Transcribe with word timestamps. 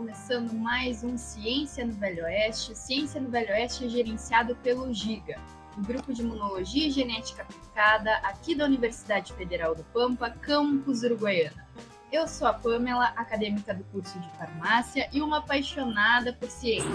começando 0.00 0.54
mais 0.54 1.04
um 1.04 1.18
Ciência 1.18 1.84
no 1.84 1.92
Velho 1.92 2.24
Oeste. 2.24 2.74
Ciência 2.74 3.20
no 3.20 3.28
Velho 3.28 3.50
Oeste 3.50 3.84
é 3.84 3.88
gerenciado 3.90 4.56
pelo 4.56 4.90
GIGA, 4.94 5.38
um 5.76 5.82
grupo 5.82 6.10
de 6.14 6.22
imunologia 6.22 6.86
e 6.86 6.90
genética 6.90 7.42
aplicada 7.42 8.10
aqui 8.22 8.54
da 8.54 8.64
Universidade 8.64 9.30
Federal 9.34 9.74
do 9.74 9.84
Pampa, 9.84 10.30
campus 10.30 11.02
Uruguaiana. 11.02 11.68
Eu 12.10 12.26
sou 12.26 12.48
a 12.48 12.54
Pamela, 12.54 13.12
acadêmica 13.14 13.74
do 13.74 13.84
curso 13.84 14.18
de 14.18 14.30
farmácia 14.38 15.06
e 15.12 15.20
uma 15.20 15.40
apaixonada 15.40 16.32
por 16.32 16.48
ciência. 16.48 16.88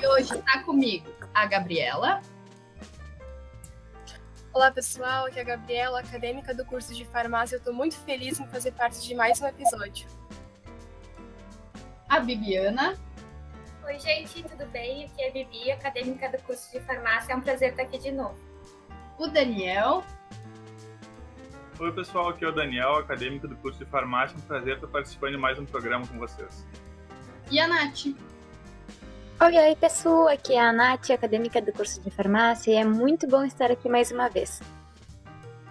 E 0.00 0.06
hoje 0.06 0.40
tá 0.42 0.62
comigo 0.62 1.10
a 1.34 1.46
Gabriela. 1.46 2.22
Olá 4.54 4.70
pessoal, 4.70 5.26
aqui 5.26 5.40
é 5.40 5.42
a 5.42 5.44
Gabriela, 5.44 5.98
acadêmica 5.98 6.54
do 6.54 6.64
curso 6.64 6.94
de 6.94 7.04
farmácia. 7.06 7.56
Eu 7.56 7.58
estou 7.58 7.74
muito 7.74 7.96
feliz 7.96 8.38
em 8.38 8.46
fazer 8.46 8.70
parte 8.70 9.02
de 9.02 9.16
mais 9.16 9.40
um 9.40 9.48
episódio 9.48 10.06
a 12.08 12.20
Bibiana. 12.20 12.96
Oi, 13.84 13.98
gente, 13.98 14.42
tudo 14.42 14.66
bem? 14.66 15.04
Aqui 15.04 15.22
é 15.22 15.28
a 15.28 15.32
Bibi, 15.32 15.70
acadêmica 15.70 16.28
do 16.28 16.38
curso 16.42 16.70
de 16.72 16.80
farmácia. 16.80 17.32
É 17.32 17.36
um 17.36 17.40
prazer 17.40 17.70
estar 17.70 17.82
aqui 17.82 17.98
de 17.98 18.10
novo. 18.10 18.38
O 19.18 19.26
Daniel. 19.28 20.04
Oi, 21.78 21.92
pessoal, 21.92 22.30
aqui 22.30 22.44
é 22.44 22.48
o 22.48 22.52
Daniel, 22.52 22.96
acadêmico 22.96 23.46
do 23.46 23.56
curso 23.56 23.78
de 23.78 23.84
farmácia. 23.84 24.34
É 24.34 24.38
um 24.38 24.42
prazer 24.42 24.74
estar 24.74 24.88
participando 24.88 25.32
de 25.32 25.38
mais 25.38 25.58
um 25.58 25.64
programa 25.64 26.06
com 26.06 26.18
vocês. 26.18 26.66
E 27.50 27.60
a 27.60 27.68
Nath. 27.68 28.06
Oi, 29.38 29.58
oi, 29.58 29.76
pessoal, 29.76 30.28
aqui 30.28 30.54
é 30.54 30.60
a 30.60 30.72
Nath, 30.72 31.10
acadêmica 31.10 31.60
do 31.60 31.72
curso 31.72 32.00
de 32.00 32.10
farmácia, 32.10 32.72
e 32.72 32.74
é 32.74 32.84
muito 32.84 33.28
bom 33.28 33.44
estar 33.44 33.70
aqui 33.70 33.88
mais 33.88 34.10
uma 34.10 34.28
vez. 34.28 34.60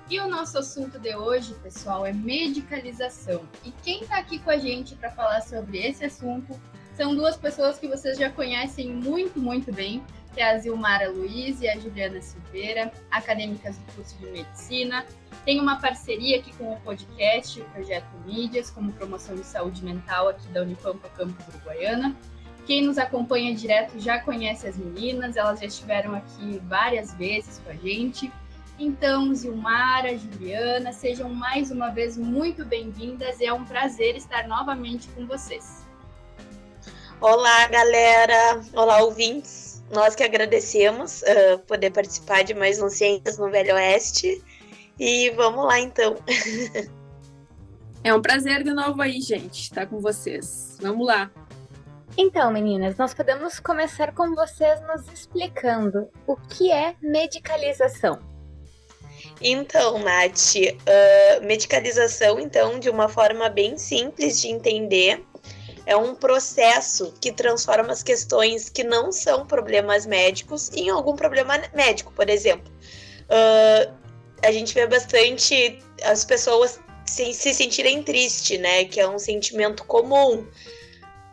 E 0.08 0.20
o 0.20 0.28
nosso 0.28 0.60
assunto 0.60 1.00
de 1.00 1.16
hoje, 1.16 1.56
pessoal, 1.64 2.06
é 2.06 2.14
medicalização. 2.14 3.42
E 3.64 3.72
quem 3.72 4.04
está 4.04 4.20
aqui 4.20 4.38
com 4.38 4.52
a 4.52 4.58
gente 4.58 4.96
para 4.96 5.10
falar 5.10 5.42
sobre 5.42 5.80
esse 5.80 6.06
assunto 6.06 6.60
são 6.94 7.16
duas 7.16 7.36
pessoas 7.36 7.80
que 7.80 7.88
vocês 7.88 8.16
já 8.16 8.30
conhecem 8.30 8.88
muito, 8.88 9.40
muito 9.40 9.74
bem, 9.74 10.04
que 10.32 10.40
é 10.40 10.52
a 10.52 10.58
Zilmara 10.60 11.10
Luiz 11.10 11.60
e 11.60 11.68
a 11.68 11.80
Juliana 11.80 12.22
Silveira, 12.22 12.92
acadêmicas 13.10 13.78
do 13.78 13.94
curso 13.94 14.16
de 14.20 14.28
medicina. 14.28 15.04
Tem 15.44 15.60
uma 15.60 15.82
parceria 15.82 16.38
aqui 16.38 16.54
com 16.54 16.72
o 16.72 16.80
podcast, 16.82 17.60
o 17.60 17.66
Projeto 17.66 18.16
Mídias, 18.28 18.70
como 18.70 18.94
promoção 18.94 19.36
de 19.36 19.44
saúde 19.44 19.84
mental 19.84 20.28
aqui 20.28 20.48
da 20.50 20.62
Unipampa 20.62 21.10
Campus 21.10 21.48
Uruguaiana. 21.48 22.16
Quem 22.68 22.84
nos 22.84 23.00
acompanha 23.00 23.56
direto 23.56 24.00
já 24.00 24.20
conhece 24.20 24.68
as 24.68 24.78
meninas, 24.78 25.36
elas 25.36 25.60
já 25.60 25.66
estiveram 25.66 26.14
aqui 26.14 26.62
várias 26.68 27.12
vezes 27.16 27.60
com 27.60 27.72
a 27.72 27.76
gente. 27.76 28.32
Então, 28.78 29.34
Zilmara, 29.34 30.18
Juliana, 30.18 30.92
sejam 30.92 31.30
mais 31.30 31.72
uma 31.72 31.90
vez 31.90 32.18
muito 32.18 32.66
bem-vindas 32.66 33.40
e 33.40 33.46
é 33.46 33.54
um 33.54 33.64
prazer 33.64 34.18
estar 34.18 34.48
novamente 34.50 35.08
com 35.10 35.26
vocês. 35.26 35.86
Olá, 37.22 37.68
galera! 37.70 38.62
Olá, 38.74 39.02
ouvintes! 39.02 39.82
Nós 39.94 40.14
que 40.14 40.24
agradecemos 40.24 41.22
uh, 41.22 41.60
poder 41.60 41.92
participar 41.92 42.44
de 42.44 42.54
mais 42.54 42.82
um 42.82 42.90
Ciências 42.90 43.38
no 43.38 43.50
Velho 43.50 43.76
Oeste. 43.76 44.44
E 45.00 45.30
vamos 45.32 45.66
lá, 45.66 45.80
então. 45.80 46.18
é 48.04 48.14
um 48.14 48.22
prazer 48.22 48.62
de 48.62 48.74
novo 48.74 49.02
aí, 49.02 49.22
gente, 49.22 49.62
estar 49.62 49.86
com 49.86 50.02
vocês. 50.02 50.78
Vamos 50.82 51.08
lá! 51.08 51.32
Então, 52.18 52.52
meninas, 52.52 52.98
nós 52.98 53.14
podemos 53.14 53.58
começar 53.58 54.14
com 54.14 54.36
vocês 54.36 54.82
nos 54.82 55.08
explicando 55.08 56.10
o 56.28 56.36
que 56.36 56.72
é 56.72 56.96
medicalização. 57.02 58.35
Então, 59.42 60.00
Nath, 60.00 60.56
uh, 60.56 61.46
medicalização, 61.46 62.40
então, 62.40 62.80
de 62.80 62.90
uma 62.90 63.10
forma 63.10 63.50
bem 63.50 63.78
simples 63.78 64.42
de 64.42 64.48
entender, 64.48 65.24
é 65.86 65.96
um 65.96 66.16
processo 66.16 67.14
que 67.22 67.32
transforma 67.32 67.92
as 67.92 68.02
questões 68.02 68.70
que 68.70 68.84
não 68.84 69.12
são 69.12 69.46
problemas 69.46 70.06
médicos 70.06 70.72
em 70.74 70.90
algum 70.90 71.16
problema 71.16 71.62
médico, 71.74 72.12
por 72.14 72.30
exemplo. 72.30 72.72
Uh, 73.26 73.94
a 74.44 74.52
gente 74.52 74.74
vê 74.74 74.88
bastante 74.88 75.80
as 76.04 76.26
pessoas 76.26 76.80
se, 77.06 77.34
se 77.34 77.54
sentirem 77.54 78.04
tristes, 78.04 78.60
né? 78.60 78.86
Que 78.86 79.00
é 79.00 79.08
um 79.08 79.20
sentimento 79.20 79.84
comum 79.86 80.48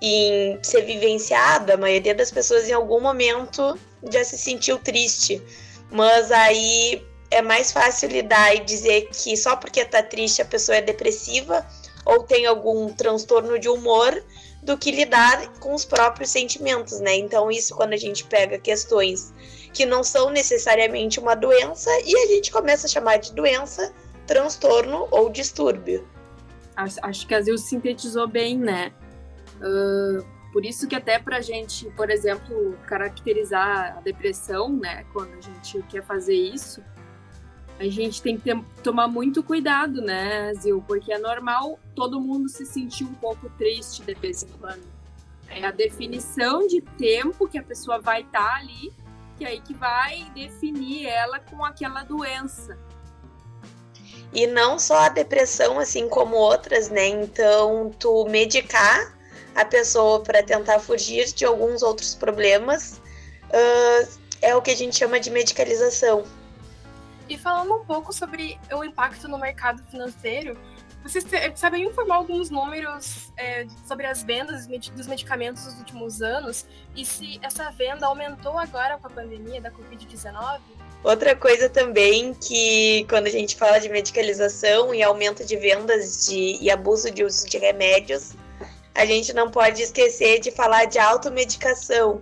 em 0.00 0.58
ser 0.62 0.82
vivenciado. 0.82 1.72
A 1.72 1.76
maioria 1.76 2.14
das 2.14 2.30
pessoas 2.30 2.68
em 2.68 2.72
algum 2.72 3.00
momento 3.00 3.78
já 4.10 4.24
se 4.24 4.36
sentiu 4.36 4.78
triste. 4.78 5.42
Mas 5.90 6.30
aí 6.30 7.02
é 7.32 7.42
mais 7.42 7.72
fácil 7.72 8.08
lidar 8.08 8.54
e 8.54 8.60
dizer 8.60 9.08
que 9.10 9.36
só 9.36 9.56
porque 9.56 9.84
tá 9.84 10.02
triste 10.02 10.42
a 10.42 10.44
pessoa 10.44 10.76
é 10.76 10.82
depressiva 10.82 11.66
ou 12.04 12.22
tem 12.22 12.46
algum 12.46 12.92
transtorno 12.92 13.58
de 13.58 13.68
humor 13.68 14.22
do 14.62 14.78
que 14.78 14.90
lidar 14.90 15.48
com 15.58 15.74
os 15.74 15.84
próprios 15.84 16.30
sentimentos, 16.30 17.00
né? 17.00 17.16
Então, 17.16 17.50
isso 17.50 17.74
quando 17.74 17.94
a 17.94 17.96
gente 17.96 18.24
pega 18.24 18.58
questões 18.58 19.32
que 19.72 19.84
não 19.86 20.04
são 20.04 20.30
necessariamente 20.30 21.18
uma 21.18 21.34
doença 21.34 21.90
e 22.04 22.14
a 22.16 22.26
gente 22.26 22.52
começa 22.52 22.86
a 22.86 22.90
chamar 22.90 23.16
de 23.16 23.32
doença, 23.32 23.92
transtorno 24.26 25.08
ou 25.10 25.30
distúrbio. 25.30 26.06
Acho, 26.76 27.26
que 27.26 27.34
a 27.34 27.40
Zil 27.40 27.58
sintetizou 27.58 28.28
bem, 28.28 28.56
né? 28.56 28.92
Uh, 29.56 30.24
por 30.52 30.64
isso 30.64 30.86
que 30.86 30.94
até 30.94 31.18
para 31.18 31.38
a 31.38 31.40
gente, 31.40 31.86
por 31.90 32.10
exemplo, 32.10 32.76
caracterizar 32.86 33.96
a 33.96 34.00
depressão, 34.00 34.68
né? 34.70 35.04
Quando 35.12 35.32
a 35.34 35.40
gente 35.40 35.82
quer 35.88 36.02
fazer 36.02 36.34
isso, 36.34 36.82
a 37.78 37.84
gente 37.84 38.22
tem 38.22 38.36
que 38.36 38.42
ter, 38.42 38.60
tomar 38.82 39.08
muito 39.08 39.42
cuidado, 39.42 40.00
né, 40.00 40.52
Zil? 40.54 40.82
Porque 40.86 41.12
é 41.12 41.18
normal 41.18 41.78
todo 41.94 42.20
mundo 42.20 42.48
se 42.48 42.64
sentir 42.64 43.04
um 43.04 43.14
pouco 43.14 43.50
triste 43.58 44.02
de 44.02 44.14
vez 44.14 44.42
em 44.42 44.48
quando. 44.58 44.82
É 45.48 45.64
a 45.64 45.70
definição 45.70 46.66
de 46.66 46.80
tempo 46.80 47.48
que 47.48 47.58
a 47.58 47.62
pessoa 47.62 48.00
vai 48.00 48.22
estar 48.22 48.46
tá 48.46 48.54
ali, 48.56 48.92
que 49.36 49.44
é 49.44 49.48
aí 49.48 49.60
que 49.60 49.74
vai 49.74 50.30
definir 50.34 51.06
ela 51.06 51.38
com 51.38 51.64
aquela 51.64 52.02
doença. 52.02 52.78
E 54.32 54.46
não 54.46 54.78
só 54.78 54.98
a 55.00 55.08
depressão, 55.10 55.78
assim 55.78 56.08
como 56.08 56.36
outras, 56.36 56.88
né? 56.88 57.06
Então, 57.06 57.90
tu 57.98 58.24
medicar 58.26 59.14
a 59.54 59.64
pessoa 59.64 60.20
para 60.20 60.42
tentar 60.42 60.78
fugir 60.78 61.26
de 61.32 61.44
alguns 61.44 61.82
outros 61.82 62.14
problemas 62.14 63.00
uh, 63.48 64.08
é 64.40 64.56
o 64.56 64.62
que 64.62 64.70
a 64.70 64.76
gente 64.76 64.96
chama 64.96 65.20
de 65.20 65.30
medicalização. 65.30 66.24
E 67.32 67.38
falando 67.38 67.74
um 67.74 67.82
pouco 67.82 68.12
sobre 68.12 68.58
o 68.70 68.84
impacto 68.84 69.26
no 69.26 69.38
mercado 69.38 69.82
financeiro, 69.84 70.54
vocês 71.02 71.24
sabem 71.54 71.86
informar 71.86 72.16
alguns 72.16 72.50
números 72.50 73.32
é, 73.38 73.66
sobre 73.86 74.04
as 74.04 74.22
vendas 74.22 74.66
dos 74.66 75.06
medicamentos 75.06 75.64
nos 75.64 75.78
últimos 75.78 76.20
anos 76.20 76.66
e 76.94 77.06
se 77.06 77.40
essa 77.42 77.70
venda 77.70 78.06
aumentou 78.06 78.58
agora 78.58 78.98
com 78.98 79.06
a 79.06 79.10
pandemia 79.10 79.62
da 79.62 79.70
Covid-19? 79.70 80.60
Outra 81.02 81.34
coisa 81.34 81.70
também 81.70 82.34
que 82.34 83.06
quando 83.08 83.28
a 83.28 83.30
gente 83.30 83.56
fala 83.56 83.80
de 83.80 83.88
medicalização 83.88 84.94
e 84.94 85.02
aumento 85.02 85.42
de 85.42 85.56
vendas 85.56 86.26
de, 86.26 86.58
e 86.60 86.70
abuso 86.70 87.10
de 87.10 87.24
uso 87.24 87.48
de 87.48 87.56
remédios, 87.56 88.34
a 88.94 89.06
gente 89.06 89.32
não 89.32 89.50
pode 89.50 89.80
esquecer 89.80 90.38
de 90.38 90.50
falar 90.50 90.84
de 90.84 90.98
automedicação. 90.98 92.20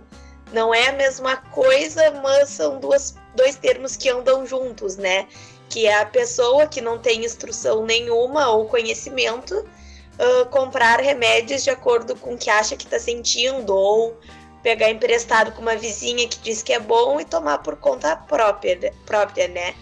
Não 0.51 0.73
é 0.73 0.89
a 0.89 0.93
mesma 0.93 1.37
coisa, 1.37 2.11
mas 2.21 2.49
são 2.49 2.79
duas 2.79 3.15
dois 3.35 3.55
termos 3.55 3.95
que 3.95 4.09
andam 4.09 4.45
juntos, 4.45 4.97
né? 4.97 5.27
Que 5.69 5.87
é 5.87 6.01
a 6.01 6.05
pessoa 6.05 6.67
que 6.67 6.81
não 6.81 6.97
tem 6.99 7.23
instrução 7.23 7.85
nenhuma 7.85 8.49
ou 8.49 8.65
conhecimento 8.65 9.57
uh, 9.57 10.45
comprar 10.49 10.99
remédios 10.99 11.63
de 11.63 11.69
acordo 11.69 12.15
com 12.15 12.33
o 12.33 12.37
que 12.37 12.49
acha 12.49 12.75
que 12.75 12.85
está 12.85 12.99
sentindo 12.99 13.73
ou 13.73 14.17
pegar 14.61 14.89
emprestado 14.89 15.51
com 15.53 15.61
uma 15.61 15.75
vizinha 15.75 16.27
que 16.27 16.39
diz 16.39 16.61
que 16.61 16.73
é 16.73 16.79
bom 16.79 17.19
e 17.19 17.25
tomar 17.25 17.59
por 17.59 17.77
conta 17.77 18.15
própria, 18.15 18.93
própria 19.05 19.47
né? 19.47 19.73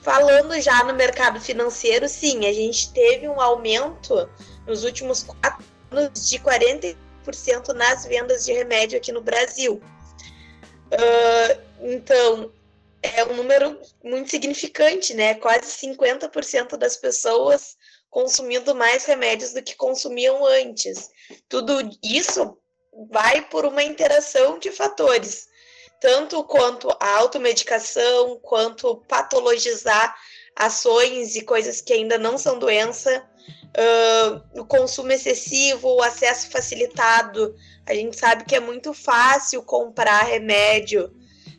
Falando 0.00 0.60
já 0.60 0.82
no 0.82 0.94
mercado 0.94 1.40
financeiro, 1.40 2.08
sim, 2.08 2.44
a 2.46 2.52
gente 2.52 2.92
teve 2.92 3.28
um 3.28 3.40
aumento 3.40 4.28
nos 4.66 4.82
últimos 4.82 5.22
quatro 5.22 5.64
anos 5.92 6.28
de 6.28 6.38
40% 6.40 6.96
nas 7.74 8.04
vendas 8.04 8.44
de 8.44 8.52
remédio 8.52 8.98
aqui 8.98 9.12
no 9.12 9.20
Brasil. 9.20 9.80
Uh, 10.92 11.62
então, 11.80 12.52
é 13.02 13.24
um 13.24 13.34
número 13.34 13.78
muito 14.02 14.30
significante, 14.30 15.14
né? 15.14 15.34
Quase 15.34 15.66
50% 15.86 16.76
das 16.76 16.96
pessoas 16.96 17.76
consumindo 18.08 18.74
mais 18.74 19.06
remédios 19.06 19.52
do 19.54 19.62
que 19.62 19.74
consumiam 19.74 20.44
antes. 20.44 21.10
Tudo 21.48 21.80
isso 22.02 22.58
vai 23.10 23.40
por 23.48 23.64
uma 23.64 23.82
interação 23.82 24.58
de 24.58 24.70
fatores, 24.70 25.48
tanto 25.98 26.44
quanto 26.44 26.90
a 27.00 27.16
automedicação, 27.16 28.38
quanto 28.42 28.96
patologizar 29.08 30.14
ações 30.54 31.34
e 31.36 31.42
coisas 31.42 31.80
que 31.80 31.94
ainda 31.94 32.18
não 32.18 32.36
são 32.36 32.58
doença, 32.58 33.26
uh, 33.76 34.60
o 34.60 34.64
consumo 34.64 35.12
excessivo, 35.12 35.88
o 35.88 36.02
acesso 36.02 36.50
facilitado. 36.50 37.54
A 37.86 37.94
gente 37.94 38.16
sabe 38.18 38.44
que 38.44 38.54
é 38.54 38.60
muito 38.60 38.92
fácil 38.94 39.62
comprar 39.62 40.22
remédio 40.22 41.12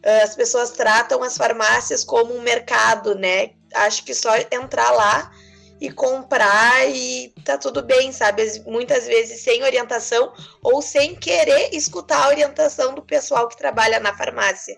as 0.03 0.35
pessoas 0.35 0.71
tratam 0.71 1.23
as 1.23 1.37
farmácias 1.37 2.03
como 2.03 2.35
um 2.35 2.41
mercado, 2.41 3.15
né? 3.15 3.51
Acho 3.73 4.03
que 4.03 4.13
só 4.13 4.31
entrar 4.51 4.91
lá 4.91 5.31
e 5.79 5.89
comprar 5.89 6.89
e 6.89 7.33
tá 7.45 7.57
tudo 7.57 7.81
bem, 7.81 8.11
sabe? 8.11 8.43
Muitas 8.65 9.07
vezes 9.07 9.41
sem 9.41 9.63
orientação 9.63 10.33
ou 10.61 10.81
sem 10.81 11.15
querer 11.15 11.73
escutar 11.73 12.25
a 12.25 12.27
orientação 12.27 12.93
do 12.93 13.01
pessoal 13.01 13.47
que 13.47 13.57
trabalha 13.57 13.99
na 13.99 14.15
farmácia. 14.15 14.77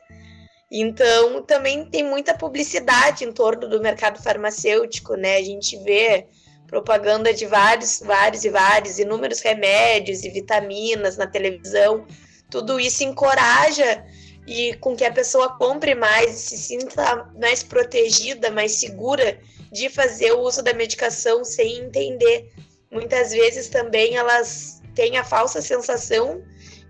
Então, 0.71 1.41
também 1.43 1.89
tem 1.89 2.03
muita 2.03 2.37
publicidade 2.37 3.23
em 3.23 3.31
torno 3.31 3.67
do 3.67 3.81
mercado 3.81 4.21
farmacêutico, 4.21 5.15
né? 5.15 5.37
A 5.37 5.43
gente 5.43 5.77
vê 5.83 6.27
propaganda 6.67 7.33
de 7.33 7.45
vários, 7.45 8.01
vários 8.03 8.43
e 8.43 8.49
vários, 8.49 8.99
inúmeros 8.99 9.39
remédios 9.39 10.23
e 10.23 10.29
vitaminas 10.29 11.17
na 11.17 11.27
televisão. 11.27 12.05
Tudo 12.49 12.79
isso 12.79 13.03
encoraja 13.03 14.03
e 14.47 14.75
com 14.75 14.95
que 14.95 15.03
a 15.03 15.11
pessoa 15.11 15.57
compre 15.57 15.95
mais, 15.95 16.31
se 16.35 16.57
sinta 16.57 17.29
mais 17.39 17.63
protegida, 17.63 18.51
mais 18.51 18.73
segura 18.73 19.39
de 19.71 19.89
fazer 19.89 20.31
o 20.33 20.41
uso 20.41 20.61
da 20.61 20.73
medicação 20.73 21.43
sem 21.43 21.79
entender. 21.79 22.51
Muitas 22.91 23.31
vezes 23.31 23.67
também 23.67 24.15
elas 24.15 24.81
têm 24.93 25.17
a 25.17 25.23
falsa 25.23 25.61
sensação 25.61 26.41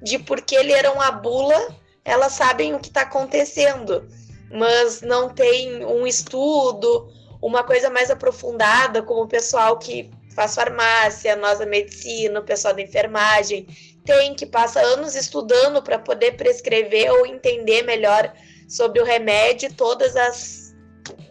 de 0.01 0.19
porque 0.19 0.57
leram 0.61 1.01
a 1.01 1.11
bula, 1.11 1.75
elas 2.03 2.33
sabem 2.33 2.75
o 2.75 2.79
que 2.79 2.89
está 2.89 3.01
acontecendo, 3.01 4.07
mas 4.51 5.01
não 5.01 5.29
tem 5.29 5.83
um 5.85 6.05
estudo, 6.05 7.09
uma 7.41 7.63
coisa 7.63 7.89
mais 7.89 8.09
aprofundada, 8.09 9.01
como 9.01 9.23
o 9.23 9.27
pessoal 9.27 9.77
que 9.77 10.09
faz 10.33 10.53
farmácia, 10.55 11.35
nós 11.35 11.61
a 11.61 11.65
medicina, 11.65 12.39
o 12.39 12.43
pessoal 12.43 12.73
da 12.73 12.81
enfermagem, 12.81 13.67
tem 14.03 14.35
que 14.35 14.45
passa 14.45 14.79
anos 14.81 15.15
estudando 15.15 15.81
para 15.81 15.97
poder 15.97 16.35
prescrever 16.35 17.11
ou 17.11 17.25
entender 17.25 17.83
melhor 17.83 18.33
sobre 18.67 19.01
o 19.01 19.05
remédio, 19.05 19.73
todas 19.73 20.15
as 20.15 20.65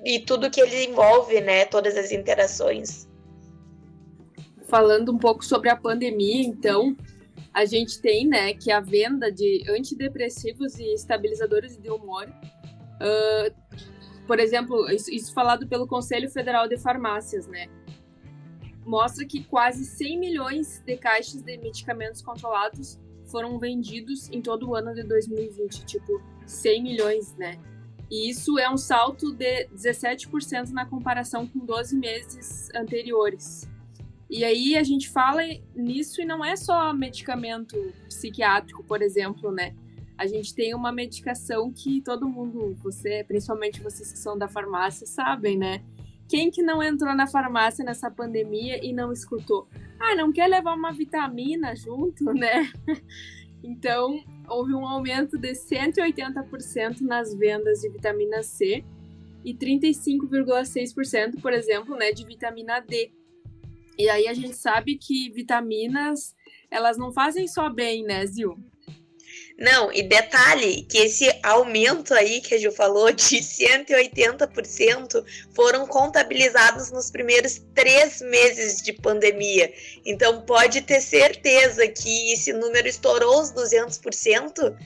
e 0.04 0.20
tudo 0.20 0.50
que 0.50 0.60
ele 0.60 0.84
envolve, 0.84 1.40
né, 1.40 1.64
todas 1.64 1.96
as 1.96 2.12
interações. 2.12 3.08
Falando 4.68 5.12
um 5.12 5.18
pouco 5.18 5.44
sobre 5.44 5.68
a 5.68 5.76
pandemia, 5.76 6.42
então, 6.42 6.96
a 7.52 7.64
gente 7.64 8.00
tem, 8.00 8.26
né, 8.26 8.54
que 8.54 8.70
a 8.70 8.80
venda 8.80 9.32
de 9.32 9.64
antidepressivos 9.68 10.78
e 10.78 10.94
estabilizadores 10.94 11.76
de 11.80 11.88
humor, 11.88 12.28
uh, 12.28 13.54
por 14.26 14.38
exemplo, 14.38 14.90
isso, 14.90 15.10
isso 15.10 15.32
falado 15.32 15.66
pelo 15.66 15.86
Conselho 15.86 16.30
Federal 16.30 16.68
de 16.68 16.78
Farmácias, 16.78 17.46
né, 17.46 17.68
mostra 18.84 19.24
que 19.24 19.42
quase 19.44 19.84
100 19.84 20.18
milhões 20.18 20.82
de 20.84 20.96
caixas 20.96 21.42
de 21.42 21.56
medicamentos 21.58 22.22
controlados 22.22 22.98
foram 23.26 23.58
vendidos 23.58 24.30
em 24.30 24.40
todo 24.40 24.68
o 24.68 24.74
ano 24.74 24.94
de 24.94 25.02
2020, 25.02 25.84
tipo 25.84 26.22
100 26.46 26.82
milhões, 26.82 27.34
né? 27.36 27.58
E 28.10 28.28
isso 28.28 28.58
é 28.58 28.70
um 28.70 28.76
salto 28.76 29.32
de 29.32 29.66
17% 29.68 30.70
na 30.70 30.84
comparação 30.84 31.46
com 31.46 31.60
12 31.60 31.96
meses 31.96 32.68
anteriores. 32.74 33.68
E 34.28 34.44
aí 34.44 34.76
a 34.76 34.82
gente 34.82 35.08
fala 35.08 35.42
nisso 35.74 36.20
e 36.20 36.24
não 36.24 36.44
é 36.44 36.54
só 36.54 36.92
medicamento 36.92 37.76
psiquiátrico, 38.06 38.84
por 38.84 39.00
exemplo, 39.00 39.50
né? 39.50 39.74
A 40.16 40.26
gente 40.26 40.54
tem 40.54 40.74
uma 40.74 40.92
medicação 40.92 41.72
que 41.72 42.00
todo 42.00 42.28
mundo, 42.28 42.74
você, 42.82 43.24
principalmente 43.26 43.82
vocês 43.82 44.12
que 44.12 44.18
são 44.18 44.38
da 44.38 44.48
farmácia, 44.48 45.06
sabem, 45.06 45.58
né? 45.58 45.82
Quem 46.28 46.50
que 46.50 46.62
não 46.62 46.82
entrou 46.82 47.14
na 47.14 47.26
farmácia 47.26 47.84
nessa 47.84 48.10
pandemia 48.10 48.84
e 48.84 48.92
não 48.92 49.12
escutou? 49.12 49.68
Ah, 49.98 50.14
não 50.14 50.32
quer 50.32 50.46
levar 50.46 50.74
uma 50.74 50.92
vitamina 50.92 51.74
junto, 51.74 52.24
né? 52.32 52.70
Então, 53.62 54.22
houve 54.48 54.74
um 54.74 54.86
aumento 54.86 55.38
de 55.38 55.52
180% 55.52 57.00
nas 57.00 57.34
vendas 57.34 57.80
de 57.80 57.88
vitamina 57.88 58.42
C 58.42 58.84
e 59.44 59.54
35,6%, 59.54 61.40
por 61.40 61.52
exemplo, 61.52 61.96
né, 61.96 62.12
de 62.12 62.24
vitamina 62.26 62.80
D. 62.80 63.10
E 63.98 64.08
aí 64.08 64.26
a 64.26 64.34
gente 64.34 64.56
sabe 64.56 64.96
que 64.96 65.30
vitaminas, 65.30 66.34
elas 66.70 66.98
não 66.98 67.12
fazem 67.12 67.46
só 67.46 67.70
bem, 67.70 68.02
né, 68.02 68.24
Zil? 68.26 68.58
Não, 69.56 69.92
e 69.92 70.02
detalhe 70.02 70.82
que 70.82 70.98
esse 70.98 71.32
aumento 71.40 72.12
aí 72.12 72.40
que 72.40 72.56
a 72.56 72.58
Ju 72.58 72.72
falou 72.72 73.12
de 73.12 73.38
180% 73.38 75.24
foram 75.54 75.86
contabilizados 75.86 76.90
nos 76.90 77.08
primeiros 77.08 77.62
três 77.72 78.20
meses 78.20 78.82
de 78.82 78.92
pandemia. 78.92 79.72
Então 80.04 80.42
pode 80.42 80.82
ter 80.82 81.00
certeza 81.00 81.86
que 81.86 82.32
esse 82.32 82.52
número 82.52 82.88
estourou 82.88 83.40
os 83.40 83.52
200%. 83.52 84.76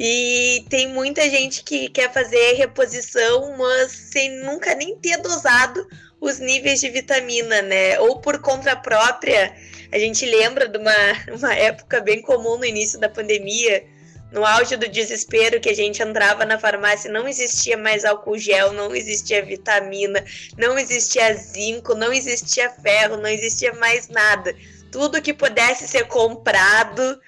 E 0.00 0.64
tem 0.70 0.88
muita 0.88 1.28
gente 1.28 1.62
que 1.64 1.88
quer 1.88 2.10
fazer 2.12 2.52
reposição, 2.54 3.56
mas 3.58 3.90
sem 3.90 4.30
nunca 4.42 4.74
nem 4.74 4.96
ter 4.96 5.18
dosado 5.18 5.86
os 6.20 6.38
níveis 6.38 6.80
de 6.80 6.88
vitamina, 6.88 7.60
né? 7.62 7.98
Ou 8.00 8.20
por 8.20 8.40
conta 8.40 8.74
própria. 8.76 9.54
A 9.90 9.98
gente 9.98 10.24
lembra 10.24 10.68
de 10.68 10.78
uma, 10.78 10.92
uma 11.36 11.54
época 11.54 12.00
bem 12.00 12.22
comum 12.22 12.56
no 12.56 12.64
início 12.64 12.98
da 12.98 13.08
pandemia, 13.08 13.84
no 14.30 14.44
auge 14.44 14.76
do 14.76 14.88
desespero 14.88 15.60
que 15.60 15.70
a 15.70 15.74
gente 15.74 16.02
entrava 16.02 16.44
na 16.44 16.58
farmácia, 16.58 17.10
não 17.10 17.26
existia 17.26 17.76
mais 17.76 18.04
álcool 18.04 18.38
gel, 18.38 18.72
não 18.72 18.94
existia 18.94 19.42
vitamina, 19.42 20.24
não 20.56 20.78
existia 20.78 21.34
zinco, 21.34 21.94
não 21.94 22.12
existia 22.12 22.70
ferro, 22.70 23.16
não 23.16 23.28
existia 23.28 23.72
mais 23.74 24.08
nada. 24.08 24.54
Tudo 24.92 25.22
que 25.22 25.32
pudesse 25.32 25.88
ser 25.88 26.06
comprado 26.06 27.20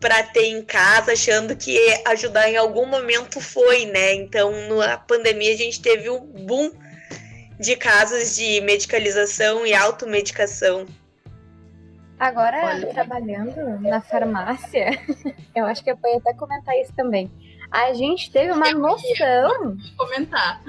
para 0.00 0.22
ter 0.22 0.46
em 0.46 0.62
casa, 0.62 1.12
achando 1.12 1.56
que 1.56 1.78
ajudar 2.06 2.48
em 2.50 2.56
algum 2.56 2.86
momento 2.86 3.40
foi, 3.40 3.86
né? 3.86 4.14
Então, 4.14 4.52
na 4.76 4.98
pandemia 4.98 5.52
a 5.52 5.56
gente 5.56 5.80
teve 5.80 6.10
um 6.10 6.20
boom 6.20 6.72
de 7.58 7.76
casos 7.76 8.36
de 8.36 8.60
medicalização 8.62 9.66
e 9.66 9.72
automedicação. 9.72 10.86
Agora, 12.18 12.56
Olha. 12.66 12.86
trabalhando 12.92 13.80
na 13.80 14.00
farmácia, 14.00 14.90
eu 15.54 15.66
acho 15.66 15.82
que 15.82 15.90
eu 15.90 15.96
podia 15.96 16.18
até 16.18 16.32
comentar 16.34 16.76
isso 16.78 16.92
também. 16.94 17.30
A 17.70 17.92
gente 17.92 18.30
teve 18.30 18.52
uma 18.52 18.70
eu 18.70 18.78
noção. 18.78 19.76
Comentar. 19.96 20.60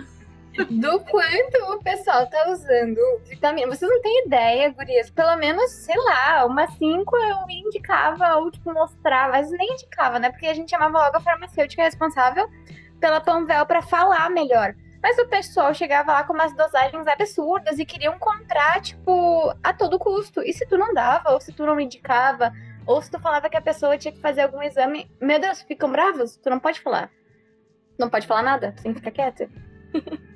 Do 0.70 1.02
quanto 1.02 1.74
o 1.74 1.84
pessoal 1.84 2.25
tá 2.28 2.50
usando 2.50 3.00
vitamina. 3.25 3.68
Vocês 3.68 3.92
não 3.92 4.02
têm 4.02 4.25
ideia, 4.25 4.70
gurias. 4.72 5.10
Pelo 5.10 5.36
menos, 5.36 5.70
sei 5.70 5.98
lá, 5.98 6.46
umas 6.46 6.72
cinco 6.78 7.16
eu 7.18 7.38
indicava 7.50 8.38
ou, 8.38 8.50
tipo, 8.50 8.74
mostrava. 8.74 9.34
Mas 9.34 9.52
nem 9.52 9.74
indicava, 9.74 10.18
né? 10.18 10.30
Porque 10.30 10.48
a 10.48 10.54
gente 10.54 10.72
chamava 10.72 10.98
logo 10.98 11.18
a 11.18 11.20
farmacêutica 11.20 11.84
responsável 11.84 12.50
pela 13.02 13.20
Panvel 13.20 13.66
para 13.66 13.82
falar 13.82 14.30
melhor. 14.30 14.74
Mas 15.06 15.20
o 15.20 15.28
pessoal 15.28 15.72
chegava 15.72 16.14
lá 16.14 16.24
com 16.24 16.34
umas 16.34 16.52
dosagens 16.56 17.06
absurdas 17.06 17.78
e 17.78 17.86
queriam 17.86 18.18
comprar, 18.18 18.82
tipo, 18.82 19.56
a 19.64 19.72
todo 19.72 20.00
custo. 20.00 20.42
E 20.42 20.52
se 20.52 20.66
tu 20.66 20.80
não 20.80 20.96
dava, 20.96 21.32
ou 21.32 21.40
se 21.40 21.54
tu 21.54 21.64
não 21.64 21.80
indicava, 21.80 22.52
ou 22.88 23.00
se 23.00 23.12
tu 23.12 23.20
falava 23.20 23.48
que 23.48 23.56
a 23.56 23.62
pessoa 23.62 24.00
tinha 24.00 24.12
que 24.12 24.20
fazer 24.20 24.42
algum 24.42 24.64
exame, 24.64 25.08
meu 25.22 25.40
Deus, 25.40 25.62
ficam 25.62 25.92
bravos? 25.92 26.38
Tu 26.38 26.50
não 26.50 26.60
pode 26.60 26.82
falar. 26.82 27.12
Não 28.00 28.10
pode 28.10 28.26
falar 28.26 28.42
nada, 28.42 28.72
tu 28.72 28.82
tem 28.82 28.96
que 28.96 29.00
ficar 29.00 29.12
quieta. 29.12 29.48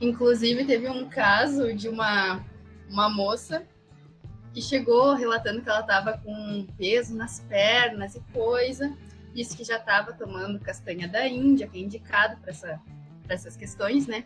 Inclusive, 0.00 0.64
teve 0.64 0.88
um 0.88 1.08
caso 1.08 1.72
de 1.72 1.88
uma, 1.88 2.44
uma 2.90 3.08
moça 3.08 3.64
que 4.52 4.60
chegou 4.60 5.14
relatando 5.14 5.62
que 5.62 5.68
ela 5.68 5.82
estava 5.82 6.18
com 6.18 6.66
peso 6.76 7.14
nas 7.14 7.38
pernas 7.48 8.16
e 8.16 8.20
coisa 8.32 8.92
disse 9.36 9.56
que 9.56 9.62
já 9.62 9.76
estava 9.76 10.12
tomando 10.14 10.58
castanha 10.58 11.06
da 11.06 11.28
Índia, 11.28 11.68
que 11.68 11.78
é 11.78 11.82
indicado 11.82 12.40
para 12.40 12.50
essa, 12.50 12.80
essas 13.28 13.56
questões, 13.56 14.06
né? 14.06 14.24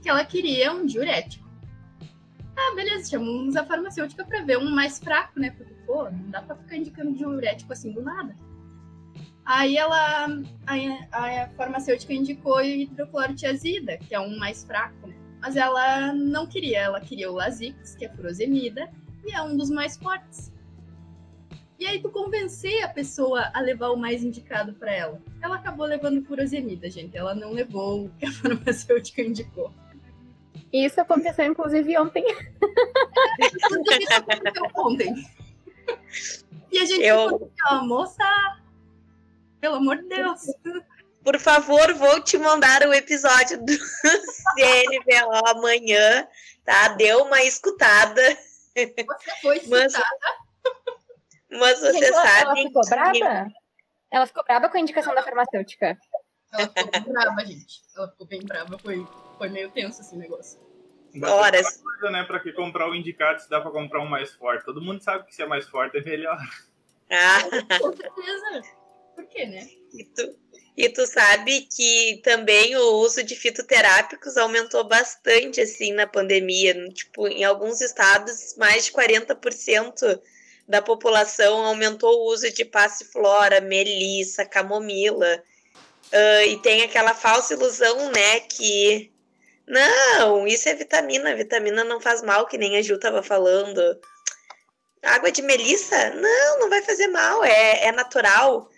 Que 0.00 0.08
ela 0.08 0.24
queria 0.24 0.72
um 0.72 0.86
diurético. 0.86 1.46
Ah, 2.56 2.74
beleza, 2.74 3.10
chamamos 3.10 3.56
a 3.56 3.64
farmacêutica 3.64 4.24
para 4.24 4.42
ver 4.42 4.58
um 4.58 4.70
mais 4.70 4.98
fraco, 4.98 5.38
né? 5.38 5.50
Porque, 5.50 5.74
pô, 5.84 6.04
não 6.04 6.30
dá 6.30 6.40
para 6.40 6.56
ficar 6.56 6.76
indicando 6.76 7.12
diurético 7.12 7.72
assim 7.72 7.92
do 7.92 8.00
nada. 8.00 8.34
Aí 9.44 9.76
ela, 9.76 10.26
a, 10.66 11.44
a 11.44 11.48
farmacêutica 11.50 12.12
indicou 12.12 12.62
hidroclorotiazida, 12.62 13.98
que 13.98 14.14
é 14.14 14.20
um 14.20 14.38
mais 14.38 14.62
fraco, 14.62 15.06
né? 15.06 15.16
Mas 15.40 15.56
ela 15.56 16.12
não 16.12 16.46
queria, 16.46 16.80
ela 16.80 17.00
queria 17.00 17.30
o 17.30 17.34
Lasix, 17.34 17.94
que 17.94 18.04
é 18.04 18.08
furosemida, 18.08 18.90
e 19.24 19.32
é 19.32 19.42
um 19.42 19.56
dos 19.56 19.70
mais 19.70 19.96
fortes. 19.96 20.52
E 21.78 21.86
aí 21.86 22.02
tu 22.02 22.10
convencer 22.10 22.82
a 22.82 22.88
pessoa 22.88 23.50
a 23.54 23.60
levar 23.60 23.90
o 23.90 23.96
mais 23.96 24.24
indicado 24.24 24.72
para 24.74 24.92
ela. 24.92 25.22
Ela 25.40 25.56
acabou 25.56 25.86
levando 25.86 26.24
furosemida, 26.24 26.90
gente. 26.90 27.16
Ela 27.16 27.34
não 27.34 27.52
levou 27.52 28.06
o 28.06 28.10
que 28.18 28.26
a 28.26 28.32
farmacêutica 28.32 29.22
indicou. 29.22 29.72
Isso 30.72 31.00
aconteceu, 31.00 31.44
inclusive, 31.46 31.96
ontem. 31.96 32.24
Tudo 33.68 33.92
isso 34.00 34.12
aconteceu 34.12 34.70
ontem. 34.74 35.14
E 36.70 36.78
a 36.78 36.84
gente 36.84 37.02
Eu... 37.02 37.28
ficou 37.28 37.52
assim, 37.62 37.86
moça, 37.86 38.58
pelo 39.60 39.76
amor 39.76 39.98
de 39.98 40.08
Deus. 40.08 40.40
Por 41.22 41.38
favor, 41.38 41.94
vou 41.94 42.20
te 42.20 42.38
mandar 42.38 42.82
o 42.88 42.92
episódio 42.92 43.64
do 43.64 43.72
CNVO 44.56 45.48
amanhã, 45.56 46.26
tá? 46.64 46.88
Deu 46.88 47.22
uma 47.22 47.42
escutada. 47.42 48.22
Você 48.74 48.94
foi 49.42 49.58
escutada? 49.58 49.92
Mas... 49.92 50.47
Mas 51.50 51.80
você 51.80 51.92
Gente, 51.92 52.12
sabe. 52.12 52.40
Ela 52.42 52.56
ficou 52.56 52.82
que... 52.82 52.90
brava? 52.90 53.52
Ela 54.10 54.26
ficou 54.26 54.44
brava 54.44 54.68
com 54.68 54.76
a 54.76 54.80
indicação 54.80 55.14
da 55.14 55.22
farmacêutica. 55.22 55.98
Ela 56.52 56.68
ficou 56.68 56.90
bem 56.90 57.12
brava, 57.12 57.46
gente. 57.46 57.82
Ela 57.96 58.08
ficou 58.08 58.26
bem 58.26 58.40
brava. 58.42 58.78
Foi, 58.78 59.06
foi 59.36 59.48
meio 59.48 59.70
tenso 59.70 60.00
esse 60.00 60.16
negócio. 60.16 60.58
Horas. 61.22 61.78
Coisa, 61.78 62.10
né, 62.10 62.24
pra 62.24 62.40
que 62.40 62.52
comprar 62.52 62.88
o 62.88 62.94
indicado 62.94 63.40
se 63.40 63.48
dá 63.48 63.60
pra 63.60 63.70
comprar 63.70 64.00
um 64.00 64.08
mais 64.08 64.32
forte. 64.34 64.64
Todo 64.64 64.82
mundo 64.82 65.02
sabe 65.02 65.26
que 65.26 65.34
se 65.34 65.42
é 65.42 65.46
mais 65.46 65.66
forte 65.66 65.96
é 65.98 66.02
melhor. 66.02 66.38
Ah, 67.10 67.42
Com 67.80 67.96
certeza. 67.96 68.62
Por 69.14 69.26
quê, 69.26 69.46
né? 69.46 69.66
e, 69.92 70.04
tu, 70.04 70.38
e 70.76 70.88
tu 70.90 71.06
sabe 71.06 71.62
que 71.74 72.20
também 72.22 72.76
o 72.76 72.98
uso 72.98 73.22
de 73.24 73.34
fitoterápicos 73.34 74.36
aumentou 74.36 74.86
bastante, 74.86 75.60
assim, 75.60 75.92
na 75.92 76.06
pandemia. 76.06 76.74
Tipo, 76.90 77.26
em 77.26 77.44
alguns 77.44 77.80
estados, 77.80 78.54
mais 78.56 78.84
de 78.84 78.92
40% 78.92 80.20
da 80.68 80.82
população 80.82 81.64
aumentou 81.64 82.10
o 82.10 82.32
uso 82.32 82.52
de 82.52 82.64
passiflora, 82.64 83.60
melissa, 83.60 84.44
camomila. 84.44 85.42
Ah, 86.12 86.44
e 86.44 86.56
tem 86.58 86.82
aquela 86.82 87.14
falsa 87.14 87.54
ilusão, 87.54 88.10
né, 88.12 88.40
que 88.40 89.10
não, 89.66 90.46
isso 90.46 90.68
é 90.68 90.74
vitamina, 90.74 91.34
vitamina 91.36 91.84
não 91.84 92.00
faz 92.00 92.22
mal, 92.22 92.46
que 92.46 92.56
nem 92.56 92.76
a 92.76 92.82
Ju 92.82 92.98
tava 92.98 93.22
falando. 93.22 93.80
Água 95.02 95.30
de 95.30 95.42
melissa? 95.42 96.10
Não, 96.10 96.60
não 96.60 96.70
vai 96.70 96.82
fazer 96.82 97.08
mal, 97.08 97.44
é, 97.44 97.86
é 97.86 97.92
natural. 97.92 98.68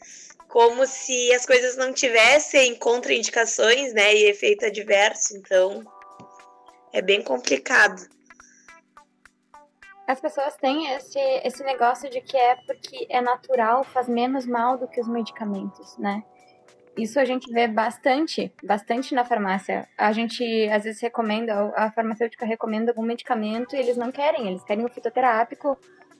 Como 0.48 0.84
se 0.86 1.32
as 1.32 1.46
coisas 1.46 1.76
não 1.76 1.92
tivessem 1.92 2.74
contraindicações, 2.74 3.92
né, 3.92 4.14
e 4.14 4.24
efeito 4.24 4.66
adverso, 4.66 5.36
então 5.36 5.84
é 6.92 7.00
bem 7.00 7.22
complicado. 7.22 8.08
As 10.10 10.20
pessoas 10.20 10.56
têm 10.56 10.88
esse, 10.92 11.20
esse 11.44 11.62
negócio 11.62 12.10
de 12.10 12.20
que 12.20 12.36
é 12.36 12.56
porque 12.66 13.06
é 13.08 13.20
natural, 13.20 13.84
faz 13.84 14.08
menos 14.08 14.44
mal 14.44 14.76
do 14.76 14.88
que 14.88 15.00
os 15.00 15.06
medicamentos, 15.06 15.96
né? 15.98 16.24
Isso 16.98 17.20
a 17.20 17.24
gente 17.24 17.48
vê 17.52 17.68
bastante, 17.68 18.52
bastante 18.60 19.14
na 19.14 19.24
farmácia. 19.24 19.88
A 19.96 20.10
gente 20.10 20.42
às 20.68 20.82
vezes 20.82 21.00
recomenda, 21.00 21.72
a 21.76 21.92
farmacêutica 21.92 22.44
recomenda 22.44 22.90
algum 22.90 23.04
medicamento 23.04 23.76
e 23.76 23.78
eles 23.78 23.96
não 23.96 24.10
querem, 24.10 24.48
eles 24.48 24.64
querem 24.64 24.84
o 24.84 24.88
fitoterápico, 24.88 25.78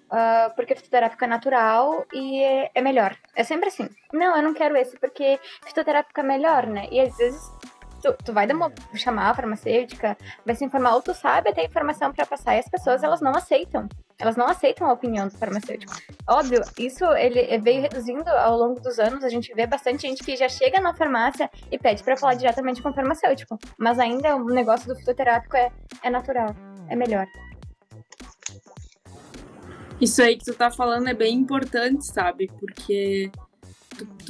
ah, 0.09 0.53
porque 0.55 0.77
fitoterápico 0.77 1.25
é 1.25 1.27
natural 1.27 2.07
e 2.13 2.45
é, 2.45 2.71
é 2.73 2.81
melhor. 2.81 3.17
É 3.35 3.43
sempre 3.43 3.71
assim. 3.71 3.89
Não, 4.13 4.37
eu 4.37 4.43
não 4.45 4.55
quero 4.55 4.77
esse 4.77 4.97
porque 5.01 5.41
fitoterápico 5.65 6.21
é 6.21 6.23
melhor, 6.23 6.65
né? 6.65 6.87
E 6.93 7.01
às 7.01 7.17
vezes 7.17 7.43
tu, 8.01 8.15
tu 8.25 8.33
vai 8.33 8.47
demo- 8.47 8.73
chamar 8.95 9.31
a 9.31 9.35
farmacêutica, 9.35 10.17
vai 10.45 10.55
se 10.55 10.65
informar, 10.65 10.95
ou 10.95 11.03
tu 11.03 11.15
sabe 11.15 11.51
até 11.51 11.63
a 11.63 11.65
informação 11.65 12.13
pra 12.13 12.27
passar, 12.27 12.57
e 12.57 12.59
as 12.61 12.69
pessoas 12.69 13.03
elas 13.03 13.21
não 13.21 13.33
aceitam. 13.33 13.89
Elas 14.19 14.37
não 14.37 14.47
aceitam 14.47 14.87
a 14.87 14.93
opinião 14.93 15.29
do 15.29 15.39
farmacêutico. 15.39 15.95
Óbvio, 16.29 16.61
isso 16.79 17.05
ele 17.13 17.57
veio 17.59 17.81
reduzindo 17.81 18.29
ao 18.29 18.57
longo 18.59 18.79
dos 18.79 18.99
anos. 18.99 19.25
A 19.25 19.31
gente 19.31 19.55
vê 19.55 19.67
bastante 19.67 20.03
gente 20.03 20.23
que 20.23 20.37
já 20.37 20.47
chega 20.47 20.79
na 20.79 20.93
farmácia 20.93 21.51
e 21.73 21.79
pede 21.79 22.03
pra 22.03 22.19
falar 22.19 22.35
diretamente 22.35 22.83
com 22.83 22.91
o 22.91 22.93
farmacêutico. 22.93 23.59
Mas 23.79 23.99
ainda 23.99 24.37
o 24.37 24.45
negócio 24.45 24.87
do 24.87 24.95
fitoterápico 24.95 25.57
é, 25.57 25.73
é 26.03 26.11
natural, 26.11 26.55
é 26.89 26.95
melhor. 26.95 27.27
Isso 29.99 30.23
aí 30.23 30.37
que 30.37 30.45
tu 30.45 30.55
tá 30.55 30.71
falando 30.71 31.09
é 31.09 31.15
bem 31.15 31.35
importante, 31.35 32.05
sabe? 32.07 32.51
Porque 32.59 33.31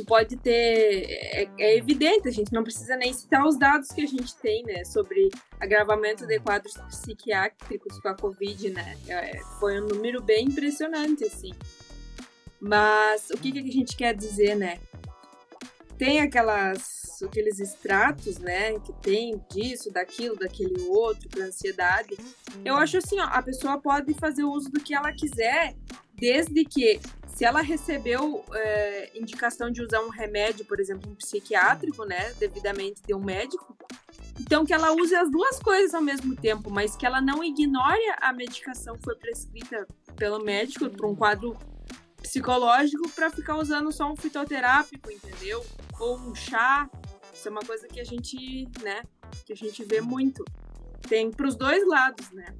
tu, 0.00 0.04
pode 0.04 0.37
ter. 0.37 1.04
É, 1.09 1.49
é 1.59 1.76
evidente, 1.76 2.28
a 2.28 2.33
gente 2.33 2.52
não 2.52 2.62
precisa 2.62 2.97
nem 2.97 3.12
citar 3.12 3.47
os 3.47 3.59
dados 3.59 3.88
que 3.88 4.02
a 4.02 4.07
gente 4.07 4.35
tem, 4.37 4.62
né? 4.64 4.85
Sobre 4.85 5.28
agravamento 5.59 6.26
de 6.26 6.38
quadros 6.40 6.75
psiquiátricos 6.88 8.00
com 8.00 8.09
a 8.09 8.14
Covid, 8.14 8.71
né? 8.71 8.97
É, 9.09 9.40
foi 9.59 9.80
um 9.80 9.87
número 9.87 10.23
bem 10.23 10.47
impressionante, 10.47 11.25
assim. 11.25 11.52
Mas 12.61 13.30
o 13.30 13.38
que, 13.38 13.52
que 13.52 13.59
a 13.59 13.73
gente 13.73 13.97
quer 13.97 14.14
dizer, 14.14 14.54
né? 14.54 14.80
Tem 15.97 16.21
aquelas, 16.21 17.23
aqueles 17.23 17.61
extratos, 17.61 18.38
né? 18.38 18.78
Que 18.80 18.92
tem 19.00 19.40
disso, 19.50 19.90
daquilo, 19.92 20.37
daquele 20.37 20.80
outro, 20.88 21.28
para 21.28 21.45
ansiedade. 21.45 22.16
Eu 22.64 22.76
acho 22.76 22.99
assim, 22.99 23.19
ó, 23.21 23.25
a 23.25 23.42
pessoa 23.42 23.78
pode 23.78 24.14
fazer 24.14 24.45
uso 24.45 24.71
do 24.71 24.80
que 24.80 24.95
ela 24.95 25.12
quiser, 25.12 25.75
desde 26.14 26.64
que, 26.64 27.00
se 27.40 27.44
ela 27.47 27.62
recebeu 27.62 28.44
é, 28.52 29.18
indicação 29.18 29.70
de 29.70 29.80
usar 29.80 30.02
um 30.02 30.11
remédio, 30.11 30.62
por 30.66 30.78
exemplo, 30.78 31.11
um 31.11 31.14
psiquiátrico, 31.14 32.04
né? 32.04 32.35
Devidamente 32.35 33.00
de 33.02 33.14
um 33.14 33.18
médico, 33.18 33.75
então 34.38 34.62
que 34.62 34.75
ela 34.75 34.92
use 34.92 35.14
as 35.16 35.30
duas 35.30 35.59
coisas 35.59 35.94
ao 35.94 36.02
mesmo 36.02 36.37
tempo, 36.37 36.70
mas 36.70 36.94
que 36.94 37.06
ela 37.06 37.18
não 37.18 37.42
ignore 37.42 37.99
a 38.20 38.30
medicação 38.35 38.94
que 38.94 39.04
foi 39.04 39.16
prescrita 39.16 39.88
pelo 40.16 40.44
médico 40.44 40.90
para 40.90 41.06
um 41.06 41.16
quadro 41.16 41.56
psicológico 42.20 43.09
para 43.12 43.30
ficar 43.30 43.56
usando 43.56 43.90
só 43.90 44.12
um 44.12 44.16
fitoterápico, 44.16 45.11
entendeu? 45.11 45.64
Ou 45.99 46.18
um 46.18 46.35
chá. 46.35 46.90
Isso 47.32 47.49
é 47.49 47.50
uma 47.50 47.62
coisa 47.62 47.88
que 47.88 48.00
a 48.00 48.04
gente, 48.04 48.68
né, 48.82 49.00
que 49.47 49.54
a 49.54 49.56
gente 49.56 49.82
vê 49.82 50.02
muito. 50.02 50.44
Tem 51.09 51.30
pros 51.30 51.56
dois 51.56 51.88
lados, 51.88 52.30
né? 52.32 52.54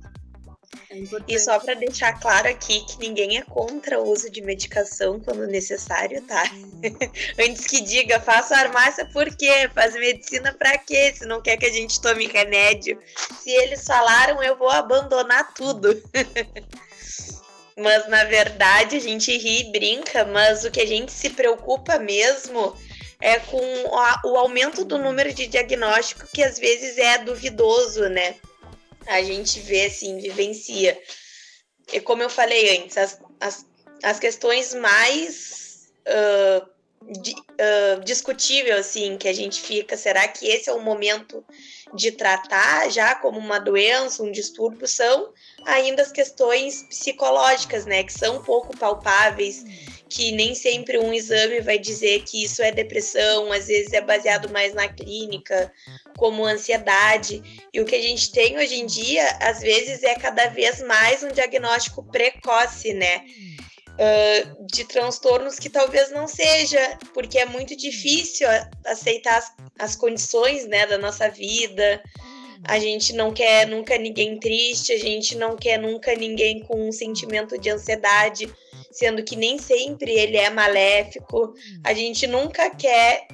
É. 0.89 0.97
E 1.27 1.39
só 1.39 1.59
para 1.59 1.75
deixar 1.75 2.19
claro 2.21 2.49
aqui 2.49 2.81
que 2.81 2.99
ninguém 2.99 3.39
é 3.39 3.43
contra 3.43 4.01
o 4.01 4.09
uso 4.09 4.31
de 4.31 4.41
medicação 4.41 5.19
quando 5.21 5.47
necessário, 5.47 6.23
tá? 6.23 6.45
Antes 7.39 7.67
que 7.67 7.81
diga, 7.81 8.21
faço 8.21 8.51
farmácia 8.51 9.05
por 9.07 9.35
quê? 9.37 9.69
Faz 9.75 9.95
medicina 9.95 10.53
pra 10.53 10.79
quê? 10.79 11.13
Se 11.17 11.27
não 11.27 11.41
quer 11.41 11.57
que 11.57 11.67
a 11.67 11.73
gente 11.73 12.01
tome 12.01 12.27
remédio. 12.27 13.01
Se 13.43 13.51
eles 13.51 13.85
falaram, 13.85 14.43
eu 14.43 14.57
vou 14.57 14.71
abandonar 14.71 15.53
tudo. 15.55 16.01
mas 17.77 18.09
na 18.09 18.25
verdade 18.25 18.97
a 18.97 19.01
gente 19.01 19.37
ri 19.37 19.61
e 19.61 19.73
brinca, 19.73 20.25
mas 20.25 20.65
o 20.65 20.71
que 20.71 20.81
a 20.81 20.87
gente 20.87 21.11
se 21.11 21.31
preocupa 21.31 21.99
mesmo 21.99 22.77
é 23.21 23.39
com 23.39 23.61
o 24.25 24.37
aumento 24.37 24.85
do 24.85 24.99
número 24.99 25.33
de 25.33 25.47
diagnóstico 25.47 26.27
que 26.33 26.43
às 26.43 26.59
vezes 26.59 26.97
é 26.97 27.19
duvidoso, 27.19 28.09
né? 28.09 28.37
A 29.11 29.23
gente 29.23 29.61
vê 29.61 29.87
assim, 29.87 30.19
vivencia. 30.19 31.01
E 31.93 32.01
como 32.01 32.23
eu 32.23 32.31
falei 32.31 32.79
antes, 32.79 32.97
as, 32.97 33.21
as, 33.41 33.67
as 34.03 34.19
questões 34.19 34.73
mais 34.75 35.91
ah, 36.07 36.67
di, 37.03 37.35
ah, 37.59 38.01
discutível 38.05 38.77
assim 38.77 39.17
que 39.17 39.29
a 39.29 39.33
gente 39.33 39.61
fica, 39.61 39.97
será 39.97 40.27
que 40.29 40.47
esse 40.47 40.69
é 40.69 40.73
o 40.73 40.81
momento 40.81 41.45
de 41.95 42.13
tratar 42.13 42.91
já 42.91 43.15
como 43.15 43.39
uma 43.39 43.59
doença, 43.59 44.23
um 44.23 44.31
distúrbio, 44.31 44.87
são 44.87 45.33
ainda 45.65 46.03
as 46.03 46.13
questões 46.13 46.83
psicológicas, 46.85 47.87
né, 47.87 48.05
que 48.05 48.13
são 48.13 48.43
pouco 48.43 48.77
palpáveis, 48.77 49.65
que 50.11 50.33
nem 50.33 50.55
sempre 50.55 50.99
um 50.99 51.13
exame 51.13 51.61
vai 51.61 51.79
dizer 51.79 52.25
que 52.25 52.43
isso 52.43 52.63
é 52.63 52.73
depressão, 52.73 53.53
às 53.53 53.69
vezes 53.69 53.93
é 53.93 54.01
baseado 54.01 54.51
mais 54.51 54.75
na 54.75 54.89
clínica, 54.89 55.73
como 56.17 56.45
ansiedade. 56.45 57.43
E 57.73 57.81
o 57.81 57.85
que 57.85 57.95
a 57.95 58.03
gente 58.03 58.33
tem 58.33 58.59
hoje 58.59 58.75
em 58.75 58.87
dia, 58.87 59.27
às 59.41 59.61
vezes, 59.61 60.03
é 60.03 60.17
cada 60.17 60.49
vez 60.49 60.83
mais 60.83 61.23
um 61.23 61.29
diagnóstico 61.29 62.03
precoce, 62.03 62.93
né? 62.93 63.25
Ah, 64.01 64.57
de 64.73 64.85
transtornos 64.85 65.59
que 65.59 65.69
talvez 65.69 66.11
não 66.11 66.27
seja, 66.27 66.99
porque 67.13 67.39
é 67.39 67.45
muito 67.45 67.77
difícil 67.77 68.49
aceitar 68.87 69.37
as, 69.37 69.53
as 69.79 69.95
condições 69.95 70.67
né, 70.67 70.87
da 70.87 70.97
nossa 70.97 71.29
vida. 71.29 72.03
A 72.65 72.79
gente 72.79 73.13
não 73.13 73.33
quer 73.33 73.67
nunca 73.67 73.97
ninguém 73.97 74.39
triste, 74.39 74.93
a 74.93 74.99
gente 74.99 75.37
não 75.37 75.57
quer 75.57 75.79
nunca 75.79 76.15
ninguém 76.15 76.61
com 76.61 76.89
um 76.89 76.93
sentimento 76.93 77.59
de 77.59 77.71
ansiedade, 77.71 78.53
sendo 78.91 79.25
que 79.25 79.37
nem 79.37 79.59
sempre 79.59 80.13
ele 80.13 80.37
é 80.37 80.51
maléfico. 80.51 81.55
A 81.85 81.93
gente 81.95 82.27
nunca 82.27 82.71
quer 82.71 83.27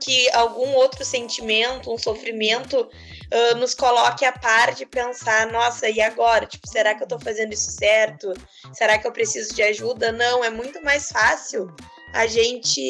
que 0.00 0.30
algum 0.30 0.72
outro 0.74 1.04
sentimento, 1.04 1.92
um 1.92 1.98
sofrimento, 1.98 2.88
ah, 3.30 3.54
nos 3.54 3.74
coloque 3.74 4.24
a 4.24 4.32
par 4.32 4.74
de 4.74 4.84
pensar, 4.86 5.50
nossa, 5.52 5.88
e 5.88 6.00
agora? 6.00 6.46
Tipo, 6.46 6.66
será 6.66 6.94
que 6.94 7.02
eu 7.02 7.08
tô 7.08 7.18
fazendo 7.20 7.52
isso 7.52 7.70
certo? 7.70 8.32
Será 8.72 8.98
que 8.98 9.06
eu 9.06 9.12
preciso 9.12 9.54
de 9.54 9.62
ajuda? 9.62 10.10
Não, 10.10 10.42
é 10.44 10.50
muito 10.50 10.82
mais 10.82 11.10
fácil 11.10 11.72
a 12.12 12.26
gente 12.26 12.80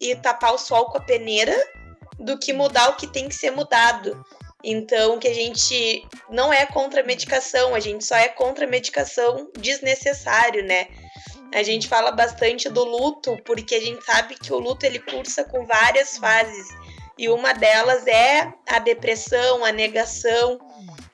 ir 0.00 0.16
tapar 0.20 0.52
o 0.54 0.58
sol 0.58 0.86
com 0.86 0.98
a 0.98 1.00
peneira 1.00 1.56
do 2.18 2.38
que 2.38 2.52
mudar 2.52 2.90
o 2.90 2.96
que 2.96 3.06
tem 3.06 3.28
que 3.28 3.34
ser 3.34 3.50
mudado. 3.50 4.22
Então, 4.66 5.18
que 5.18 5.28
a 5.28 5.34
gente 5.34 6.08
não 6.30 6.50
é 6.50 6.64
contra 6.64 7.02
a 7.02 7.04
medicação, 7.04 7.74
a 7.74 7.80
gente 7.80 8.02
só 8.02 8.16
é 8.16 8.28
contra 8.28 8.64
a 8.64 8.68
medicação 8.68 9.50
desnecessário, 9.58 10.64
né? 10.64 10.88
A 11.52 11.62
gente 11.62 11.86
fala 11.86 12.10
bastante 12.10 12.70
do 12.70 12.82
luto, 12.82 13.36
porque 13.44 13.74
a 13.74 13.80
gente 13.80 14.02
sabe 14.02 14.34
que 14.34 14.52
o 14.52 14.58
luto 14.58 14.86
ele 14.86 14.98
cursa 14.98 15.44
com 15.44 15.66
várias 15.66 16.16
fases. 16.16 16.66
E 17.18 17.28
uma 17.28 17.52
delas 17.52 18.06
é 18.06 18.52
a 18.66 18.78
depressão, 18.78 19.62
a 19.64 19.70
negação. 19.70 20.58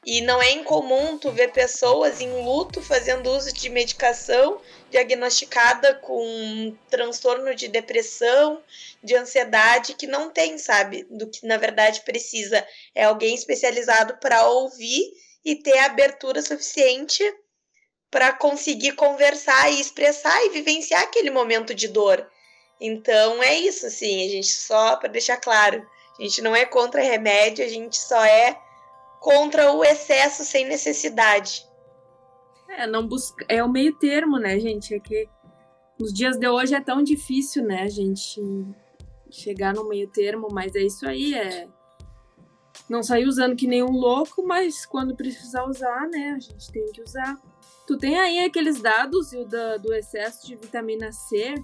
E 0.05 0.23
não 0.23 0.41
é 0.41 0.53
incomum 0.53 1.19
tu 1.19 1.31
ver 1.31 1.53
pessoas 1.53 2.21
em 2.23 2.43
luto 2.43 2.81
fazendo 2.81 3.31
uso 3.31 3.53
de 3.53 3.69
medicação 3.69 4.61
diagnosticada 4.91 5.95
com 5.97 6.27
um 6.27 6.77
transtorno 6.89 7.55
de 7.55 7.69
depressão, 7.69 8.63
de 9.03 9.15
ansiedade, 9.15 9.95
que 9.95 10.07
não 10.07 10.31
tem, 10.31 10.57
sabe? 10.57 11.07
Do 11.11 11.29
que 11.29 11.47
na 11.47 11.59
verdade 11.59 12.01
precisa. 12.01 12.67
É 12.95 13.05
alguém 13.05 13.35
especializado 13.35 14.17
para 14.19 14.49
ouvir 14.49 15.13
e 15.45 15.55
ter 15.55 15.79
abertura 15.79 16.43
suficiente 16.43 17.23
para 18.11 18.33
conseguir 18.33 18.93
conversar 18.93 19.71
e 19.71 19.81
expressar 19.81 20.45
e 20.47 20.51
vivenciar 20.51 21.03
aquele 21.03 21.31
momento 21.31 21.75
de 21.75 21.87
dor. 21.87 22.27
Então 22.81 23.43
é 23.43 23.57
isso, 23.57 23.87
assim, 23.87 24.27
a 24.27 24.31
gente 24.31 24.49
só 24.49 24.97
para 24.97 25.11
deixar 25.11 25.37
claro, 25.37 25.87
a 26.19 26.23
gente 26.23 26.41
não 26.41 26.57
é 26.57 26.65
contra 26.65 27.03
remédio, 27.03 27.65
a 27.65 27.69
gente 27.69 27.97
só 27.97 28.25
é 28.25 28.59
contra 29.21 29.73
o 29.73 29.85
excesso 29.85 30.45
sem 30.45 30.67
necessidade. 30.67 31.65
É, 32.69 32.87
não 32.87 33.07
busca... 33.07 33.45
é 33.49 33.63
o 33.63 33.69
meio 33.69 33.97
termo, 33.99 34.39
né, 34.39 34.59
gente? 34.59 34.95
É 34.95 34.99
que 34.99 35.29
nos 35.99 36.13
dias 36.13 36.39
de 36.39 36.49
hoje 36.49 36.75
é 36.75 36.81
tão 36.81 37.03
difícil, 37.03 37.63
né, 37.63 37.83
a 37.83 37.89
gente 37.89 38.41
chegar 39.31 39.75
no 39.75 39.87
meio 39.87 40.09
termo, 40.09 40.49
mas 40.51 40.75
é 40.75 40.81
isso 40.81 41.07
aí, 41.07 41.35
é 41.35 41.69
não 42.89 43.03
sair 43.03 43.27
usando 43.27 43.55
que 43.55 43.69
nem 43.69 43.83
um 43.83 43.93
louco, 43.93 44.43
mas 44.43 44.87
quando 44.87 45.15
precisar 45.15 45.65
usar, 45.65 46.09
né, 46.09 46.35
a 46.37 46.41
gente 46.41 46.73
tem 46.73 46.91
que 46.91 47.03
usar. 47.03 47.39
Tu 47.87 47.99
tem 47.99 48.19
aí 48.19 48.41
aqueles 48.41 48.81
dados 48.81 49.33
o 49.33 49.45
da, 49.45 49.77
do 49.77 49.93
excesso 49.93 50.47
de 50.47 50.57
vitamina 50.57 51.13
C 51.13 51.55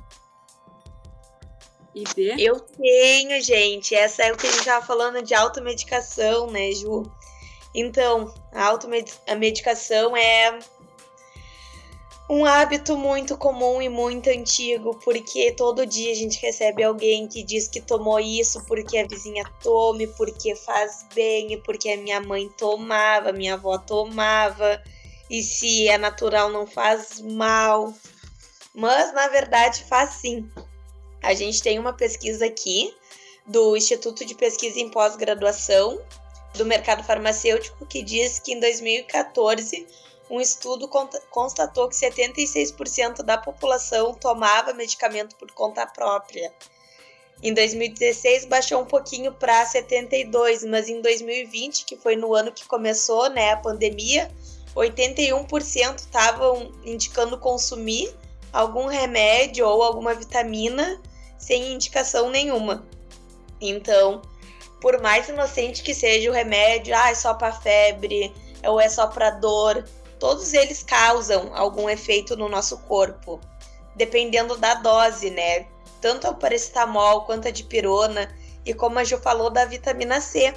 e 1.94 2.04
B? 2.14 2.34
Eu 2.38 2.60
tenho, 2.60 3.40
gente. 3.42 3.94
Essa 3.94 4.24
é 4.24 4.32
o 4.32 4.36
que 4.36 4.46
a 4.46 4.50
gente 4.52 4.64
tava 4.64 4.84
falando 4.84 5.22
de 5.22 5.34
automedicação, 5.34 6.50
né, 6.50 6.70
Ju? 6.72 7.02
Então, 7.76 8.32
a 8.52 8.64
automedicação 8.68 10.16
é 10.16 10.58
um 12.28 12.46
hábito 12.46 12.96
muito 12.96 13.36
comum 13.36 13.82
e 13.82 13.88
muito 13.90 14.30
antigo, 14.30 14.98
porque 15.04 15.52
todo 15.52 15.84
dia 15.84 16.10
a 16.10 16.14
gente 16.14 16.40
recebe 16.40 16.82
alguém 16.82 17.28
que 17.28 17.42
diz 17.42 17.68
que 17.68 17.82
tomou 17.82 18.18
isso 18.18 18.64
porque 18.66 18.96
a 18.96 19.06
vizinha 19.06 19.44
tome, 19.62 20.06
porque 20.06 20.56
faz 20.56 21.04
bem, 21.14 21.60
porque 21.60 21.90
a 21.90 21.98
minha 21.98 22.18
mãe 22.18 22.48
tomava, 22.56 23.30
minha 23.30 23.54
avó 23.54 23.76
tomava, 23.76 24.82
e 25.28 25.42
se 25.42 25.86
é 25.86 25.98
natural 25.98 26.48
não 26.48 26.66
faz 26.66 27.20
mal. 27.20 27.92
Mas 28.74 29.12
na 29.12 29.28
verdade 29.28 29.84
faz 29.84 30.14
sim. 30.14 30.48
A 31.22 31.34
gente 31.34 31.62
tem 31.62 31.78
uma 31.78 31.92
pesquisa 31.92 32.46
aqui 32.46 32.96
do 33.46 33.76
Instituto 33.76 34.24
de 34.24 34.34
Pesquisa 34.34 34.80
em 34.80 34.88
Pós-Graduação 34.88 36.00
do 36.56 36.66
Mercado 36.66 37.04
Farmacêutico 37.04 37.86
que 37.86 38.02
diz 38.02 38.38
que 38.38 38.52
em 38.52 38.60
2014 38.60 39.86
um 40.28 40.40
estudo 40.40 40.88
constatou 41.30 41.88
que 41.88 41.94
76% 41.94 43.22
da 43.22 43.38
população 43.38 44.12
tomava 44.14 44.72
medicamento 44.72 45.36
por 45.36 45.50
conta 45.52 45.86
própria. 45.86 46.52
Em 47.42 47.52
2016 47.54 48.46
baixou 48.46 48.80
um 48.80 48.86
pouquinho 48.86 49.32
para 49.32 49.64
72, 49.66 50.64
mas 50.64 50.88
em 50.88 51.00
2020, 51.00 51.84
que 51.84 51.96
foi 51.96 52.16
no 52.16 52.34
ano 52.34 52.50
que 52.50 52.66
começou, 52.66 53.28
né, 53.30 53.52
a 53.52 53.56
pandemia, 53.56 54.30
81% 54.74 55.98
estavam 55.98 56.72
indicando 56.84 57.38
consumir 57.38 58.12
algum 58.52 58.86
remédio 58.86 59.66
ou 59.66 59.82
alguma 59.82 60.14
vitamina 60.14 61.00
sem 61.38 61.72
indicação 61.72 62.30
nenhuma. 62.30 62.86
Então, 63.60 64.22
por 64.80 65.00
mais 65.00 65.28
inocente 65.28 65.82
que 65.82 65.94
seja 65.94 66.30
o 66.30 66.32
remédio, 66.32 66.94
ah, 66.96 67.10
é 67.10 67.14
só 67.14 67.34
para 67.34 67.52
febre, 67.52 68.32
ou 68.64 68.80
é 68.80 68.88
só 68.88 69.06
para 69.06 69.30
dor, 69.30 69.84
todos 70.18 70.52
eles 70.52 70.82
causam 70.82 71.54
algum 71.54 71.88
efeito 71.88 72.36
no 72.36 72.48
nosso 72.48 72.78
corpo, 72.78 73.40
dependendo 73.94 74.56
da 74.56 74.74
dose, 74.74 75.30
né? 75.30 75.66
Tanto 76.00 76.26
a 76.26 76.34
paracetamol 76.34 77.22
quanto 77.22 77.48
a 77.48 77.50
dipirona, 77.50 78.34
e 78.64 78.74
como 78.74 78.98
a 78.98 79.04
Ju 79.04 79.18
falou 79.18 79.48
da 79.48 79.64
vitamina 79.64 80.20
C, 80.20 80.52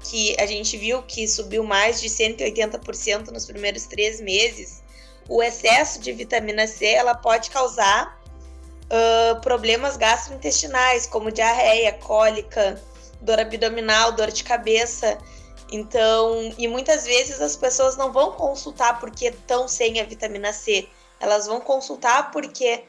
que 0.00 0.36
a 0.38 0.46
gente 0.46 0.76
viu 0.76 1.02
que 1.02 1.26
subiu 1.26 1.64
mais 1.64 2.00
de 2.00 2.08
180% 2.08 3.28
nos 3.28 3.46
primeiros 3.46 3.86
três 3.86 4.20
meses. 4.20 4.82
O 5.28 5.42
excesso 5.42 6.00
de 6.00 6.12
vitamina 6.12 6.66
C 6.66 6.86
ela 6.86 7.14
pode 7.14 7.50
causar 7.50 8.20
uh, 8.84 9.40
problemas 9.40 9.96
gastrointestinais, 9.96 11.06
como 11.06 11.32
diarreia, 11.32 11.94
cólica, 11.94 12.80
dor 13.20 13.40
abdominal, 13.40 14.12
dor 14.12 14.30
de 14.30 14.44
cabeça. 14.44 15.18
Então, 15.70 16.54
e 16.56 16.68
muitas 16.68 17.04
vezes 17.04 17.40
as 17.40 17.56
pessoas 17.56 17.96
não 17.96 18.12
vão 18.12 18.32
consultar 18.32 19.00
porque 19.00 19.26
estão 19.26 19.66
sem 19.66 20.00
a 20.00 20.04
vitamina 20.04 20.52
C. 20.52 20.88
Elas 21.18 21.46
vão 21.46 21.60
consultar 21.60 22.30
porque 22.30 22.84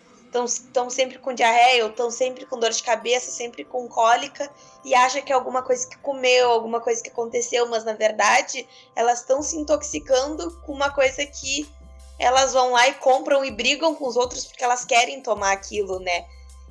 estão 0.45 0.89
sempre 0.89 1.17
com 1.17 1.33
diarreia, 1.33 1.83
ou 1.83 1.89
estão 1.89 2.11
sempre 2.11 2.45
com 2.45 2.59
dor 2.59 2.69
de 2.71 2.83
cabeça, 2.83 3.31
sempre 3.31 3.63
com 3.63 3.87
cólica, 3.87 4.51
e 4.83 4.93
acha 4.93 5.21
que 5.21 5.31
é 5.31 5.35
alguma 5.35 5.63
coisa 5.63 5.87
que 5.87 5.97
comeu, 5.97 6.51
alguma 6.51 6.79
coisa 6.79 7.01
que 7.01 7.09
aconteceu, 7.09 7.67
mas 7.67 7.83
na 7.83 7.93
verdade 7.93 8.67
elas 8.95 9.21
estão 9.21 9.41
se 9.41 9.57
intoxicando 9.57 10.51
com 10.65 10.73
uma 10.73 10.91
coisa 10.91 11.25
que 11.25 11.67
elas 12.19 12.53
vão 12.53 12.71
lá 12.71 12.87
e 12.87 12.95
compram 12.95 13.43
e 13.45 13.51
brigam 13.51 13.95
com 13.95 14.07
os 14.07 14.15
outros 14.15 14.45
porque 14.45 14.63
elas 14.63 14.83
querem 14.83 15.21
tomar 15.21 15.51
aquilo, 15.51 15.99
né? 15.99 16.25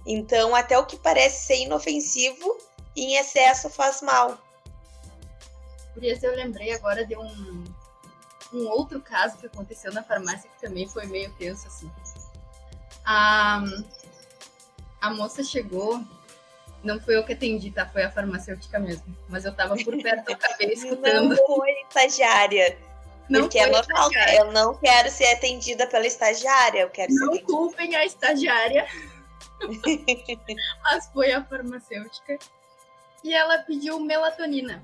Então, 0.05 0.55
até 0.55 0.79
o 0.79 0.87
que 0.87 0.97
parece 0.97 1.47
ser 1.47 1.57
inofensivo, 1.57 2.59
em 2.97 3.17
excesso 3.17 3.69
faz 3.69 4.01
mal. 4.03 4.39
Por 5.93 6.05
isso 6.05 6.27
eu 6.27 6.35
lembrei 6.35 6.73
agora 6.73 7.05
de 7.07 7.17
um, 7.17 7.65
um 8.53 8.69
outro 8.69 9.01
caso 9.01 9.39
que 9.39 9.47
aconteceu 9.47 9.93
na 9.93 10.03
farmácia 10.03 10.49
que 10.51 10.61
também 10.61 10.89
foi 10.89 11.07
meio 11.07 11.33
tenso, 11.35 11.67
assim. 11.67 11.91
A, 13.05 13.63
a 15.01 15.11
moça 15.11 15.43
chegou, 15.45 16.03
não 16.83 17.01
foi 17.01 17.17
eu 17.17 17.25
que 17.25 17.33
atendi, 17.33 17.71
tá? 17.71 17.87
Foi 17.87 18.03
a 18.03 18.11
farmacêutica 18.11 18.79
mesmo. 18.79 19.17
Mas 19.29 19.45
eu 19.45 19.55
tava 19.55 19.75
por 19.77 20.01
perto, 20.03 20.31
eu 20.31 20.35
acabei 20.35 20.73
escutando. 20.75 21.31
Não 21.31 21.47
foi 21.47 21.71
estagiária. 21.89 22.79
Não 23.29 23.41
porque 23.41 23.59
é 23.59 23.67
normal, 23.67 24.09
eu 24.39 24.53
não 24.53 24.75
quero 24.77 25.11
ser 25.11 25.27
atendida 25.33 25.87
pela 25.89 26.07
estagiária, 26.07 26.83
eu 26.83 26.91
quero 26.91 27.13
Não 27.13 27.37
culpem 27.39 27.97
a 27.97 28.05
estagiária. 28.05 28.87
Mas 30.85 31.09
foi 31.13 31.33
a 31.33 31.45
farmacêutica. 31.45 32.39
E 33.27 33.35
ela 33.35 33.59
pediu 33.59 33.99
melatonina. 33.99 34.81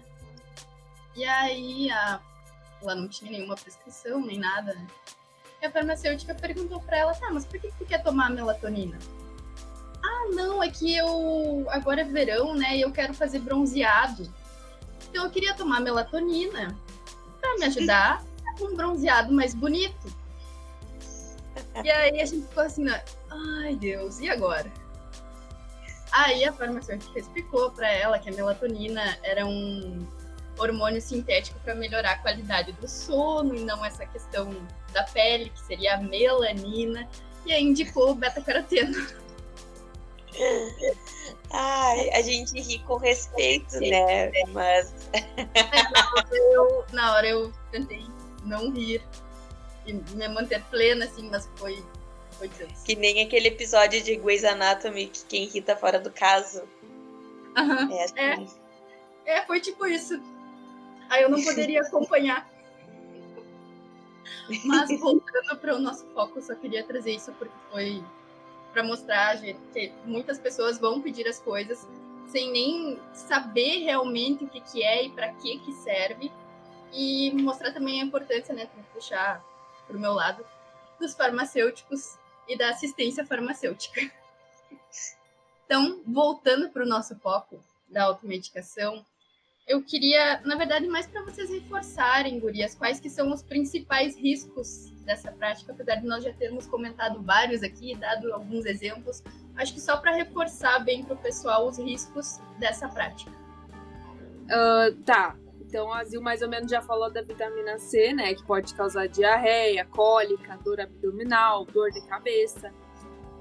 E 1.14 1.24
aí 1.24 1.88
a... 1.92 2.20
ela 2.82 2.96
não 2.96 3.06
tinha 3.06 3.30
nenhuma 3.30 3.54
prescrição, 3.54 4.20
nem 4.20 4.36
nada? 4.36 4.76
E 5.60 5.66
a 5.66 5.70
farmacêutica 5.70 6.34
perguntou 6.34 6.80
para 6.80 6.96
ela, 6.96 7.14
tá, 7.14 7.30
mas 7.30 7.46
por 7.46 7.60
que 7.60 7.70
tu 7.78 7.84
quer 7.86 8.02
tomar 8.02 8.30
melatonina? 8.30 8.98
Ah, 10.04 10.26
não, 10.34 10.60
é 10.60 10.68
que 10.68 10.92
eu 10.92 11.64
agora 11.68 12.00
é 12.00 12.04
verão, 12.04 12.56
né? 12.56 12.76
E 12.76 12.80
eu 12.80 12.90
quero 12.90 13.14
fazer 13.14 13.38
bronzeado. 13.38 14.28
Então 15.08 15.22
eu 15.22 15.30
queria 15.30 15.54
tomar 15.54 15.78
melatonina 15.78 16.76
para 17.40 17.58
me 17.58 17.66
ajudar 17.66 18.24
a 18.60 18.64
um 18.64 18.74
bronzeado 18.74 19.32
mais 19.32 19.54
bonito. 19.54 20.12
E 21.84 21.88
aí 21.88 22.20
a 22.20 22.24
gente 22.24 22.44
ficou 22.48 22.64
assim, 22.64 22.82
né? 22.82 23.04
ai 23.30 23.76
Deus, 23.76 24.18
e 24.18 24.28
agora? 24.28 24.81
Aí 26.12 26.44
a 26.44 26.52
farmacêutica 26.52 27.18
explicou 27.18 27.70
para 27.70 27.90
ela 27.90 28.18
que 28.18 28.28
a 28.28 28.32
melatonina 28.32 29.18
era 29.22 29.46
um 29.46 30.06
hormônio 30.58 31.00
sintético 31.00 31.58
para 31.60 31.74
melhorar 31.74 32.12
a 32.12 32.18
qualidade 32.18 32.72
do 32.72 32.86
sono 32.86 33.54
e 33.54 33.64
não 33.64 33.84
essa 33.84 34.04
questão 34.04 34.54
da 34.92 35.02
pele, 35.04 35.48
que 35.48 35.60
seria 35.62 35.94
a 35.94 35.96
melanina, 35.98 37.08
e 37.46 37.52
aí 37.52 37.62
indicou 37.62 38.10
o 38.10 38.14
beta-caroteno. 38.14 38.94
Ai, 41.50 42.10
a 42.10 42.22
gente 42.22 42.58
ri 42.60 42.78
com 42.80 42.96
respeito, 42.96 43.78
né? 43.80 44.30
Mas. 44.48 45.10
Eu, 46.30 46.84
na 46.92 47.14
hora 47.14 47.28
eu 47.28 47.52
tentei 47.70 48.06
não 48.44 48.72
rir 48.72 49.02
e 49.84 49.92
me 49.92 50.28
manter 50.28 50.62
plena, 50.64 51.04
assim, 51.04 51.28
mas 51.30 51.48
foi. 51.56 51.84
Que 52.84 52.96
nem 52.96 53.22
aquele 53.22 53.48
episódio 53.48 54.02
de 54.02 54.16
Grey's 54.16 54.44
Anatomy 54.44 55.06
que 55.06 55.24
quem 55.24 55.46
ri 55.46 55.62
tá 55.62 55.76
fora 55.76 55.98
do 55.98 56.10
caso. 56.10 56.62
Uhum. 57.56 57.92
É, 57.92 58.04
assim. 58.04 58.58
é, 59.26 59.38
é, 59.38 59.46
foi 59.46 59.60
tipo 59.60 59.86
isso. 59.86 60.20
Aí 61.08 61.22
eu 61.22 61.30
não 61.30 61.42
poderia 61.42 61.82
acompanhar. 61.86 62.50
Mas 64.64 64.90
voltando 64.98 65.56
para 65.56 65.76
o 65.76 65.78
nosso 65.78 66.04
foco, 66.06 66.40
só 66.42 66.54
queria 66.54 66.82
trazer 66.84 67.12
isso 67.12 67.32
porque 67.32 67.54
foi 67.70 68.02
para 68.72 68.82
mostrar 68.82 69.38
que 69.40 69.92
muitas 70.04 70.38
pessoas 70.38 70.78
vão 70.78 71.00
pedir 71.00 71.28
as 71.28 71.38
coisas 71.38 71.86
sem 72.28 72.50
nem 72.50 72.98
saber 73.12 73.80
realmente 73.80 74.44
o 74.44 74.48
que, 74.48 74.60
que 74.60 74.82
é 74.82 75.04
e 75.04 75.10
para 75.10 75.32
que, 75.34 75.58
que 75.58 75.72
serve. 75.72 76.32
E 76.92 77.30
mostrar 77.32 77.72
também 77.72 78.00
a 78.00 78.04
importância, 78.04 78.54
né, 78.54 78.66
para 78.66 78.82
puxar 78.94 79.44
para 79.86 79.96
o 79.96 80.00
meu 80.00 80.12
lado, 80.12 80.44
dos 80.98 81.14
farmacêuticos 81.14 82.18
e 82.48 82.56
da 82.56 82.70
assistência 82.70 83.24
farmacêutica. 83.24 84.00
Então, 85.64 86.02
voltando 86.06 86.68
para 86.68 86.82
o 86.82 86.88
nosso 86.88 87.16
foco 87.16 87.58
da 87.88 88.04
automedicação, 88.04 89.04
eu 89.66 89.82
queria, 89.82 90.40
na 90.44 90.56
verdade, 90.56 90.86
mais 90.86 91.06
para 91.06 91.22
vocês 91.22 91.48
reforçarem, 91.48 92.40
gurias, 92.40 92.74
quais 92.74 92.98
que 92.98 93.08
são 93.08 93.32
os 93.32 93.42
principais 93.42 94.16
riscos 94.16 94.90
dessa 95.04 95.30
prática, 95.30 95.72
apesar 95.72 95.96
de 95.96 96.06
nós 96.06 96.24
já 96.24 96.32
termos 96.32 96.66
comentado 96.66 97.22
vários 97.22 97.62
aqui, 97.62 97.94
dado 97.94 98.32
alguns 98.32 98.66
exemplos, 98.66 99.22
acho 99.56 99.72
que 99.72 99.80
só 99.80 99.96
para 99.96 100.12
reforçar 100.12 100.80
bem 100.80 101.04
para 101.04 101.14
o 101.14 101.18
pessoal 101.18 101.66
os 101.66 101.78
riscos 101.78 102.38
dessa 102.58 102.88
prática. 102.88 103.30
Uh, 103.30 104.94
tá, 105.04 105.36
então 105.72 105.90
a 105.90 106.04
Zil 106.04 106.20
mais 106.20 106.42
ou 106.42 106.50
menos 106.50 106.70
já 106.70 106.82
falou 106.82 107.10
da 107.10 107.22
vitamina 107.22 107.78
C, 107.78 108.12
né, 108.12 108.34
que 108.34 108.44
pode 108.44 108.74
causar 108.74 109.08
diarreia, 109.08 109.86
cólica, 109.86 110.58
dor 110.62 110.78
abdominal, 110.78 111.64
dor 111.64 111.90
de 111.90 112.06
cabeça. 112.06 112.70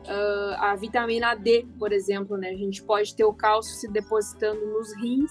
Uh, 0.05 0.55
a 0.57 0.73
vitamina 0.77 1.35
D, 1.35 1.67
por 1.77 1.91
exemplo, 1.91 2.37
né, 2.37 2.51
a 2.51 2.55
gente 2.55 2.81
pode 2.83 3.13
ter 3.13 3.25
o 3.25 3.33
cálcio 3.33 3.75
se 3.75 3.85
depositando 3.89 4.65
nos 4.65 4.95
rins 4.95 5.29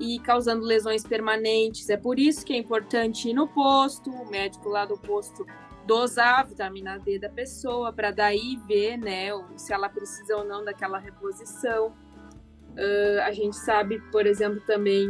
e 0.00 0.18
causando 0.20 0.64
lesões 0.64 1.02
permanentes. 1.02 1.90
É 1.90 1.98
por 1.98 2.18
isso 2.18 2.46
que 2.46 2.54
é 2.54 2.56
importante 2.56 3.28
ir 3.28 3.34
no 3.34 3.46
posto, 3.46 4.10
o 4.10 4.30
médico 4.30 4.70
lá 4.70 4.86
do 4.86 4.96
posto 4.96 5.44
dosar 5.86 6.40
a 6.40 6.42
vitamina 6.44 6.98
D 6.98 7.18
da 7.18 7.28
pessoa 7.28 7.92
para 7.92 8.10
daí 8.10 8.58
ver, 8.66 8.96
né, 8.96 9.28
se 9.54 9.70
ela 9.70 9.90
precisa 9.90 10.34
ou 10.34 10.46
não 10.46 10.64
daquela 10.64 10.98
reposição. 10.98 11.88
Uh, 11.88 13.20
a 13.22 13.32
gente 13.32 13.56
sabe, 13.56 14.00
por 14.10 14.26
exemplo, 14.26 14.62
também 14.66 15.06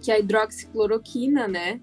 que 0.00 0.12
a 0.12 0.18
hidroxicloroquina, 0.18 1.48
né, 1.48 1.80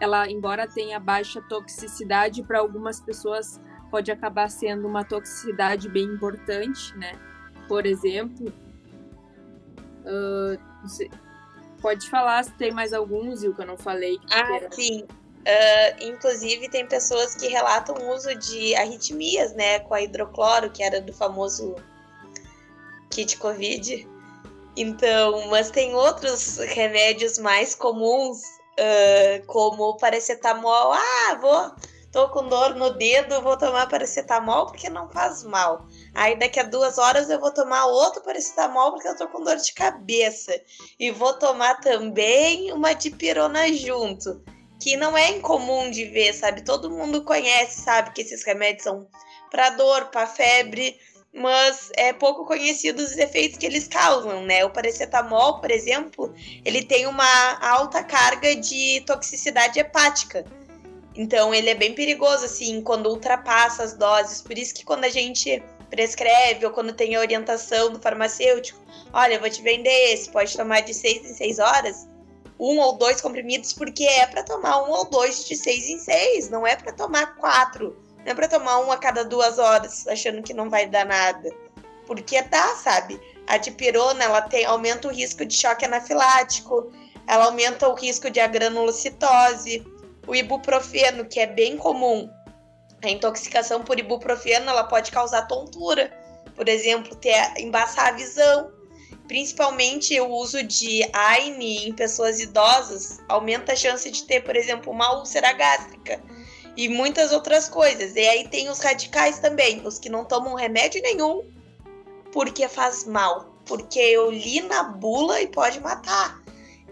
ela, 0.00 0.30
embora 0.30 0.66
tenha 0.66 0.98
baixa 0.98 1.40
toxicidade, 1.42 2.42
para 2.42 2.58
algumas 2.58 3.00
pessoas 3.00 3.60
pode 3.90 4.10
acabar 4.10 4.48
sendo 4.48 4.86
uma 4.86 5.04
toxicidade 5.04 5.88
bem 5.88 6.04
importante, 6.04 6.96
né? 6.96 7.18
Por 7.66 7.84
exemplo, 7.84 8.52
uh, 10.06 10.58
pode 11.82 12.08
falar 12.08 12.44
se 12.44 12.52
tem 12.52 12.72
mais 12.72 12.92
alguns, 12.92 13.42
e 13.42 13.52
que 13.52 13.60
eu 13.60 13.66
não 13.66 13.76
falei. 13.76 14.18
ah, 14.30 14.68
sim. 14.70 15.02
Uh, 15.40 16.04
inclusive, 16.04 16.68
tem 16.68 16.86
pessoas 16.86 17.34
que 17.34 17.48
relatam 17.48 17.94
o 17.96 18.14
uso 18.14 18.34
de 18.36 18.74
arritmias, 18.76 19.54
né, 19.54 19.80
com 19.80 19.94
a 19.94 20.02
hidrocloro, 20.02 20.70
que 20.70 20.82
era 20.82 21.00
do 21.00 21.12
famoso 21.12 21.76
kit 23.10 23.36
Covid. 23.38 24.06
Então, 24.76 25.48
mas 25.48 25.70
tem 25.70 25.94
outros 25.94 26.58
remédios 26.58 27.38
mais 27.38 27.74
comuns, 27.74 28.38
uh, 28.78 29.46
como 29.46 29.96
paracetamol. 29.96 30.92
Ah, 30.92 31.38
vou, 31.40 31.72
tô 32.12 32.28
com 32.30 32.48
dor 32.48 32.74
no 32.74 32.90
dedo, 32.90 33.42
vou 33.42 33.56
tomar 33.56 33.88
paracetamol 33.88 34.66
porque 34.66 34.88
não 34.88 35.10
faz 35.10 35.44
mal. 35.44 35.86
Aí 36.14 36.38
daqui 36.38 36.60
a 36.60 36.64
duas 36.64 36.98
horas 36.98 37.28
eu 37.28 37.40
vou 37.40 37.52
tomar 37.52 37.86
outro 37.86 38.22
paracetamol 38.22 38.92
porque 38.92 39.08
eu 39.08 39.16
tô 39.16 39.28
com 39.28 39.42
dor 39.42 39.56
de 39.56 39.72
cabeça. 39.72 40.58
E 40.98 41.10
vou 41.10 41.34
tomar 41.34 41.80
também 41.80 42.72
uma 42.72 42.92
dipirona 42.92 43.72
junto 43.72 44.42
que 44.80 44.96
não 44.96 45.16
é 45.16 45.30
incomum 45.30 45.90
de 45.90 46.06
ver, 46.06 46.32
sabe? 46.32 46.64
Todo 46.64 46.90
mundo 46.90 47.22
conhece, 47.22 47.82
sabe, 47.82 48.12
que 48.12 48.22
esses 48.22 48.42
remédios 48.42 48.84
são 48.84 49.06
para 49.50 49.70
dor, 49.70 50.06
para 50.06 50.26
febre, 50.26 50.98
mas 51.32 51.90
é 51.96 52.12
pouco 52.12 52.44
conhecido 52.44 53.00
os 53.00 53.16
efeitos 53.16 53.58
que 53.58 53.66
eles 53.66 53.86
causam, 53.86 54.42
né? 54.44 54.64
O 54.64 54.70
paracetamol, 54.70 55.60
por 55.60 55.70
exemplo, 55.70 56.34
ele 56.64 56.82
tem 56.82 57.06
uma 57.06 57.58
alta 57.60 58.02
carga 58.02 58.56
de 58.56 59.02
toxicidade 59.06 59.78
hepática. 59.78 60.44
Então, 61.14 61.54
ele 61.54 61.70
é 61.70 61.74
bem 61.74 61.94
perigoso, 61.94 62.44
assim, 62.44 62.80
quando 62.82 63.08
ultrapassa 63.08 63.82
as 63.82 63.94
doses. 63.94 64.42
Por 64.42 64.56
isso 64.56 64.74
que 64.74 64.84
quando 64.84 65.04
a 65.04 65.08
gente 65.08 65.62
prescreve 65.88 66.64
ou 66.64 66.72
quando 66.72 66.92
tem 66.92 67.16
a 67.16 67.20
orientação 67.20 67.92
do 67.92 68.00
farmacêutico, 68.00 68.80
olha, 69.12 69.34
eu 69.34 69.40
vou 69.40 69.50
te 69.50 69.60
vender 69.60 70.12
esse, 70.12 70.30
pode 70.30 70.56
tomar 70.56 70.80
de 70.80 70.94
6 70.94 71.30
em 71.30 71.34
6 71.34 71.58
horas, 71.58 72.08
um 72.60 72.78
ou 72.78 72.92
dois 72.92 73.20
comprimidos, 73.22 73.72
porque 73.72 74.04
é 74.04 74.26
para 74.26 74.42
tomar 74.42 74.82
um 74.82 74.90
ou 74.90 75.08
dois 75.08 75.46
de 75.46 75.56
seis 75.56 75.88
em 75.88 75.98
seis, 75.98 76.50
não 76.50 76.66
é 76.66 76.76
para 76.76 76.92
tomar 76.92 77.34
quatro. 77.36 77.96
Não 78.24 78.32
é 78.32 78.34
para 78.34 78.48
tomar 78.48 78.80
um 78.80 78.90
a 78.90 78.96
cada 78.96 79.24
duas 79.24 79.58
horas, 79.58 80.06
achando 80.06 80.42
que 80.42 80.54
não 80.54 80.68
vai 80.68 80.86
dar 80.86 81.06
nada. 81.06 81.50
Porque 82.06 82.40
dá, 82.42 82.74
sabe? 82.76 83.20
A 83.46 83.56
dipirona, 83.56 84.24
ela 84.24 84.42
tem, 84.42 84.64
aumenta 84.64 85.08
o 85.08 85.12
risco 85.12 85.44
de 85.44 85.54
choque 85.54 85.84
anafilático, 85.84 86.92
ela 87.26 87.46
aumenta 87.46 87.88
o 87.88 87.94
risco 87.94 88.30
de 88.30 88.40
agranulocitose. 88.40 89.84
O 90.26 90.34
ibuprofeno, 90.34 91.24
que 91.24 91.40
é 91.40 91.46
bem 91.46 91.76
comum, 91.76 92.30
a 93.02 93.08
intoxicação 93.08 93.82
por 93.82 93.98
ibuprofeno, 93.98 94.70
ela 94.70 94.84
pode 94.84 95.10
causar 95.10 95.46
tontura. 95.46 96.12
Por 96.54 96.68
exemplo, 96.68 97.16
ter, 97.16 97.34
embaçar 97.58 98.08
a 98.08 98.12
visão 98.12 98.70
principalmente 99.30 100.20
o 100.20 100.28
uso 100.28 100.60
de 100.64 101.08
AINE 101.12 101.86
em 101.88 101.92
pessoas 101.92 102.40
idosas 102.40 103.20
aumenta 103.28 103.74
a 103.74 103.76
chance 103.76 104.10
de 104.10 104.24
ter, 104.24 104.40
por 104.42 104.56
exemplo, 104.56 104.92
uma 104.92 105.20
úlcera 105.20 105.52
gástrica 105.52 106.20
e 106.76 106.88
muitas 106.88 107.32
outras 107.32 107.68
coisas. 107.68 108.14
E 108.14 108.20
aí 108.20 108.48
tem 108.48 108.68
os 108.68 108.80
radicais 108.80 109.38
também, 109.38 109.86
os 109.86 109.98
que 109.98 110.08
não 110.08 110.24
tomam 110.24 110.54
remédio 110.54 111.02
nenhum 111.02 111.44
porque 112.32 112.68
faz 112.68 113.04
mal, 113.04 113.52
porque 113.66 113.98
eu 113.98 114.30
li 114.30 114.60
na 114.60 114.84
bula 114.84 115.40
e 115.40 115.48
pode 115.48 115.80
matar. 115.80 116.40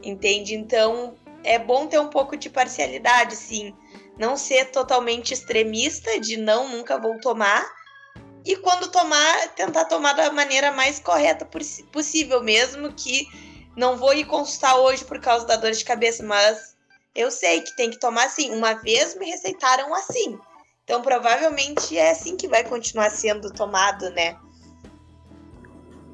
Entende? 0.03 0.55
Então, 0.55 1.15
é 1.45 1.59
bom 1.59 1.87
ter 1.87 1.99
um 1.99 2.09
pouco 2.09 2.37
de 2.37 2.51
parcialidade, 2.51 3.37
sim. 3.37 3.75
Não 4.19 4.37
ser 4.37 4.71
totalmente 4.73 5.33
extremista 5.33 6.19
de 6.21 6.37
não, 6.37 6.69
nunca 6.69 6.99
vou 6.99 7.21
tomar, 7.21 7.65
e 8.45 8.57
quando 8.57 8.91
tomar, 8.91 9.49
tentar 9.55 9.85
tomar 9.85 10.15
da 10.15 10.33
maneira 10.33 10.73
mais 10.73 10.99
correta 10.99 11.47
possível 11.93 12.43
mesmo, 12.43 12.93
que 12.93 13.27
não 13.77 13.97
vou 13.97 14.15
ir 14.15 14.25
consultar 14.25 14.77
hoje 14.77 15.05
por 15.05 15.21
causa 15.21 15.47
da 15.47 15.57
dor 15.57 15.73
de 15.73 15.85
cabeça, 15.85 16.23
mas 16.25 16.75
eu 17.19 17.31
sei 17.31 17.61
que 17.61 17.75
tem 17.77 17.91
que 17.91 17.99
tomar 17.99 18.27
assim. 18.27 18.55
Uma 18.55 18.75
vez 18.75 19.17
me 19.17 19.27
receitaram 19.27 19.95
assim. 19.95 20.39
Então 20.85 21.03
provavelmente 21.03 21.97
é 21.97 22.11
assim 22.11 22.37
que 22.37 22.49
vai 22.49 22.65
continuar 22.65 23.11
sendo 23.11 23.53
tomado, 23.53 24.11
né? 24.11 24.39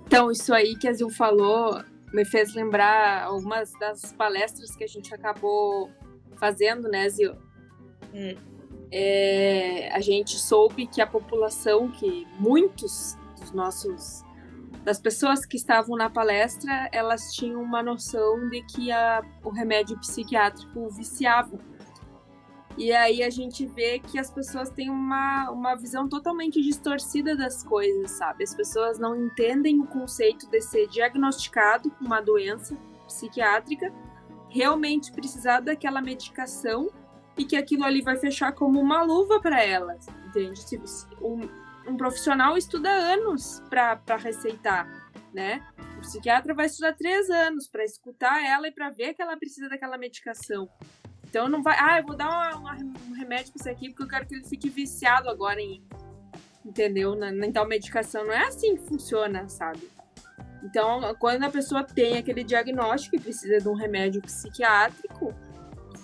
Então, 0.06 0.30
isso 0.30 0.54
aí 0.54 0.76
que 0.76 0.86
a 0.86 0.92
Zil 0.92 1.10
falou 1.10 1.82
me 2.12 2.24
fez 2.24 2.54
lembrar 2.54 3.24
algumas 3.24 3.72
das 3.80 4.12
palestras 4.12 4.76
que 4.76 4.84
a 4.84 4.86
gente 4.86 5.12
acabou 5.12 5.90
fazendo, 6.36 6.88
né, 6.88 7.08
Zil? 7.08 7.34
Hum 8.12 8.54
é, 8.96 9.90
a 9.92 10.00
gente 10.00 10.38
soube 10.38 10.86
que 10.86 11.00
a 11.00 11.06
população, 11.06 11.90
que 11.90 12.28
muitos 12.38 13.16
dos 13.40 13.50
nossos 13.50 14.22
das 14.84 15.00
pessoas 15.00 15.46
que 15.46 15.56
estavam 15.56 15.96
na 15.96 16.10
palestra, 16.10 16.90
elas 16.92 17.32
tinham 17.32 17.62
uma 17.62 17.82
noção 17.82 18.48
de 18.50 18.62
que 18.62 18.92
a, 18.92 19.22
o 19.42 19.48
remédio 19.48 19.98
psiquiátrico 19.98 20.90
viciava. 20.90 21.58
E 22.76 22.92
aí 22.92 23.22
a 23.22 23.30
gente 23.30 23.64
vê 23.64 23.98
que 23.98 24.18
as 24.18 24.30
pessoas 24.30 24.68
têm 24.68 24.90
uma, 24.90 25.50
uma 25.50 25.74
visão 25.74 26.06
totalmente 26.06 26.60
distorcida 26.60 27.34
das 27.34 27.62
coisas, 27.62 28.10
sabe? 28.10 28.44
As 28.44 28.54
pessoas 28.54 28.98
não 28.98 29.16
entendem 29.16 29.80
o 29.80 29.86
conceito 29.86 30.50
de 30.50 30.60
ser 30.60 30.86
diagnosticado 30.88 31.90
com 31.92 32.04
uma 32.04 32.20
doença 32.20 32.76
psiquiátrica, 33.06 33.90
realmente 34.50 35.12
precisar 35.12 35.60
daquela 35.60 36.02
medicação 36.02 36.90
e 37.38 37.44
que 37.44 37.56
aquilo 37.56 37.84
ali 37.84 38.02
vai 38.02 38.16
fechar 38.16 38.52
como 38.52 38.80
uma 38.80 39.02
luva 39.02 39.40
para 39.40 39.62
elas, 39.62 40.06
entende? 40.26 40.60
Um, 41.22 41.63
um 41.86 41.96
profissional 41.96 42.56
estuda 42.56 42.90
anos 42.90 43.62
para 43.68 44.16
receitar, 44.16 44.88
né? 45.32 45.66
O 45.98 46.00
psiquiatra 46.00 46.54
vai 46.54 46.66
estudar 46.66 46.94
três 46.94 47.30
anos 47.30 47.68
para 47.68 47.84
escutar 47.84 48.44
ela 48.44 48.68
e 48.68 48.72
para 48.72 48.90
ver 48.90 49.14
que 49.14 49.22
ela 49.22 49.36
precisa 49.36 49.68
daquela 49.68 49.98
medicação. 49.98 50.68
Então 51.24 51.48
não 51.48 51.62
vai, 51.62 51.76
ah, 51.78 51.98
eu 51.98 52.06
vou 52.06 52.16
dar 52.16 52.56
um 52.56 53.12
remédio 53.12 53.52
para 53.52 53.60
isso 53.60 53.70
aqui 53.70 53.88
porque 53.88 54.04
eu 54.04 54.08
quero 54.08 54.26
que 54.26 54.34
ele 54.34 54.44
fique 54.44 54.68
viciado 54.68 55.28
agora 55.28 55.60
em, 55.60 55.82
entendeu? 56.64 57.14
Na, 57.14 57.32
na 57.32 57.50
tal 57.50 57.66
medicação. 57.66 58.24
Não 58.24 58.32
é 58.32 58.44
assim 58.46 58.76
que 58.76 58.82
funciona, 58.82 59.48
sabe? 59.48 59.88
Então, 60.62 61.14
quando 61.18 61.44
a 61.44 61.50
pessoa 61.50 61.84
tem 61.84 62.16
aquele 62.16 62.42
diagnóstico 62.42 63.16
e 63.16 63.20
precisa 63.20 63.58
de 63.58 63.68
um 63.68 63.74
remédio 63.74 64.22
psiquiátrico, 64.22 65.34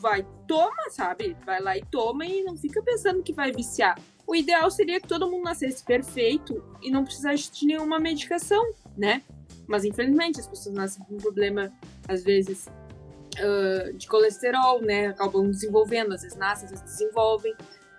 vai, 0.01 0.27
toma, 0.47 0.90
sabe? 0.90 1.37
Vai 1.47 1.61
lá 1.61 1.77
e 1.77 1.85
toma 1.87 2.27
e 2.27 2.43
não 2.43 2.57
fica 2.57 2.83
pensando 2.83 3.23
que 3.23 3.33
vai 3.33 3.53
viciar. 3.53 3.99
O 4.31 4.35
ideal 4.37 4.71
seria 4.71 5.01
que 5.01 5.09
todo 5.09 5.29
mundo 5.29 5.43
nascesse 5.43 5.83
perfeito 5.83 6.62
e 6.81 6.88
não 6.88 7.03
precisasse 7.03 7.51
de 7.51 7.66
nenhuma 7.66 7.99
medicação, 7.99 8.64
né? 8.97 9.25
Mas 9.66 9.85
infelizmente 9.85 10.38
as 10.38 10.47
pessoas 10.47 10.73
nascem 10.73 11.05
com 11.05 11.16
problema, 11.16 11.73
às 12.07 12.23
vezes, 12.23 12.69
uh, 12.69 13.93
de 13.93 14.07
colesterol, 14.07 14.81
né? 14.83 15.09
Acabam 15.09 15.51
desenvolvendo, 15.51 16.14
às 16.14 16.23
vezes 16.23 16.38
nascem, 16.38 16.66
às 16.66 16.71
vezes 16.71 16.85
desenvolvem. 16.85 17.53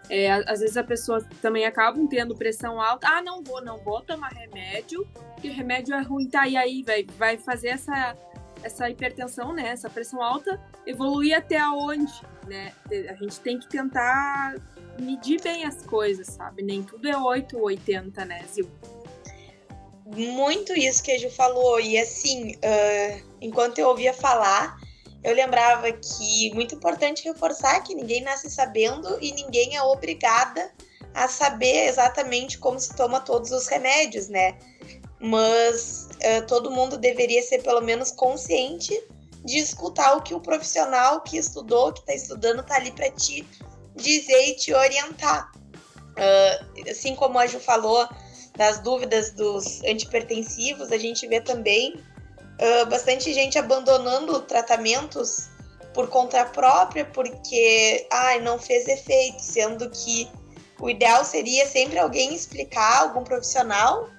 É, 0.10 0.32
às 0.32 0.62
vezes 0.62 0.78
a 0.78 0.84
pessoa 0.86 1.22
também 1.42 1.66
acabam 1.66 2.08
tendo 2.08 2.34
pressão 2.34 2.80
alta. 2.80 3.10
Ah, 3.10 3.22
não 3.22 3.44
vou, 3.44 3.62
não 3.62 3.78
vou 3.80 4.00
tomar 4.00 4.30
remédio, 4.30 5.06
porque 5.34 5.50
remédio 5.50 5.94
é 5.94 6.02
ruim. 6.02 6.30
Tá, 6.30 6.48
e 6.48 6.56
aí 6.56 6.82
vai, 6.82 7.06
vai 7.18 7.38
fazer 7.38 7.68
essa 7.68 8.16
essa 8.64 8.90
hipertensão, 8.90 9.54
né, 9.54 9.70
essa 9.70 9.90
pressão 9.90 10.22
alta, 10.22 10.60
evoluir 10.86 11.36
até 11.36 11.58
aonde, 11.58 12.14
né? 12.48 12.72
A 13.10 13.16
gente 13.16 13.40
tem 13.40 13.60
que 13.60 13.68
tentar 13.68 14.56
medir 15.00 15.42
bem 15.42 15.66
as 15.66 15.82
coisas, 15.84 16.28
sabe? 16.28 16.64
Nem 16.64 16.84
tudo 16.84 17.08
é 17.08 17.18
8 17.18 17.58
ou 17.58 17.66
80, 17.66 18.26
né, 18.26 18.46
Zil? 18.52 18.70
Muito 20.06 20.74
isso 20.74 21.02
que 21.02 21.12
a 21.12 21.18
Ju 21.18 21.30
falou. 21.30 21.80
E 21.80 21.98
assim, 21.98 22.56
uh, 22.56 23.24
enquanto 23.40 23.80
eu 23.80 23.88
ouvia 23.88 24.14
falar, 24.14 24.78
eu 25.24 25.34
lembrava 25.34 25.92
que 25.92 26.54
muito 26.54 26.76
importante 26.76 27.24
reforçar 27.24 27.82
que 27.82 27.96
ninguém 27.96 28.22
nasce 28.22 28.50
sabendo 28.50 29.18
e 29.22 29.32
ninguém 29.32 29.76
é 29.76 29.82
obrigada 29.82 30.72
a 31.14 31.28
saber 31.28 31.88
exatamente 31.88 32.58
como 32.58 32.80
se 32.80 32.96
toma 32.96 33.20
todos 33.20 33.52
os 33.52 33.68
remédios, 33.68 34.28
né? 34.28 34.58
Mas 35.20 36.10
uh, 36.16 36.46
todo 36.48 36.72
mundo 36.72 36.98
deveria 36.98 37.42
ser 37.44 37.62
pelo 37.62 37.82
menos 37.82 38.12
consciente 38.12 39.00
de 39.44 39.58
escutar 39.58 40.16
o 40.16 40.22
que 40.22 40.34
o 40.34 40.40
profissional 40.40 41.22
que 41.22 41.38
estudou, 41.38 41.94
que 41.94 42.00
está 42.00 42.14
estudando, 42.14 42.64
tá 42.64 42.76
ali 42.76 42.92
para 42.92 43.10
te 43.12 43.46
dizer 43.96 44.50
e 44.50 44.56
te 44.56 44.74
orientar. 44.74 45.52
Uh, 46.12 46.90
assim 46.90 47.16
como 47.16 47.40
a 47.40 47.48
Ju 47.48 47.60
falou 47.60 48.08
das 48.56 48.80
dúvidas 48.80 49.32
dos 49.32 49.82
antipertensivos, 49.84 50.92
a 50.92 50.98
gente 50.98 51.26
vê 51.28 51.40
também 51.40 51.96
uh, 51.96 52.86
bastante 52.88 53.34
gente 53.34 53.58
abandonando 53.58 54.42
tratamentos 54.42 55.50
por 55.94 56.08
conta 56.10 56.46
própria, 56.46 57.06
porque 57.06 58.08
ai, 58.12 58.40
não 58.40 58.60
fez 58.60 58.88
efeito, 58.88 59.42
sendo 59.42 59.90
que 59.90 60.30
o 60.80 60.90
ideal 60.90 61.24
seria 61.24 61.68
sempre 61.68 62.00
alguém 62.00 62.34
explicar, 62.34 63.02
algum 63.02 63.24
profissional, 63.24 64.10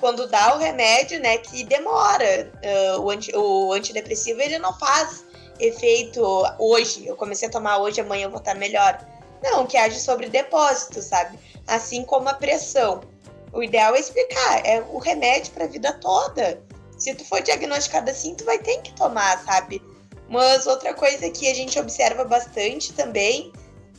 quando 0.00 0.26
dá 0.26 0.54
o 0.54 0.58
remédio, 0.58 1.20
né, 1.20 1.38
que 1.38 1.62
demora. 1.64 2.50
Uh, 2.96 3.00
o, 3.00 3.10
anti, 3.10 3.36
o 3.36 3.72
antidepressivo 3.72 4.40
ele 4.40 4.58
não 4.58 4.76
faz 4.78 5.24
efeito 5.58 6.22
hoje. 6.58 7.06
Eu 7.06 7.16
comecei 7.16 7.48
a 7.48 7.50
tomar 7.50 7.78
hoje, 7.78 8.00
amanhã 8.00 8.24
eu 8.24 8.30
vou 8.30 8.40
estar 8.40 8.54
melhor. 8.54 8.98
Não, 9.42 9.66
que 9.66 9.76
age 9.76 9.98
sobre 9.98 10.28
depósito, 10.28 11.00
sabe? 11.02 11.38
Assim 11.66 12.04
como 12.04 12.28
a 12.28 12.34
pressão. 12.34 13.00
O 13.52 13.62
ideal 13.62 13.94
é 13.94 14.00
explicar, 14.00 14.64
é 14.64 14.80
o 14.80 14.98
remédio 14.98 15.52
para 15.52 15.64
a 15.64 15.68
vida 15.68 15.92
toda. 15.94 16.62
Se 16.96 17.14
tu 17.14 17.24
for 17.24 17.42
diagnosticado 17.42 18.10
assim, 18.10 18.34
tu 18.34 18.44
vai 18.44 18.58
ter 18.58 18.80
que 18.82 18.92
tomar, 18.94 19.42
sabe? 19.44 19.82
Mas 20.28 20.66
outra 20.66 20.94
coisa 20.94 21.28
que 21.30 21.50
a 21.50 21.54
gente 21.54 21.78
observa 21.78 22.24
bastante 22.24 22.92
também 22.92 23.52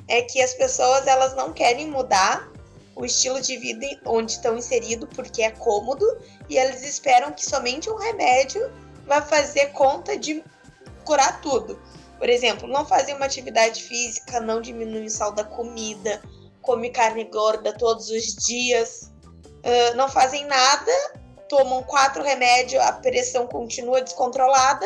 é 0.08 0.21
que 0.21 0.41
as 0.41 0.54
pessoas 0.54 1.06
elas 1.08 1.36
não 1.36 1.51
querem 1.51 1.88
mudar 1.88 2.49
o 2.95 3.06
estilo 3.06 3.41
de 3.41 3.58
vida 3.58 3.86
onde 4.06 4.34
estão 4.34 4.58
inseridos 4.58 5.10
porque 5.15 5.41
é 5.41 5.51
cômodo 5.51 6.06
e 6.49 6.58
eles 6.58 6.84
esperam 6.84 7.32
que 7.32 7.45
somente 7.45 7.89
um 7.89 7.95
remédio 7.95 8.71
vai 9.06 9.21
fazer 9.21 9.67
conta 9.67 10.17
de 10.17 10.43
curar 11.04 11.41
tudo. 11.41 11.80
Por 12.21 12.29
exemplo, 12.29 12.67
não 12.67 12.86
fazer 12.86 13.15
uma 13.15 13.25
atividade 13.25 13.81
física, 13.81 14.39
não 14.39 14.62
diminuir 14.62 15.07
o 15.07 15.10
sal 15.10 15.31
da 15.31 15.43
comida, 15.43 16.21
come 16.62 16.91
carne 16.91 17.23
gorda 17.23 17.73
todos 17.73 18.12
os 18.12 18.36
dias, 18.36 19.12
uh, 19.41 19.95
não 19.95 20.07
fazem 20.07 20.45
nada, 20.45 20.91
tomam 21.49 21.81
quatro 21.81 22.21
remédios, 22.21 22.79
a 22.84 22.91
pressão 22.91 23.47
continua 23.47 24.03
descontrolada 24.03 24.86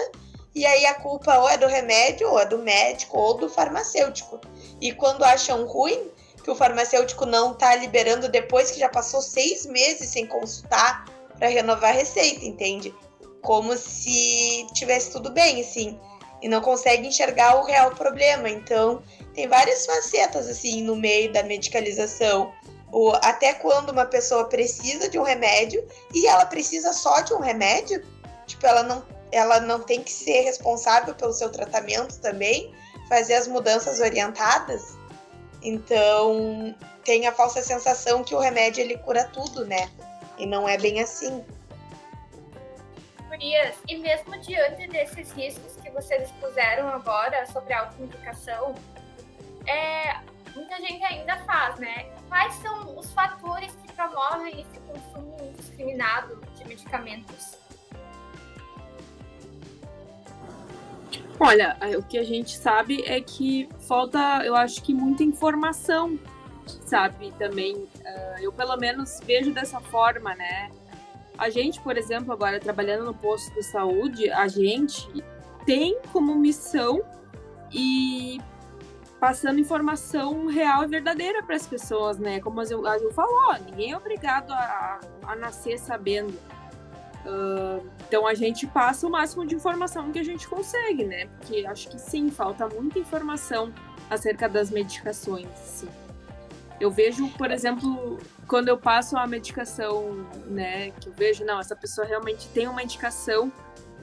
e 0.56 0.66
aí 0.66 0.86
a 0.86 0.94
culpa 0.94 1.38
ou 1.40 1.50
é 1.50 1.58
do 1.58 1.68
remédio, 1.68 2.32
ou 2.32 2.40
é 2.40 2.46
do 2.46 2.60
médico, 2.60 3.20
ou 3.20 3.34
do 3.34 3.50
farmacêutico. 3.50 4.40
E 4.80 4.94
quando 4.94 5.26
acham 5.26 5.66
ruim 5.66 6.10
que 6.42 6.50
o 6.50 6.56
farmacêutico 6.56 7.26
não 7.26 7.52
está 7.52 7.76
liberando 7.76 8.30
depois 8.30 8.72
que 8.72 8.80
já 8.80 8.88
passou 8.88 9.22
seis 9.22 9.66
meses 9.66 10.08
sem 10.08 10.26
consultar 10.26 11.04
para 11.38 11.50
renovar 11.50 11.90
a 11.90 11.98
receita, 11.98 12.46
entende? 12.46 12.96
Como 13.42 13.76
se 13.76 14.66
tivesse 14.74 15.12
tudo 15.12 15.32
bem, 15.32 15.60
assim, 15.60 16.00
e 16.46 16.48
não 16.48 16.62
consegue 16.62 17.08
enxergar 17.08 17.56
o 17.56 17.66
real 17.66 17.90
problema. 17.96 18.48
Então, 18.48 19.02
tem 19.34 19.48
várias 19.48 19.84
facetas, 19.84 20.48
assim, 20.48 20.84
no 20.84 20.96
meio 20.96 21.34
da 21.34 21.42
medicalização. 21.42 22.54
O, 22.92 23.14
até 23.14 23.56
quando 23.56 23.90
uma 23.90 24.06
pessoa 24.06 24.48
precisa 24.48 25.10
de 25.10 25.18
um 25.18 25.24
remédio 25.24 25.84
e 26.14 26.28
ela 26.28 26.46
precisa 26.46 26.94
só 26.94 27.22
de 27.22 27.34
um 27.34 27.40
remédio, 27.40 28.06
tipo, 28.46 28.64
ela 28.64 28.84
não 28.84 29.04
ela 29.32 29.60
não 29.60 29.80
tem 29.82 30.04
que 30.04 30.12
ser 30.14 30.42
responsável 30.42 31.16
pelo 31.16 31.34
seu 31.34 31.52
tratamento 31.52 32.22
também, 32.22 32.72
fazer 33.10 33.34
as 33.34 33.48
mudanças 33.48 34.00
orientadas. 34.00 34.96
Então, 35.64 36.76
tem 37.04 37.26
a 37.26 37.32
falsa 37.32 37.64
sensação 37.64 38.24
que 38.24 38.36
o 38.36 38.40
remédio 38.40 38.82
ele 38.82 39.00
cura 39.00 39.24
tudo, 39.34 39.66
né? 39.66 39.90
E 40.38 40.46
não 40.46 40.70
é 40.70 40.78
bem 40.78 41.02
assim. 41.02 41.44
Gurias, 43.28 43.76
e 43.90 43.98
mesmo 43.98 44.38
diante 44.40 44.88
desses 44.88 45.32
riscos 45.32 45.75
vocês 45.96 46.24
expuseram 46.24 46.90
agora 46.90 47.46
sobre 47.48 47.74
a 47.74 47.80
automedicação, 47.80 48.76
é, 49.66 50.18
muita 50.54 50.76
gente 50.78 51.04
ainda 51.06 51.38
faz, 51.46 51.80
né? 51.80 52.12
Quais 52.28 52.54
são 52.56 52.98
os 52.98 53.12
fatores 53.14 53.74
que 53.82 53.94
promovem 53.94 54.62
esse 54.62 54.80
consumo 54.82 55.38
indiscriminado 55.42 56.42
de 56.58 56.68
medicamentos? 56.68 57.58
Olha, 61.40 61.78
o 61.98 62.04
que 62.04 62.18
a 62.18 62.24
gente 62.24 62.58
sabe 62.58 63.04
é 63.06 63.22
que 63.22 63.70
falta, 63.88 64.42
eu 64.46 64.56
acho 64.56 64.82
que 64.84 64.94
muita 64.94 65.24
informação, 65.24 66.20
sabe? 66.86 67.32
Também, 67.38 67.76
uh, 67.76 68.40
eu 68.42 68.52
pelo 68.52 68.76
menos 68.78 69.20
vejo 69.24 69.54
dessa 69.54 69.80
forma, 69.80 70.36
né? 70.36 70.70
A 71.38 71.50
gente, 71.50 71.80
por 71.82 71.98
exemplo, 71.98 72.32
agora 72.34 72.60
trabalhando 72.60 73.06
no 73.06 73.14
posto 73.14 73.54
de 73.54 73.64
saúde, 73.64 74.30
a 74.32 74.48
gente 74.48 75.24
tem 75.66 76.00
como 76.12 76.36
missão 76.36 77.04
e 77.72 78.40
passando 79.20 79.60
informação 79.60 80.48
real 80.48 80.84
e 80.84 80.88
verdadeira 80.88 81.42
para 81.42 81.56
as 81.56 81.66
pessoas, 81.66 82.20
né? 82.20 82.40
Como 82.40 82.60
a 82.60 82.66
Ju 82.66 83.12
falou, 83.12 83.56
ninguém 83.66 83.92
é 83.92 83.98
obrigado 83.98 84.52
a, 84.52 85.00
a 85.24 85.36
nascer 85.36 85.80
sabendo. 85.80 86.34
Uh, 87.26 87.84
então 88.08 88.28
a 88.28 88.36
gente 88.36 88.68
passa 88.68 89.08
o 89.08 89.10
máximo 89.10 89.46
de 89.46 89.56
informação 89.56 90.12
que 90.12 90.20
a 90.20 90.24
gente 90.24 90.48
consegue, 90.48 91.04
né? 91.06 91.26
Porque 91.26 91.66
acho 91.66 91.90
que 91.90 92.00
sim, 92.00 92.30
falta 92.30 92.68
muita 92.70 93.00
informação 93.00 93.74
acerca 94.10 94.48
das 94.48 94.70
medicações. 94.70 95.48
Sim. 95.58 95.90
Eu 96.80 96.92
vejo, 96.92 97.28
por 97.30 97.50
exemplo, 97.52 98.20
quando 98.48 98.68
eu 98.68 98.78
passo 98.78 99.18
a 99.18 99.26
medicação, 99.26 100.28
né, 100.46 100.92
que 100.92 101.08
eu 101.08 101.14
vejo, 101.14 101.46
não, 101.46 101.60
essa 101.60 101.76
pessoa 101.76 102.06
realmente 102.06 102.48
tem 102.50 102.68
uma 102.68 102.84
indicação 102.84 103.52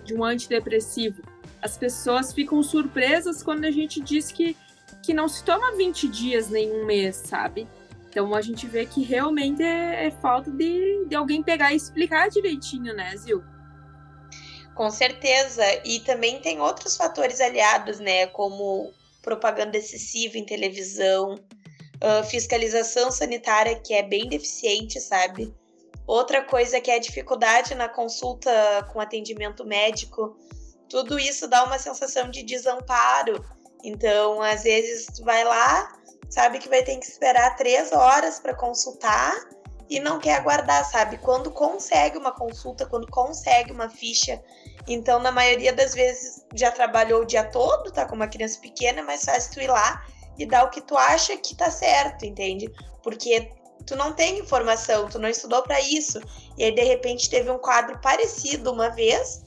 de 0.05 0.14
um 0.14 0.25
antidepressivo. 0.25 1.22
As 1.62 1.79
pessoas 1.79 2.33
ficam 2.33 2.62
surpresas 2.62 3.42
quando 3.42 3.64
a 3.64 3.70
gente 3.70 4.01
diz 4.01 4.33
que, 4.33 4.57
que 5.03 5.14
não 5.14 5.29
se 5.29 5.44
toma 5.44 5.77
20 5.77 6.09
dias 6.09 6.48
nem 6.48 6.70
um 6.72 6.85
mês, 6.85 7.16
sabe? 7.16 7.68
Então 8.09 8.35
a 8.35 8.42
gente 8.42 8.66
vê 8.66 8.85
que 8.85 9.03
realmente 9.03 9.62
é, 9.62 10.07
é 10.07 10.11
falta 10.11 10.51
de, 10.51 11.07
de 11.07 11.14
alguém 11.14 11.42
pegar 11.42 11.72
e 11.72 11.77
explicar 11.77 12.29
direitinho, 12.29 12.94
né, 12.94 13.16
Zil? 13.16 13.42
Com 14.75 14.90
certeza. 14.90 15.62
E 15.85 16.01
também 16.01 16.40
tem 16.40 16.61
outros 16.61 16.96
fatores 16.96 17.40
aliados, 17.40 17.98
né? 17.98 18.27
Como 18.27 18.92
propaganda 19.22 19.79
excessiva 19.79 20.37
em 20.37 20.44
televisão, 20.44 21.35
uh, 21.35 22.25
fiscalização 22.29 23.11
sanitária 23.11 23.79
que 23.81 23.94
é 23.94 24.03
bem 24.03 24.29
deficiente, 24.29 25.01
sabe? 25.01 25.55
Outra 26.07 26.42
coisa 26.42 26.81
que 26.81 26.90
é 26.90 26.96
a 26.96 27.01
dificuldade 27.01 27.75
na 27.75 27.88
consulta 27.88 28.51
com 28.92 29.01
atendimento 29.01 29.64
médico. 29.64 30.37
Tudo 30.93 31.19
isso 31.19 31.49
dá 31.49 31.65
uma 31.65 31.79
sensação 31.79 32.31
de 32.31 32.43
desamparo. 32.43 33.43
Então, 33.83 34.43
às 34.43 34.65
vezes, 34.65 35.07
tu 35.07 35.25
vai 35.25 35.43
lá, 35.43 35.91
sabe 36.29 36.59
que 36.59 36.69
vai 36.69 36.83
ter 36.83 36.99
que 36.99 37.07
esperar 37.07 37.57
três 37.57 37.93
horas 37.93 38.39
para 38.39 38.55
consultar 38.55 39.33
e 39.89 39.99
não 39.99 40.19
quer 40.19 40.35
aguardar, 40.35 40.85
sabe? 40.85 41.17
Quando 41.17 41.51
consegue 41.51 42.19
uma 42.19 42.31
consulta, 42.31 42.85
quando 42.85 43.11
consegue 43.11 43.73
uma 43.73 43.89
ficha. 43.89 44.39
Então, 44.87 45.19
na 45.19 45.33
maioria 45.33 45.73
das 45.73 45.95
vezes, 45.95 46.45
já 46.55 46.71
trabalhou 46.71 47.23
o 47.23 47.25
dia 47.25 47.45
todo, 47.45 47.91
tá 47.91 48.05
com 48.05 48.15
uma 48.15 48.29
criança 48.29 48.61
pequena, 48.61 49.01
é 49.01 49.03
mais 49.03 49.25
fácil 49.25 49.51
tu 49.51 49.61
ir 49.63 49.69
lá 49.69 50.05
e 50.39 50.45
dar 50.45 50.65
o 50.65 50.69
que 50.69 50.83
tu 50.83 50.95
acha 50.95 51.39
que 51.39 51.57
tá 51.57 51.71
certo, 51.71 52.27
entende? 52.27 52.71
Porque 53.03 53.51
tu 53.87 53.97
não 53.97 54.13
tem 54.13 54.41
informação, 54.41 55.09
tu 55.09 55.19
não 55.19 55.29
estudou 55.31 55.63
para 55.63 55.81
isso. 55.81 56.21
E 56.59 56.65
aí, 56.65 56.75
de 56.75 56.83
repente, 56.83 57.31
teve 57.31 57.51
um 57.51 57.59
quadro 57.59 57.99
parecido 58.03 58.71
uma 58.71 58.91
vez, 58.91 59.42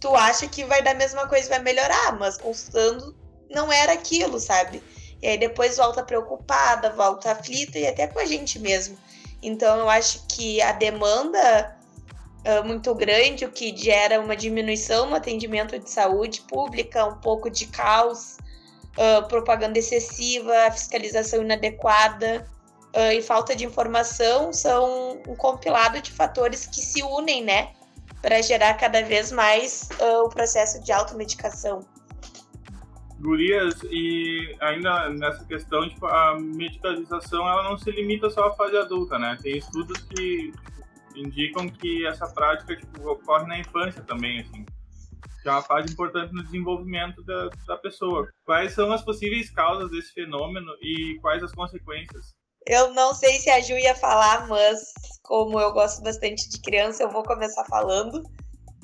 tu 0.00 0.14
acha 0.16 0.48
que 0.48 0.64
vai 0.64 0.82
dar 0.82 0.92
a 0.92 0.94
mesma 0.94 1.28
coisa, 1.28 1.48
vai 1.48 1.60
melhorar, 1.60 2.18
mas 2.18 2.38
consultando 2.38 3.14
não 3.50 3.70
era 3.70 3.92
aquilo, 3.92 4.40
sabe? 4.40 4.82
E 5.22 5.28
aí 5.28 5.38
depois 5.38 5.76
volta 5.76 6.02
preocupada, 6.02 6.90
volta 6.90 7.32
aflita 7.32 7.78
e 7.78 7.86
até 7.86 8.06
com 8.06 8.18
a 8.18 8.24
gente 8.24 8.58
mesmo. 8.58 8.98
Então 9.42 9.78
eu 9.80 9.90
acho 9.90 10.26
que 10.26 10.60
a 10.62 10.72
demanda 10.72 11.76
uh, 12.46 12.66
muito 12.66 12.94
grande, 12.94 13.44
o 13.44 13.50
que 13.50 13.76
gera 13.76 14.20
uma 14.20 14.34
diminuição 14.34 15.10
no 15.10 15.16
atendimento 15.16 15.78
de 15.78 15.90
saúde 15.90 16.40
pública, 16.42 17.04
um 17.04 17.16
pouco 17.16 17.50
de 17.50 17.66
caos, 17.66 18.38
uh, 18.96 19.26
propaganda 19.28 19.78
excessiva, 19.78 20.70
fiscalização 20.70 21.42
inadequada 21.42 22.46
uh, 22.96 23.12
e 23.12 23.22
falta 23.22 23.54
de 23.54 23.64
informação 23.64 24.52
são 24.52 25.20
um 25.26 25.36
compilado 25.36 26.00
de 26.00 26.10
fatores 26.10 26.66
que 26.66 26.80
se 26.80 27.02
unem, 27.02 27.44
né, 27.44 27.72
para 28.22 28.42
gerar 28.42 28.74
cada 28.74 29.02
vez 29.02 29.32
mais 29.32 29.88
o 30.00 30.28
processo 30.28 30.82
de 30.82 30.92
automedicação. 30.92 31.84
Gurias 33.20 33.82
e 33.84 34.56
ainda 34.60 35.10
nessa 35.10 35.44
questão 35.44 35.86
tipo, 35.88 36.06
a 36.06 36.38
medicalização 36.40 37.46
ela 37.46 37.62
não 37.64 37.76
se 37.76 37.90
limita 37.90 38.30
só 38.30 38.48
à 38.48 38.54
fase 38.54 38.76
adulta 38.78 39.18
né? 39.18 39.36
Tem 39.42 39.58
estudos 39.58 39.98
que 40.04 40.52
indicam 41.14 41.68
que 41.68 42.06
essa 42.06 42.26
prática 42.28 42.76
tipo, 42.76 43.08
ocorre 43.08 43.46
na 43.46 43.58
infância 43.58 44.02
também 44.02 44.40
assim. 44.40 44.64
Que 45.42 45.48
é 45.48 45.52
uma 45.52 45.62
fase 45.62 45.92
importante 45.92 46.32
no 46.32 46.42
desenvolvimento 46.42 47.22
da, 47.22 47.48
da 47.66 47.76
pessoa. 47.76 48.28
Quais 48.44 48.72
são 48.72 48.90
as 48.92 49.02
possíveis 49.02 49.50
causas 49.50 49.90
desse 49.90 50.12
fenômeno 50.12 50.72
e 50.82 51.18
quais 51.20 51.42
as 51.42 51.52
consequências 51.52 52.34
eu 52.70 52.94
não 52.94 53.14
sei 53.14 53.38
se 53.40 53.50
a 53.50 53.60
Ju 53.60 53.76
ia 53.76 53.94
falar 53.94 54.46
mas 54.46 54.92
como 55.22 55.58
eu 55.60 55.72
gosto 55.72 56.02
bastante 56.02 56.48
de 56.48 56.60
criança 56.60 57.02
eu 57.02 57.10
vou 57.10 57.22
começar 57.22 57.64
falando 57.64 58.22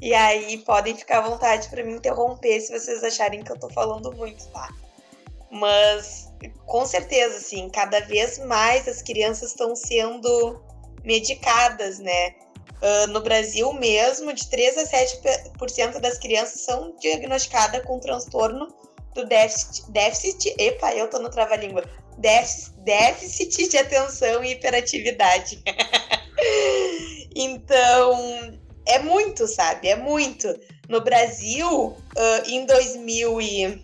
e 0.00 0.12
aí 0.12 0.58
podem 0.58 0.94
ficar 0.94 1.18
à 1.18 1.28
vontade 1.28 1.68
para 1.68 1.82
me 1.82 1.94
interromper 1.94 2.60
se 2.60 2.78
vocês 2.78 3.02
acharem 3.02 3.42
que 3.42 3.50
eu 3.50 3.58
tô 3.58 3.70
falando 3.70 4.12
muito, 4.12 4.46
tá? 4.48 4.68
Mas 5.50 6.30
com 6.66 6.84
certeza, 6.84 7.38
assim, 7.38 7.70
cada 7.70 8.00
vez 8.00 8.38
mais 8.38 8.86
as 8.86 9.00
crianças 9.00 9.50
estão 9.50 9.74
sendo 9.74 10.60
medicadas, 11.02 11.98
né? 11.98 12.34
Uh, 12.82 13.06
no 13.08 13.22
Brasil 13.22 13.72
mesmo, 13.72 14.34
de 14.34 14.46
3 14.50 14.76
a 14.76 14.84
7% 14.84 15.98
das 15.98 16.18
crianças 16.18 16.60
são 16.60 16.94
diagnosticadas 17.00 17.82
com 17.86 17.98
transtorno 17.98 18.68
do 19.14 19.24
déficit, 19.24 19.90
déficit 19.92 20.54
epa, 20.58 20.92
eu 20.92 21.08
tô 21.08 21.18
no 21.18 21.30
trava-língua, 21.30 21.84
déficit, 22.18 22.75
déficit 22.86 23.68
de 23.68 23.76
atenção 23.76 24.44
e 24.44 24.52
hiperatividade. 24.52 25.60
então, 27.34 28.58
é 28.86 29.00
muito, 29.00 29.48
sabe? 29.48 29.88
É 29.88 29.96
muito. 29.96 30.48
No 30.88 31.00
Brasil, 31.00 31.68
uh, 31.68 31.96
em 32.46 32.64
2000 32.64 33.40
e 33.40 33.82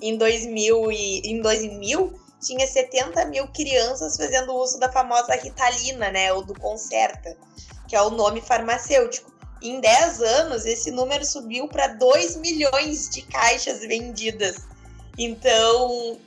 em 0.00 0.16
2000 0.16 0.92
e 0.92 1.20
em 1.24 1.40
2000 1.40 2.20
tinha 2.40 2.66
70 2.66 3.24
mil 3.26 3.46
crianças 3.48 4.16
fazendo 4.16 4.54
uso 4.54 4.78
da 4.78 4.92
famosa 4.92 5.34
Ritalina, 5.34 6.10
né, 6.10 6.32
ou 6.32 6.44
do 6.44 6.54
Concerta, 6.54 7.36
que 7.88 7.96
é 7.96 8.02
o 8.02 8.10
nome 8.10 8.40
farmacêutico. 8.40 9.32
Em 9.62 9.80
10 9.80 10.20
anos, 10.22 10.66
esse 10.66 10.90
número 10.90 11.24
subiu 11.24 11.66
para 11.66 11.88
2 11.88 12.36
milhões 12.36 13.08
de 13.08 13.22
caixas 13.22 13.80
vendidas. 13.80 14.56
Então, 15.18 16.18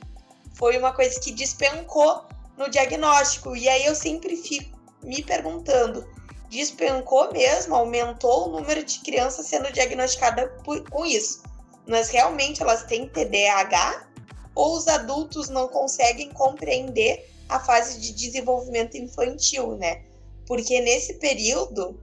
foi 0.60 0.76
uma 0.76 0.92
coisa 0.92 1.18
que 1.18 1.32
despencou 1.32 2.26
no 2.58 2.68
diagnóstico. 2.68 3.56
E 3.56 3.66
aí 3.66 3.86
eu 3.86 3.94
sempre 3.94 4.36
fico 4.36 4.78
me 5.02 5.22
perguntando: 5.22 6.06
despencou 6.50 7.32
mesmo? 7.32 7.74
Aumentou 7.74 8.46
o 8.46 8.52
número 8.52 8.84
de 8.84 9.00
crianças 9.00 9.46
sendo 9.46 9.72
diagnosticadas 9.72 10.50
com 10.62 11.06
isso? 11.06 11.42
Mas 11.88 12.10
realmente 12.10 12.62
elas 12.62 12.84
têm 12.84 13.08
TDAH? 13.08 14.06
Ou 14.54 14.76
os 14.76 14.86
adultos 14.86 15.48
não 15.48 15.66
conseguem 15.68 16.30
compreender 16.30 17.26
a 17.48 17.58
fase 17.58 17.98
de 17.98 18.12
desenvolvimento 18.12 18.98
infantil, 18.98 19.76
né? 19.76 20.04
Porque 20.46 20.78
nesse 20.80 21.14
período 21.14 21.98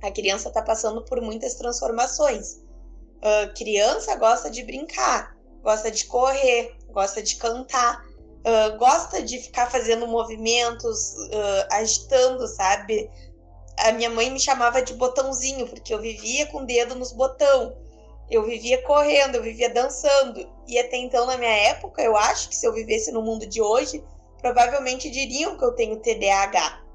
a 0.00 0.10
criança 0.12 0.48
está 0.48 0.62
passando 0.62 1.04
por 1.04 1.20
muitas 1.20 1.54
transformações. 1.54 2.60
Uh, 3.16 3.52
criança 3.54 4.14
gosta 4.16 4.48
de 4.48 4.62
brincar, 4.62 5.36
gosta 5.62 5.90
de 5.90 6.04
correr, 6.04 6.74
gosta 6.90 7.22
de 7.22 7.36
cantar, 7.36 8.04
uh, 8.04 8.76
gosta 8.78 9.22
de 9.22 9.38
ficar 9.38 9.70
fazendo 9.70 10.06
movimentos, 10.06 11.14
uh, 11.14 11.66
agitando, 11.72 12.46
sabe? 12.48 13.10
A 13.78 13.92
minha 13.92 14.10
mãe 14.10 14.30
me 14.30 14.38
chamava 14.38 14.82
de 14.82 14.94
botãozinho, 14.94 15.66
porque 15.66 15.92
eu 15.92 16.00
vivia 16.00 16.46
com 16.46 16.58
o 16.58 16.66
dedo 16.66 16.94
nos 16.94 17.12
botão. 17.12 17.76
Eu 18.30 18.44
vivia 18.44 18.80
correndo, 18.82 19.36
eu 19.36 19.42
vivia 19.42 19.72
dançando. 19.72 20.46
E 20.68 20.78
até 20.78 20.96
então, 20.96 21.26
na 21.26 21.36
minha 21.36 21.50
época, 21.50 22.02
eu 22.02 22.16
acho 22.16 22.48
que 22.48 22.54
se 22.54 22.66
eu 22.66 22.72
vivesse 22.72 23.10
no 23.10 23.22
mundo 23.22 23.46
de 23.46 23.60
hoje, 23.60 24.04
provavelmente 24.40 25.10
diriam 25.10 25.56
que 25.56 25.64
eu 25.64 25.72
tenho 25.72 26.00
TDAH 26.00 26.90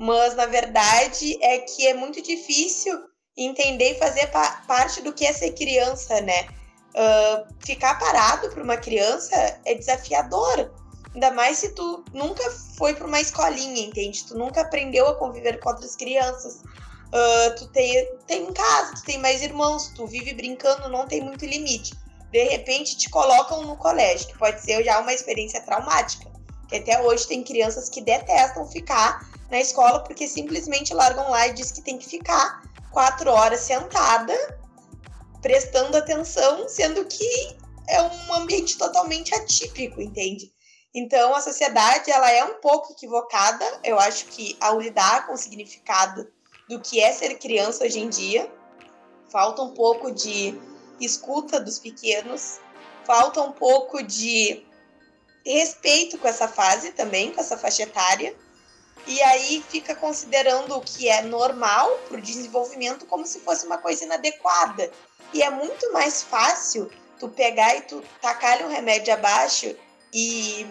mas 0.00 0.34
na 0.34 0.46
verdade 0.46 1.36
é 1.42 1.58
que 1.58 1.86
é 1.86 1.92
muito 1.92 2.22
difícil 2.22 2.98
entender 3.36 3.92
e 3.92 3.98
fazer 3.98 4.28
pa 4.28 4.64
parte 4.66 5.02
do 5.02 5.12
que 5.12 5.26
é 5.26 5.32
ser 5.32 5.52
criança, 5.52 6.22
né? 6.22 6.48
Uh, 6.90 7.46
ficar 7.60 7.98
parado 7.98 8.50
para 8.50 8.62
uma 8.62 8.76
criança 8.76 9.34
é 9.64 9.74
desafiador. 9.74 10.72
Ainda 11.14 11.30
mais 11.32 11.58
se 11.58 11.70
tu 11.74 12.04
nunca 12.12 12.48
foi 12.76 12.94
para 12.94 13.06
uma 13.06 13.20
escolinha, 13.20 13.86
entende? 13.86 14.24
Tu 14.24 14.36
nunca 14.36 14.60
aprendeu 14.60 15.08
a 15.08 15.14
conviver 15.16 15.58
com 15.60 15.70
outras 15.70 15.96
crianças. 15.96 16.62
Uh, 17.12 17.54
tu 17.56 17.66
tem, 17.68 18.08
tem 18.26 18.44
em 18.44 18.52
casa, 18.52 18.94
tu 18.94 19.02
tem 19.04 19.18
mais 19.18 19.42
irmãos, 19.42 19.88
tu 19.96 20.06
vive 20.06 20.32
brincando, 20.34 20.88
não 20.88 21.06
tem 21.06 21.20
muito 21.20 21.44
limite. 21.44 21.92
De 22.30 22.44
repente 22.44 22.96
te 22.96 23.10
colocam 23.10 23.64
no 23.64 23.76
colégio, 23.76 24.28
que 24.28 24.38
pode 24.38 24.60
ser 24.60 24.84
já 24.84 25.00
uma 25.00 25.12
experiência 25.12 25.60
traumática. 25.62 26.30
Que 26.68 26.76
até 26.76 27.02
hoje 27.02 27.26
tem 27.26 27.42
crianças 27.42 27.88
que 27.88 28.00
detestam 28.00 28.64
ficar 28.66 29.28
na 29.50 29.58
escola 29.58 30.04
porque 30.04 30.28
simplesmente 30.28 30.94
largam 30.94 31.28
lá 31.28 31.48
e 31.48 31.52
diz 31.52 31.72
que 31.72 31.82
tem 31.82 31.98
que 31.98 32.06
ficar 32.06 32.62
quatro 32.92 33.30
horas 33.30 33.60
sentada, 33.60 34.59
prestando 35.40 35.96
atenção, 35.96 36.68
sendo 36.68 37.04
que 37.04 37.56
é 37.88 38.02
um 38.02 38.34
ambiente 38.34 38.76
totalmente 38.76 39.34
atípico, 39.34 40.00
entende? 40.00 40.52
Então 40.94 41.34
a 41.34 41.40
sociedade 41.40 42.10
ela 42.10 42.30
é 42.30 42.44
um 42.44 42.54
pouco 42.60 42.92
equivocada, 42.92 43.64
eu 43.84 43.98
acho 43.98 44.26
que 44.26 44.56
ao 44.60 44.80
lidar 44.80 45.26
com 45.26 45.34
o 45.34 45.36
significado 45.36 46.28
do 46.68 46.80
que 46.80 47.00
é 47.00 47.12
ser 47.12 47.36
criança 47.38 47.84
hoje 47.84 48.00
em 48.00 48.08
dia, 48.08 48.50
falta 49.30 49.62
um 49.62 49.72
pouco 49.72 50.10
de 50.10 50.58
escuta 51.00 51.60
dos 51.60 51.78
pequenos, 51.78 52.58
falta 53.04 53.40
um 53.40 53.52
pouco 53.52 54.02
de 54.02 54.64
respeito 55.44 56.18
com 56.18 56.28
essa 56.28 56.48
fase 56.48 56.92
também, 56.92 57.32
com 57.32 57.40
essa 57.40 57.56
faixa 57.56 57.84
etária 57.84 58.36
e 59.06 59.22
aí 59.22 59.64
fica 59.68 59.94
considerando 59.94 60.76
o 60.76 60.80
que 60.80 61.08
é 61.08 61.22
normal 61.22 61.90
para 62.08 62.18
o 62.18 62.20
desenvolvimento 62.20 63.06
como 63.06 63.26
se 63.26 63.40
fosse 63.40 63.66
uma 63.66 63.78
coisa 63.78 64.04
inadequada. 64.04 64.90
E 65.32 65.42
é 65.42 65.50
muito 65.50 65.92
mais 65.92 66.22
fácil 66.22 66.90
tu 67.18 67.28
pegar 67.28 67.76
e 67.76 67.82
tu 67.82 68.02
tacar 68.20 68.62
um 68.62 68.68
remédio 68.68 69.12
abaixo 69.12 69.74
e 70.12 70.66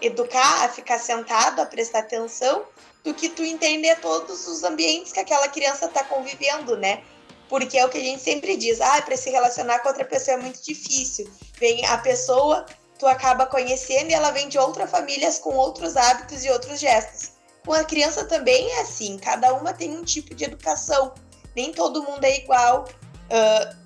educar 0.00 0.64
a 0.64 0.68
ficar 0.68 0.98
sentado, 0.98 1.60
a 1.60 1.66
prestar 1.66 2.00
atenção, 2.00 2.64
do 3.04 3.14
que 3.14 3.28
tu 3.28 3.42
entender 3.42 3.96
todos 4.00 4.46
os 4.46 4.62
ambientes 4.64 5.12
que 5.12 5.20
aquela 5.20 5.48
criança 5.48 5.86
está 5.86 6.04
convivendo, 6.04 6.76
né? 6.76 7.02
Porque 7.48 7.78
é 7.78 7.84
o 7.84 7.88
que 7.88 7.98
a 7.98 8.02
gente 8.02 8.22
sempre 8.22 8.56
diz, 8.56 8.80
ah, 8.80 9.02
para 9.02 9.16
se 9.16 9.30
relacionar 9.30 9.80
com 9.80 9.88
outra 9.88 10.04
pessoa 10.04 10.36
é 10.36 10.40
muito 10.40 10.62
difícil. 10.62 11.30
Vem 11.58 11.84
a 11.86 11.98
pessoa, 11.98 12.64
tu 12.98 13.06
acaba 13.06 13.46
conhecendo 13.46 14.10
e 14.10 14.14
ela 14.14 14.30
vem 14.30 14.48
de 14.48 14.58
outras 14.58 14.90
famílias 14.90 15.38
com 15.38 15.54
outros 15.54 15.96
hábitos 15.96 16.44
e 16.44 16.50
outros 16.50 16.78
gestos. 16.78 17.32
Com 17.64 17.72
a 17.72 17.84
criança 17.84 18.24
também 18.24 18.70
é 18.72 18.80
assim, 18.82 19.18
cada 19.18 19.52
uma 19.54 19.72
tem 19.72 19.90
um 19.90 20.04
tipo 20.04 20.34
de 20.34 20.44
educação, 20.44 21.12
nem 21.54 21.72
todo 21.72 22.02
mundo 22.02 22.24
é 22.24 22.36
igual. 22.36 22.84
Uh, 23.26 23.80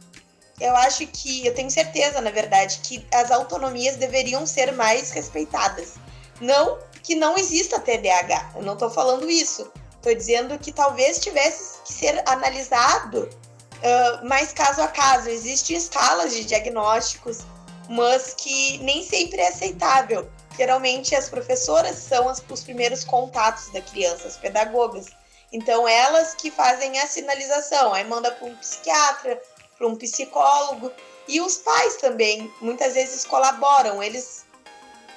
eu 0.61 0.75
acho 0.77 1.07
que, 1.07 1.47
eu 1.47 1.55
tenho 1.55 1.71
certeza, 1.71 2.21
na 2.21 2.31
verdade, 2.31 2.81
que 2.83 3.07
as 3.13 3.31
autonomias 3.31 3.97
deveriam 3.97 4.47
ser 4.47 4.73
mais 4.73 5.11
respeitadas. 5.11 5.95
Não 6.41 6.79
que 7.03 7.15
não 7.15 7.37
exista 7.37 7.79
TDAH, 7.79 8.53
eu 8.57 8.63
não 8.63 8.73
estou 8.73 8.89
falando 8.89 9.29
isso. 9.29 9.71
Estou 9.97 10.15
dizendo 10.15 10.59
que 10.59 10.73
talvez 10.73 11.19
tivesse 11.19 11.83
que 11.83 11.93
ser 11.93 12.23
analisado 12.27 13.29
uh, 13.75 14.27
mais 14.27 14.53
caso 14.53 14.81
a 14.81 14.89
caso. 14.89 15.29
Existem 15.29 15.77
escalas 15.77 16.33
de 16.33 16.45
diagnósticos, 16.45 17.41
mas 17.89 18.35
que 18.35 18.79
nem 18.79 19.05
sempre 19.05 19.41
é 19.41 19.49
aceitável. 19.49 20.31
Geralmente 20.57 21.15
as 21.15 21.29
professoras 21.29 21.97
são 21.97 22.29
as, 22.29 22.43
os 22.49 22.63
primeiros 22.63 23.05
contatos 23.05 23.71
da 23.71 23.81
criança, 23.81 24.29
as 24.29 24.37
pedagogas. 24.37 25.07
Então 25.53 25.87
elas 25.87 26.35
que 26.35 26.51
fazem 26.51 26.99
a 26.99 27.07
sinalização, 27.07 27.93
aí 27.93 28.05
manda 28.05 28.31
para 28.31 28.49
um 28.49 28.57
psiquiatra, 28.57 29.41
para 29.77 29.87
um 29.87 29.97
psicólogo 29.97 30.93
e 31.27 31.41
os 31.41 31.59
pais 31.59 31.97
também 31.97 32.53
muitas 32.61 32.95
vezes 32.95 33.25
colaboram. 33.25 34.03
Eles 34.03 34.45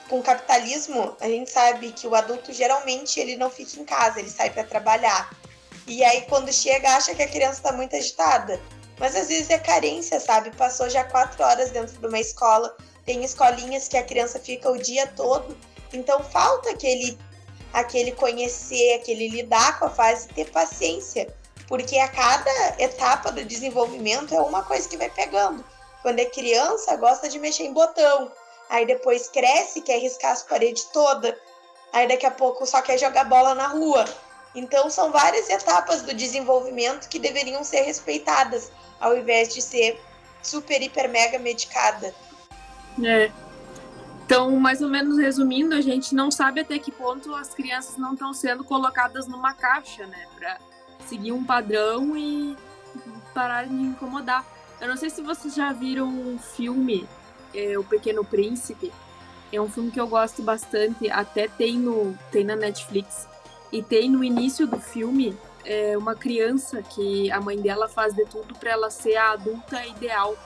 com 0.10 0.20
o 0.20 0.24
capitalismo, 0.24 1.18
a 1.20 1.28
gente 1.28 1.49
sabe 1.51 1.91
que 1.91 2.08
o 2.08 2.16
adulto 2.16 2.53
geralmente 2.53 3.20
ele 3.20 3.36
não 3.36 3.49
fica 3.49 3.80
em 3.80 3.84
casa, 3.84 4.20
ele 4.20 4.30
sai 4.30 4.49
para 4.49 4.64
trabalhar. 4.64 5.30
E 5.86 6.03
aí 6.03 6.22
quando 6.24 6.51
chega 6.51 6.95
acha 6.95 7.14
que 7.14 7.24
a 7.24 7.28
criança 7.28 7.58
está 7.58 7.74
muito 7.74 7.95
agitada. 7.95 8.60
Mas 8.99 9.16
às 9.16 9.28
vezes 9.28 9.49
é 9.49 9.60
carência, 9.60 10.20
sabe? 10.20 10.49
Passou 10.55 10.89
já 10.89 11.03
quatro 11.03 11.43
horas 11.43 11.70
dentro 11.70 11.97
de 11.97 12.08
uma 12.08 12.20
escola, 12.20 12.76
tem 13.05 13.24
escolinhas 13.24 13.88
que 13.88 13.97
a 13.97 14.03
criança 14.03 14.39
fica 14.39 14.72
o 14.72 14.78
dia 14.78 15.05
todo, 15.08 15.55
então 15.93 16.24
falta 16.24 16.72
aquele 16.72 17.18
aquele 17.74 18.12
conhecer, 18.12 18.95
aquele 18.95 19.28
lidar 19.28 19.78
com 19.78 19.86
a 19.86 19.89
fase, 19.89 20.28
ter 20.30 20.49
paciência, 20.49 21.34
porque 21.68 21.97
a 21.99 22.07
cada 22.07 22.82
etapa 22.82 23.32
do 23.32 23.43
desenvolvimento 23.43 24.34
é 24.34 24.39
uma 24.39 24.63
coisa 24.63 24.88
que 24.88 24.97
vai 24.97 25.09
pegando. 25.09 25.63
Quando 26.01 26.20
é 26.20 26.26
criança, 26.26 26.95
gosta 26.95 27.28
de 27.28 27.38
mexer 27.39 27.63
em 27.63 27.74
botão, 27.74 28.32
aí 28.70 28.86
depois 28.86 29.28
cresce, 29.28 29.82
quer 29.82 29.99
riscar 29.99 30.32
as 30.32 30.43
paredes 30.43 30.86
toda, 30.86 31.38
aí 31.91 32.07
daqui 32.07 32.26
a 32.26 32.32
pouco 32.32 32.65
só 32.65 32.82
quer 32.82 32.97
jogar 32.97 33.26
bola 33.26 33.53
na 33.53 33.68
rua. 33.68 34.05
Então 34.55 34.89
são 34.89 35.11
várias 35.11 35.49
etapas 35.49 36.01
do 36.01 36.13
desenvolvimento 36.13 37.09
que 37.09 37.20
deveriam 37.20 37.63
ser 37.63 37.82
respeitadas, 37.82 38.72
ao 38.99 39.18
invés 39.18 39.53
de 39.53 39.61
ser 39.61 39.99
super, 40.41 40.82
hiper, 40.82 41.09
mega 41.09 41.38
medicada. 41.38 42.13
É. 43.03 43.30
Então, 44.26 44.51
mais 44.57 44.82
ou 44.82 44.89
menos 44.89 45.18
resumindo, 45.18 45.74
a 45.74 45.82
gente 45.82 46.13
não 46.13 46.30
sabe 46.30 46.61
até 46.61 46.78
que 46.80 46.91
ponto 46.91 47.34
as 47.36 47.53
crianças 47.53 47.97
não 47.97 48.13
estão 48.13 48.34
sendo 48.34 48.63
colocadas 48.63 49.26
numa 49.28 49.53
caixa, 49.53 50.05
né? 50.05 50.28
Pra 50.36 50.57
seguir 51.08 51.32
um 51.32 51.43
padrão 51.43 52.16
e 52.18 52.55
parar 53.34 53.68
de 53.68 53.74
incomodar. 53.74 54.45
Eu 54.80 54.88
não 54.88 54.97
sei 54.97 55.10
se 55.10 55.22
vocês 55.22 55.55
já 55.55 55.72
viram 55.74 56.08
um 56.08 56.38
filme, 56.38 57.08
é, 57.53 57.78
O 57.78 57.84
Pequeno 57.84 58.24
Príncipe. 58.24 58.91
É 59.51 59.62
um 59.62 59.70
filme 59.70 59.91
que 59.91 59.99
eu 59.99 60.08
gosto 60.08 60.43
bastante, 60.43 61.10
até 61.10 61.47
tem, 61.47 61.78
no, 61.78 62.18
tem 62.32 62.43
na 62.43 62.55
Netflix. 62.55 63.28
E 63.72 63.82
tem 63.82 64.10
no 64.10 64.24
início 64.24 64.68
do 64.68 64.80
filme 64.80 65.38
é, 65.64 65.97
uma 65.97 66.16
criança 66.16 66.82
que 66.82 67.32
a 67.32 67.39
mãe 67.39 67.60
dela 67.60 67.88
faz 67.88 68.14
de 68.14 68.26
tudo 68.26 68.53
para 68.55 68.72
ela 68.72 68.89
ser 68.89 69.16
a 69.16 69.32
adulta 69.32 69.86
ideal. 69.86 70.38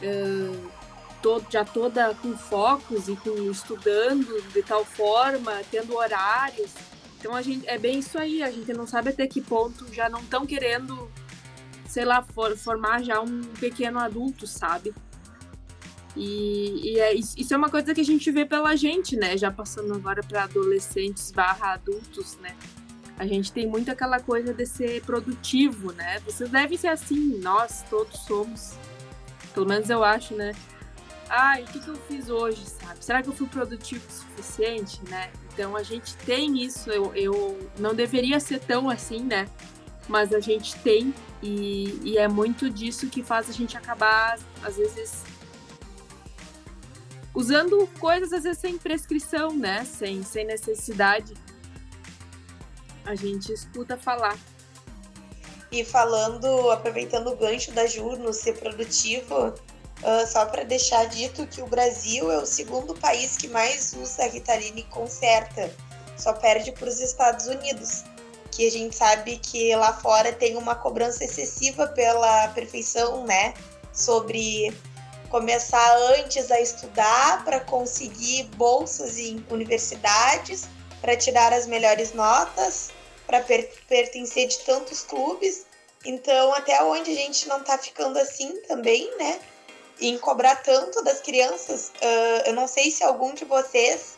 É, 0.00 0.50
todo, 1.22 1.46
já 1.50 1.64
toda 1.64 2.14
com 2.22 2.36
focos 2.36 3.08
e 3.08 3.16
com 3.16 3.50
estudando 3.50 4.40
de 4.52 4.62
tal 4.62 4.84
forma, 4.84 5.52
tendo 5.70 5.96
horários. 5.96 6.72
Então 7.18 7.34
a 7.34 7.42
gente 7.42 7.66
é 7.66 7.78
bem 7.78 7.98
isso 7.98 8.18
aí, 8.18 8.42
a 8.42 8.50
gente 8.50 8.72
não 8.72 8.86
sabe 8.86 9.10
até 9.10 9.26
que 9.26 9.40
ponto 9.40 9.92
já 9.92 10.08
não 10.08 10.20
estão 10.20 10.46
querendo, 10.46 11.10
sei 11.88 12.04
lá, 12.04 12.22
for, 12.22 12.56
formar 12.56 13.02
já 13.02 13.20
um 13.20 13.42
pequeno 13.58 13.98
adulto, 13.98 14.46
sabe? 14.46 14.94
E, 16.14 16.92
e 16.92 16.98
é, 16.98 17.14
isso 17.14 17.52
é 17.52 17.56
uma 17.56 17.68
coisa 17.68 17.94
que 17.94 18.00
a 18.00 18.04
gente 18.04 18.30
vê 18.30 18.46
pela 18.46 18.74
gente, 18.74 19.16
né? 19.16 19.36
Já 19.36 19.50
passando 19.50 19.92
agora 19.94 20.22
para 20.22 20.44
adolescentes 20.44 21.30
barra 21.30 21.74
adultos, 21.74 22.38
né? 22.38 22.56
A 23.18 23.26
gente 23.26 23.52
tem 23.52 23.66
muito 23.66 23.90
aquela 23.90 24.20
coisa 24.20 24.52
de 24.52 24.66
ser 24.66 25.02
produtivo, 25.02 25.92
né? 25.92 26.20
Vocês 26.20 26.50
devem 26.50 26.76
ser 26.76 26.88
assim, 26.88 27.38
nós 27.40 27.84
todos 27.88 28.20
somos. 28.20 28.74
Pelo 29.52 29.66
menos 29.66 29.88
eu 29.90 30.04
acho, 30.04 30.34
né? 30.34 30.52
E 31.58 31.62
o 31.62 31.66
que, 31.66 31.80
que 31.80 31.88
eu 31.88 31.96
fiz 31.96 32.28
hoje, 32.28 32.64
sabe? 32.66 33.04
Será 33.04 33.22
que 33.22 33.28
eu 33.28 33.32
fui 33.32 33.46
produtivo 33.46 34.04
o 34.06 34.12
suficiente, 34.12 35.00
né? 35.08 35.30
Então 35.56 35.74
a 35.74 35.82
gente 35.82 36.14
tem 36.18 36.62
isso, 36.62 36.90
eu, 36.90 37.14
eu 37.14 37.70
não 37.78 37.94
deveria 37.94 38.38
ser 38.38 38.60
tão 38.60 38.90
assim, 38.90 39.20
né? 39.20 39.48
Mas 40.06 40.34
a 40.34 40.38
gente 40.38 40.76
tem, 40.80 41.14
e, 41.42 41.98
e 42.04 42.18
é 42.18 42.28
muito 42.28 42.68
disso 42.68 43.06
que 43.06 43.22
faz 43.22 43.48
a 43.48 43.54
gente 43.54 43.74
acabar, 43.74 44.38
às 44.62 44.76
vezes, 44.76 45.24
usando 47.34 47.88
coisas, 47.98 48.34
às 48.34 48.42
vezes, 48.42 48.58
sem 48.58 48.76
prescrição, 48.76 49.56
né? 49.56 49.82
Sem, 49.86 50.22
sem 50.22 50.44
necessidade 50.44 51.32
a 53.06 53.14
gente 53.14 53.50
escuta 53.50 53.96
falar. 53.96 54.36
E 55.72 55.84
falando, 55.84 56.70
aproveitando 56.70 57.28
o 57.28 57.36
gancho 57.36 57.72
da 57.72 57.86
Ju 57.86 58.16
no 58.16 58.32
ser 58.32 58.58
produtivo, 58.58 59.54
uh, 60.06 60.26
só 60.26 60.46
para 60.46 60.62
deixar 60.62 61.06
dito 61.06 61.46
que 61.48 61.60
o 61.60 61.66
Brasil 61.66 62.30
é 62.30 62.38
o 62.38 62.46
segundo 62.46 62.94
país 62.94 63.36
que 63.36 63.48
mais 63.48 63.92
usa 64.00 64.24
a 64.24 64.28
Ritalina 64.28 64.78
e 64.78 64.84
conserta, 64.84 65.74
só 66.16 66.32
perde 66.32 66.72
para 66.72 66.88
os 66.88 67.00
Estados 67.00 67.46
Unidos, 67.46 68.04
que 68.52 68.66
a 68.66 68.70
gente 68.70 68.94
sabe 68.94 69.36
que 69.38 69.74
lá 69.74 69.92
fora 69.92 70.32
tem 70.32 70.56
uma 70.56 70.74
cobrança 70.74 71.24
excessiva 71.24 71.88
pela 71.88 72.48
perfeição, 72.48 73.24
né? 73.24 73.52
Sobre 73.92 74.72
começar 75.28 75.96
antes 76.18 76.50
a 76.50 76.60
estudar 76.60 77.44
para 77.44 77.60
conseguir 77.60 78.44
bolsas 78.56 79.18
em 79.18 79.44
universidades, 79.50 80.68
para 81.02 81.16
tirar 81.16 81.52
as 81.52 81.66
melhores 81.66 82.12
notas, 82.14 82.90
para 83.26 83.40
per 83.40 83.68
pertencer 83.88 84.48
de 84.48 84.58
tantos 84.60 85.02
clubes. 85.02 85.66
Então, 86.04 86.54
até 86.54 86.82
onde 86.82 87.10
a 87.10 87.14
gente 87.14 87.48
não 87.48 87.62
tá 87.62 87.76
ficando 87.76 88.18
assim 88.18 88.62
também, 88.62 89.14
né? 89.18 89.40
Em 90.00 90.18
cobrar 90.18 90.56
tanto 90.56 91.02
das 91.02 91.20
crianças. 91.20 91.90
Uh, 91.96 92.48
eu 92.48 92.54
não 92.54 92.68
sei 92.68 92.90
se 92.90 93.02
algum 93.02 93.34
de 93.34 93.44
vocês 93.44 94.16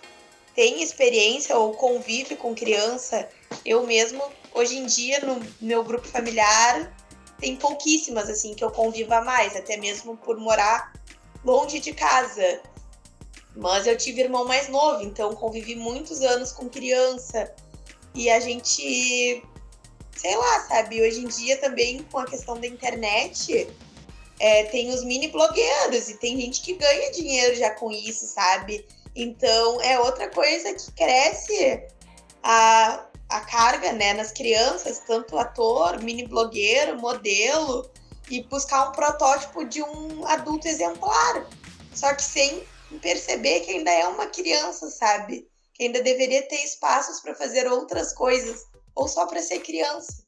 tem 0.55 0.83
experiência 0.83 1.57
ou 1.57 1.73
convive 1.75 2.35
com 2.35 2.55
criança. 2.55 3.29
Eu 3.65 3.87
mesmo, 3.87 4.23
hoje 4.53 4.77
em 4.77 4.87
dia, 4.87 5.21
no 5.21 5.41
meu 5.61 5.85
grupo 5.85 6.09
familiar, 6.09 6.93
tem 7.39 7.55
pouquíssimas, 7.55 8.29
assim, 8.29 8.55
que 8.55 8.65
eu 8.65 8.71
conviva 8.71 9.21
mais, 9.21 9.55
até 9.55 9.77
mesmo 9.77 10.17
por 10.17 10.37
morar 10.37 10.93
longe 11.45 11.79
de 11.79 11.93
casa. 11.93 12.61
Mas 13.55 13.87
eu 13.87 13.97
tive 13.97 14.23
irmão 14.23 14.45
mais 14.45 14.69
novo, 14.69 15.03
então 15.03 15.35
convivi 15.35 15.77
muitos 15.77 16.23
anos 16.23 16.51
com 16.51 16.69
criança. 16.69 17.55
E 18.15 18.29
a 18.29 18.41
gente, 18.41 19.43
sei 20.17 20.37
lá, 20.37 20.67
sabe, 20.67 21.01
hoje 21.01 21.21
em 21.21 21.29
dia 21.29 21.57
também 21.59 22.03
com 22.11 22.19
a 22.19 22.27
questão 22.27 22.59
da 22.61 22.67
internet, 22.67 23.69
é, 24.41 24.65
tem 24.65 24.91
os 24.91 25.05
mini 25.05 25.29
blogueiros 25.29 26.09
e 26.09 26.19
tem 26.19 26.41
gente 26.41 26.61
que 26.61 26.75
ganha 26.75 27.11
dinheiro 27.13 27.55
já 27.57 27.71
com 27.71 27.91
isso, 27.91 28.27
sabe? 28.27 28.87
Então 29.15 29.81
é 29.81 29.99
outra 29.99 30.29
coisa 30.31 30.73
que 30.75 30.93
cresce 30.93 31.83
a, 32.43 33.07
a 33.29 33.41
carga 33.41 33.93
né, 33.93 34.15
nas 34.15 34.33
crianças, 34.33 35.01
tanto 35.07 35.39
ator, 35.39 36.03
mini 36.03 36.27
blogueiro, 36.27 36.99
modelo, 37.01 37.91
e 38.31 38.43
buscar 38.45 38.89
um 38.89 38.93
protótipo 38.93 39.65
de 39.65 39.83
um 39.83 40.27
adulto 40.27 40.69
exemplar. 40.69 41.47
Só 41.95 42.15
que 42.15 42.23
sem 42.23 42.63
perceber 43.01 43.61
que 43.61 43.73
ainda 43.73 43.91
é 43.91 44.07
uma 44.07 44.27
criança, 44.27 44.89
sabe? 44.91 45.49
que 45.79 45.85
ainda 45.85 46.03
deveria 46.03 46.43
ter 46.43 46.65
espaços 46.65 47.21
para 47.21 47.35
fazer 47.37 47.71
outras 47.71 48.13
coisas, 48.13 48.67
ou 48.97 49.07
só 49.07 49.27
para 49.27 49.41
ser 49.41 49.61
criança. 49.61 50.25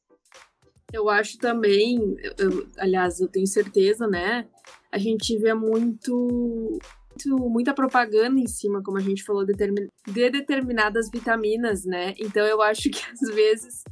Eu 0.93 1.09
acho 1.09 1.39
também, 1.39 2.17
eu, 2.39 2.67
aliás, 2.79 3.21
eu 3.21 3.29
tenho 3.29 3.47
certeza, 3.47 4.07
né? 4.07 4.49
A 4.91 4.99
gente 4.99 5.37
vê 5.39 5.55
muito, 5.55 6.79
muito, 7.11 7.49
muita 7.49 7.75
propaganda 7.75 8.41
em 8.41 8.47
cima, 8.47 8.83
como 8.83 8.99
a 8.99 9.03
gente 9.03 9.23
falou, 9.23 9.45
de, 9.45 9.53
de 9.53 10.31
determinadas 10.31 11.09
vitaminas, 11.11 11.85
né? 11.85 12.15
Então 12.19 12.45
eu 12.47 12.61
acho 12.61 12.91
que 12.91 13.01
às 13.11 13.35
vezes 13.35 13.85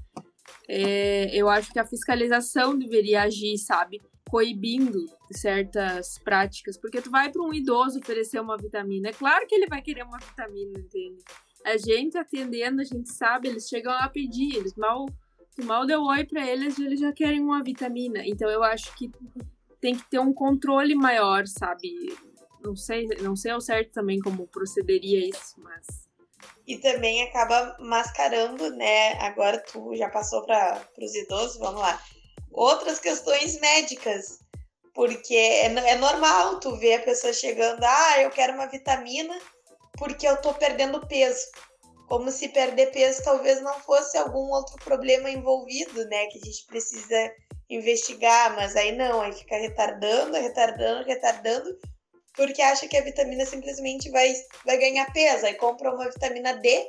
é, 0.68 1.34
eu 1.36 1.48
acho 1.48 1.72
que 1.72 1.78
a 1.78 1.86
fiscalização 1.86 2.76
deveria 2.76 3.22
agir, 3.22 3.56
sabe? 3.58 4.00
Coibindo 4.28 5.06
certas 5.32 6.18
práticas, 6.18 6.76
porque 6.76 7.00
tu 7.00 7.10
vai 7.10 7.30
para 7.30 7.42
um 7.42 7.54
idoso 7.54 7.98
oferecer 7.98 8.40
uma 8.40 8.58
vitamina, 8.58 9.08
é 9.08 9.12
claro 9.12 9.46
que 9.46 9.54
ele 9.54 9.66
vai 9.66 9.80
querer 9.80 10.02
uma 10.02 10.18
vitamina, 10.18 10.78
entende? 10.78 11.22
a 11.64 11.76
gente 11.76 12.16
atendendo, 12.16 12.80
a 12.80 12.84
gente 12.84 13.12
sabe, 13.12 13.48
eles 13.48 13.68
chegam 13.68 13.92
a 13.92 14.08
pedir, 14.08 14.56
eles 14.56 14.74
mal, 14.74 15.06
mal 15.62 15.86
deu 15.86 16.02
oi 16.02 16.24
para 16.24 16.46
eles, 16.46 16.78
eles 16.78 17.00
já 17.00 17.12
querem 17.12 17.40
uma 17.40 17.62
vitamina. 17.62 18.22
Então 18.24 18.48
eu 18.48 18.62
acho 18.62 18.94
que 18.96 19.10
tem 19.80 19.94
que 19.96 20.08
ter 20.10 20.18
um 20.18 20.32
controle 20.32 20.94
maior, 20.94 21.46
sabe? 21.46 22.16
Não 22.62 22.74
sei, 22.74 23.06
não 23.20 23.36
sei 23.36 23.52
ao 23.52 23.60
certo 23.60 23.92
também 23.92 24.18
como 24.20 24.48
procederia 24.48 25.28
isso, 25.28 25.54
mas 25.58 26.08
e 26.68 26.76
também 26.76 27.22
acaba 27.22 27.76
mascarando, 27.80 28.70
né? 28.76 29.14
Agora 29.20 29.58
tu 29.58 29.96
já 29.96 30.10
passou 30.10 30.44
para 30.44 30.84
os 30.98 31.14
idosos, 31.14 31.58
vamos 31.58 31.80
lá. 31.80 31.98
Outras 32.52 33.00
questões 33.00 33.58
médicas, 33.58 34.40
porque 34.92 35.34
é, 35.34 35.64
é 35.64 35.96
normal 35.96 36.60
tu 36.60 36.76
ver 36.76 36.96
a 36.96 37.02
pessoa 37.02 37.32
chegando, 37.32 37.82
ah, 37.82 38.20
eu 38.20 38.30
quero 38.30 38.52
uma 38.52 38.66
vitamina, 38.66 39.34
porque 39.96 40.28
eu 40.28 40.36
tô 40.42 40.52
perdendo 40.52 41.06
peso. 41.06 41.46
Como 42.08 42.30
se 42.30 42.48
perder 42.48 42.90
peso 42.90 43.22
talvez 43.22 43.60
não 43.60 43.74
fosse 43.80 44.16
algum 44.16 44.50
outro 44.50 44.76
problema 44.82 45.30
envolvido, 45.30 46.04
né? 46.06 46.26
Que 46.26 46.38
a 46.38 46.44
gente 46.44 46.64
precisa 46.66 47.32
investigar, 47.68 48.56
mas 48.56 48.74
aí 48.76 48.92
não, 48.92 49.20
aí 49.20 49.32
fica 49.32 49.56
retardando, 49.56 50.32
retardando, 50.32 51.06
retardando, 51.06 51.78
porque 52.34 52.62
acha 52.62 52.88
que 52.88 52.96
a 52.96 53.02
vitamina 53.02 53.44
simplesmente 53.44 54.10
vai, 54.10 54.32
vai 54.64 54.78
ganhar 54.78 55.12
peso. 55.12 55.44
Aí 55.44 55.54
compra 55.54 55.94
uma 55.94 56.08
vitamina 56.08 56.54
D, 56.54 56.86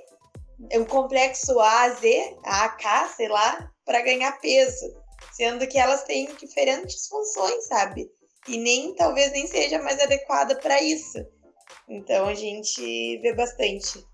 um 0.76 0.86
complexo 0.86 1.59
A, 1.59 1.89
Z, 1.89 2.38
A, 2.45 2.70
K, 2.70 3.07
sei 3.09 3.28
lá, 3.28 3.72
para 3.84 4.01
ganhar 4.01 4.39
peso. 4.39 4.86
Sendo 5.34 5.67
que 5.67 5.78
elas 5.78 6.03
têm 6.03 6.34
diferentes 6.36 7.07
funções, 7.07 7.65
sabe? 7.65 8.09
E 8.47 8.57
nem 8.57 8.95
talvez 8.95 9.32
nem 9.32 9.47
seja 9.47 9.82
mais 9.82 9.99
adequada 9.99 10.55
para 10.55 10.82
isso. 10.82 11.17
Então 11.88 12.28
a 12.28 12.34
gente 12.34 13.17
vê 13.17 13.34
bastante. 13.34 14.05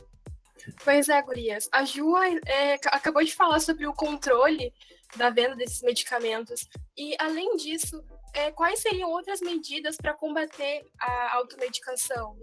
Pois 0.84 1.10
é, 1.10 1.22
Gurias. 1.22 1.70
A 1.72 1.84
Ju 1.84 2.16
é, 2.18 2.74
acabou 2.88 3.24
de 3.24 3.34
falar 3.34 3.60
sobre 3.60 3.86
o 3.88 3.94
controle 3.94 4.74
da 5.16 5.30
venda 5.30 5.56
desses 5.56 5.82
medicamentos. 5.82 6.68
E, 6.98 7.16
além 7.20 7.56
disso, 7.56 8.04
é, 8.34 8.52
quais 8.52 8.82
seriam 8.82 9.10
outras 9.10 9.40
medidas 9.42 9.96
para 9.96 10.14
combater 10.14 10.86
a 11.00 11.38
automedicação? 11.38 12.38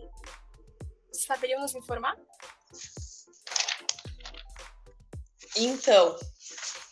Saberiam 1.12 1.60
nos 1.60 1.74
informar? 1.74 2.16
Então, 5.56 6.16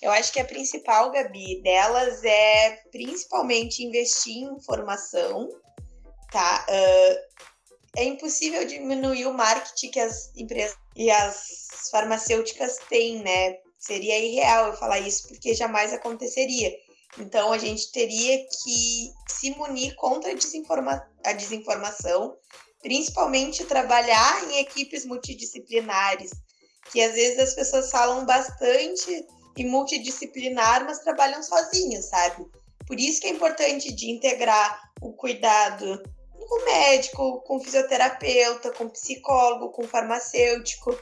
eu 0.03 0.11
acho 0.11 0.33
que 0.33 0.41
a 0.41 0.45
principal, 0.45 1.11
Gabi, 1.11 1.63
delas 1.63 2.23
é 2.25 2.77
principalmente 2.91 3.83
investir 3.83 4.37
em 4.37 4.55
informação, 4.55 5.49
tá? 6.31 6.67
Uh, 6.69 7.50
é 7.97 8.05
impossível 8.05 8.65
diminuir 8.67 9.27
o 9.27 9.35
marketing 9.35 9.91
que 9.91 10.01
as 10.01 10.31
empresas 10.37 10.77
e 10.97 11.11
as 11.11 11.89
farmacêuticas 11.91 12.79
têm, 12.89 13.23
né? 13.23 13.59
Seria 13.79 14.19
irreal 14.19 14.67
eu 14.67 14.77
falar 14.77 15.01
isso, 15.01 15.29
porque 15.29 15.55
jamais 15.55 15.93
aconteceria. 15.93 16.71
Então, 17.19 17.53
a 17.53 17.59
gente 17.59 17.91
teria 17.91 18.47
que 18.47 19.13
se 19.29 19.51
munir 19.57 19.95
contra 19.97 20.31
a, 20.31 20.35
desinforma 20.35 21.09
a 21.25 21.33
desinformação, 21.33 22.37
principalmente 22.83 23.65
trabalhar 23.65 24.45
em 24.51 24.59
equipes 24.59 25.05
multidisciplinares, 25.05 26.31
que 26.93 27.01
às 27.01 27.15
vezes 27.15 27.39
as 27.39 27.55
pessoas 27.55 27.91
falam 27.91 28.25
bastante 28.25 29.27
em 29.57 29.69
multidisciplinar, 29.69 30.85
mas 30.85 31.01
trabalham 31.01 31.43
sozinhos, 31.43 32.05
sabe? 32.07 32.47
Por 32.87 32.99
isso 32.99 33.21
que 33.21 33.27
é 33.27 33.31
importante 33.31 33.93
de 33.93 34.11
integrar 34.11 34.93
o 35.01 35.13
cuidado 35.13 36.03
com 36.47 36.65
médico, 36.65 37.41
com 37.43 37.61
fisioterapeuta, 37.61 38.71
com 38.73 38.89
psicólogo, 38.89 39.71
com 39.71 39.87
farmacêutico, 39.87 40.97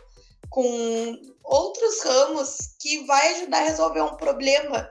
com 0.50 1.16
outros 1.44 2.02
ramos 2.02 2.74
que 2.78 3.04
vai 3.06 3.34
ajudar 3.34 3.58
a 3.58 3.64
resolver 3.64 4.02
um 4.02 4.16
problema. 4.16 4.90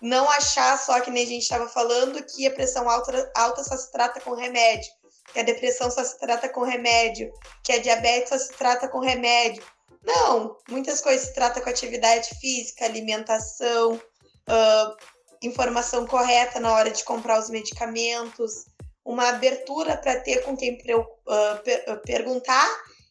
Não 0.00 0.28
achar 0.30 0.78
só 0.78 1.00
que 1.00 1.10
nem 1.10 1.24
a 1.24 1.26
gente 1.26 1.42
estava 1.42 1.68
falando 1.68 2.22
que 2.24 2.46
a 2.46 2.50
pressão 2.50 2.88
alta, 2.88 3.32
alta 3.34 3.64
só 3.64 3.76
se 3.76 3.90
trata 3.90 4.20
com 4.20 4.34
remédio, 4.34 4.90
que 5.32 5.40
a 5.40 5.44
depressão 5.44 5.90
só 5.90 6.04
se 6.04 6.18
trata 6.18 6.48
com 6.48 6.62
remédio, 6.62 7.32
que 7.62 7.72
a 7.72 7.78
diabetes 7.78 8.28
só 8.28 8.38
se 8.38 8.52
trata 8.52 8.88
com 8.88 8.98
remédio. 8.98 9.62
Não, 10.02 10.56
muitas 10.68 11.00
coisas 11.00 11.28
se 11.28 11.34
trata 11.34 11.60
com 11.60 11.68
atividade 11.68 12.30
física, 12.40 12.84
alimentação, 12.84 13.94
uh, 13.94 14.96
informação 15.42 16.06
correta 16.06 16.60
na 16.60 16.72
hora 16.72 16.90
de 16.90 17.02
comprar 17.04 17.40
os 17.40 17.50
medicamentos, 17.50 18.66
uma 19.06 19.28
abertura 19.28 19.96
para 19.96 20.20
ter 20.20 20.42
com 20.42 20.56
quem 20.56 20.74
uh, 20.74 21.62
per 21.62 22.00
perguntar 22.02 22.68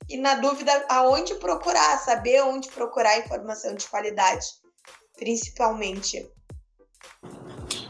e, 0.09 0.17
na 0.17 0.35
dúvida, 0.35 0.85
aonde 0.89 1.33
procurar, 1.35 1.97
saber 1.99 2.43
onde 2.43 2.69
procurar 2.69 3.17
informação 3.17 3.73
de 3.73 3.87
qualidade, 3.87 4.45
principalmente. 5.17 6.29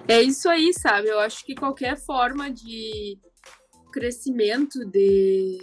É 0.07 0.21
isso 0.21 0.47
aí, 0.47 0.71
sabe? 0.71 1.09
Eu 1.09 1.19
acho 1.19 1.43
que 1.43 1.55
qualquer 1.55 1.97
forma 1.97 2.49
de 2.51 3.19
crescimento 3.91 4.85
de 4.85 5.59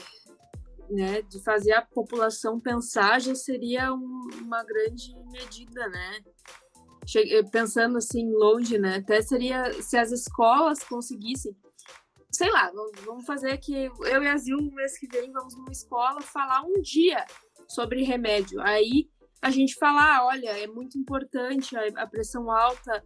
né, 0.91 1.23
de 1.23 1.43
fazer 1.43 1.73
a 1.73 1.83
população 1.83 2.61
pensar 2.61 3.19
já 3.21 3.35
seria 3.35 3.95
um, 3.95 4.29
uma 4.43 4.63
grande 4.63 5.15
medida, 5.31 5.89
né? 5.89 6.19
Pensando 7.51 7.99
assim 7.99 8.31
longe, 8.31 8.79
né? 8.79 8.97
Até 8.97 9.23
seria 9.23 9.73
se 9.83 9.97
as 9.97 10.13
escolas 10.13 10.81
conseguissem, 10.81 11.57
sei 12.33 12.51
lá, 12.51 12.73
vamos 13.05 13.27
fazer 13.27 13.59
que 13.59 13.75
eu 13.75 14.23
e 14.23 14.27
a 14.27 14.37
Zil 14.37 14.59
mês 14.73 14.99
que 14.99 15.07
vem 15.07 15.31
vamos 15.33 15.57
numa 15.57 15.71
escola 15.71 16.21
falar 16.21 16.63
um 16.63 16.81
dia 16.81 17.25
sobre 17.69 18.03
remédio. 18.03 18.61
Aí 18.63 19.09
a 19.41 19.51
gente 19.51 19.75
falar, 19.75 20.25
olha, 20.25 20.51
é 20.51 20.67
muito 20.67 20.97
importante 20.97 21.77
a, 21.77 22.03
a 22.03 22.07
pressão 22.07 22.51
alta, 22.51 23.05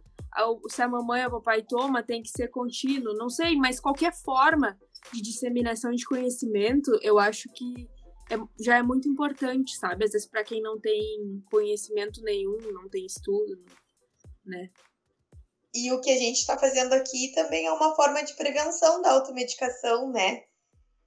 se 0.69 0.81
a 0.81 0.87
mamãe 0.87 1.23
ou 1.23 1.29
o 1.29 1.31
papai 1.33 1.63
toma, 1.63 2.03
tem 2.03 2.21
que 2.21 2.29
ser 2.29 2.49
contínuo, 2.49 3.15
não 3.15 3.29
sei, 3.29 3.55
mas 3.55 3.79
qualquer 3.79 4.13
forma 4.13 4.77
de 5.11 5.21
disseminação 5.21 5.91
de 5.91 6.05
conhecimento, 6.05 6.91
eu 7.01 7.17
acho 7.17 7.49
que 7.53 7.89
é, 8.29 8.37
já 8.63 8.77
é 8.77 8.83
muito 8.83 9.09
importante, 9.09 9.75
sabe? 9.77 10.05
Às 10.05 10.11
vezes 10.11 10.27
para 10.27 10.43
quem 10.43 10.61
não 10.61 10.79
tem 10.79 11.43
conhecimento 11.49 12.21
nenhum, 12.21 12.57
não 12.71 12.87
tem 12.87 13.05
estudo, 13.05 13.57
né? 14.45 14.69
E 15.77 15.91
o 15.91 16.01
que 16.01 16.09
a 16.09 16.17
gente 16.17 16.39
está 16.39 16.57
fazendo 16.57 16.93
aqui 16.93 17.31
também 17.35 17.67
é 17.67 17.71
uma 17.71 17.95
forma 17.95 18.23
de 18.23 18.33
prevenção 18.33 18.99
da 18.99 19.11
automedicação, 19.11 20.11
né? 20.11 20.41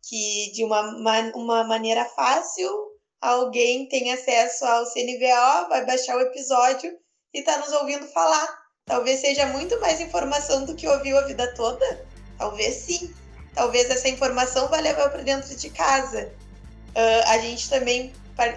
Que 0.08 0.52
de 0.54 0.62
uma, 0.62 0.80
uma 1.34 1.64
maneira 1.64 2.04
fácil, 2.04 2.70
alguém 3.20 3.88
tem 3.88 4.12
acesso 4.12 4.64
ao 4.64 4.86
CNVO, 4.86 5.68
vai 5.68 5.84
baixar 5.84 6.16
o 6.16 6.20
episódio 6.20 6.96
e 7.34 7.40
está 7.40 7.58
nos 7.58 7.72
ouvindo 7.72 8.06
falar. 8.06 8.60
Talvez 8.86 9.20
seja 9.20 9.44
muito 9.46 9.78
mais 9.80 10.00
informação 10.00 10.64
do 10.64 10.76
que 10.76 10.86
ouviu 10.86 11.18
a 11.18 11.22
vida 11.22 11.52
toda. 11.56 12.06
Talvez 12.38 12.76
sim. 12.76 13.12
Talvez 13.52 13.90
essa 13.90 14.08
informação 14.08 14.68
vá 14.68 14.78
levar 14.78 15.10
para 15.10 15.22
dentro 15.22 15.52
de 15.52 15.68
casa. 15.70 16.32
Uh, 16.90 17.26
a 17.26 17.38
gente 17.38 17.68
também 17.68 18.12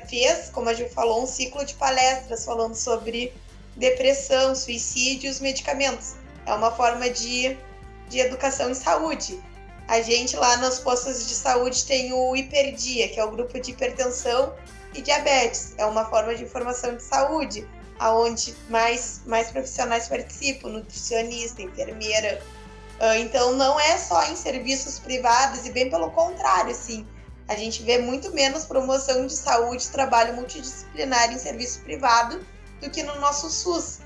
fez, 0.08 0.52
como 0.52 0.70
a 0.70 0.76
Gil 0.76 0.90
falou, 0.90 1.24
um 1.24 1.28
ciclo 1.28 1.66
de 1.66 1.74
palestras 1.74 2.46
falando 2.46 2.76
sobre 2.76 3.34
depressão, 3.76 4.56
suicídio 4.56 5.28
e 5.28 5.32
os 5.32 5.40
medicamentos. 5.40 6.16
É 6.46 6.54
uma 6.54 6.72
forma 6.72 7.10
de, 7.10 7.58
de 8.10 8.20
educação 8.20 8.70
em 8.70 8.74
saúde. 8.74 9.42
A 9.88 10.02
gente 10.02 10.36
lá 10.36 10.58
nos 10.58 10.80
postos 10.80 11.28
de 11.28 11.34
saúde 11.34 11.86
tem 11.86 12.14
o 12.14 12.36
Hiperdia, 12.36 13.10
que 13.10 13.20
é 13.20 13.26
o 13.26 13.32
grupo 13.32 13.60
de 13.60 13.72
hipertensão 13.72 14.54
e 14.94 15.02
diabetes. 15.02 15.74
É 15.78 15.86
uma 15.86 16.06
forma 16.06 16.36
de 16.36 16.44
informação 16.44 16.96
de 16.96 17.04
saúde, 17.04 17.68
aonde 18.00 18.56
mais, 18.70 19.22
mais 19.26 19.52
profissionais 19.52 20.08
participam, 20.08 20.70
nutricionista, 20.70 21.62
enfermeira, 21.62 22.42
ah, 23.00 23.18
então 23.18 23.54
não 23.54 23.80
é 23.80 23.98
só 23.98 24.24
em 24.32 24.36
serviços 24.36 25.00
privados 25.00 25.66
e 25.66 25.72
bem 25.72 25.90
pelo 25.90 26.10
contrário, 26.12 26.72
assim, 26.72 27.06
a 27.48 27.56
gente 27.56 27.84
vê 27.84 27.98
muito 27.98 28.32
menos 28.32 28.64
promoção 28.64 29.28
de 29.28 29.34
saúde, 29.34 29.90
trabalho 29.90 30.34
multidisciplinar 30.36 31.32
em 31.32 31.38
serviço 31.38 31.82
privado 31.82 32.40
do 32.84 32.90
que 32.90 33.02
no 33.02 33.20
nosso 33.20 33.50
SUS. 33.50 34.00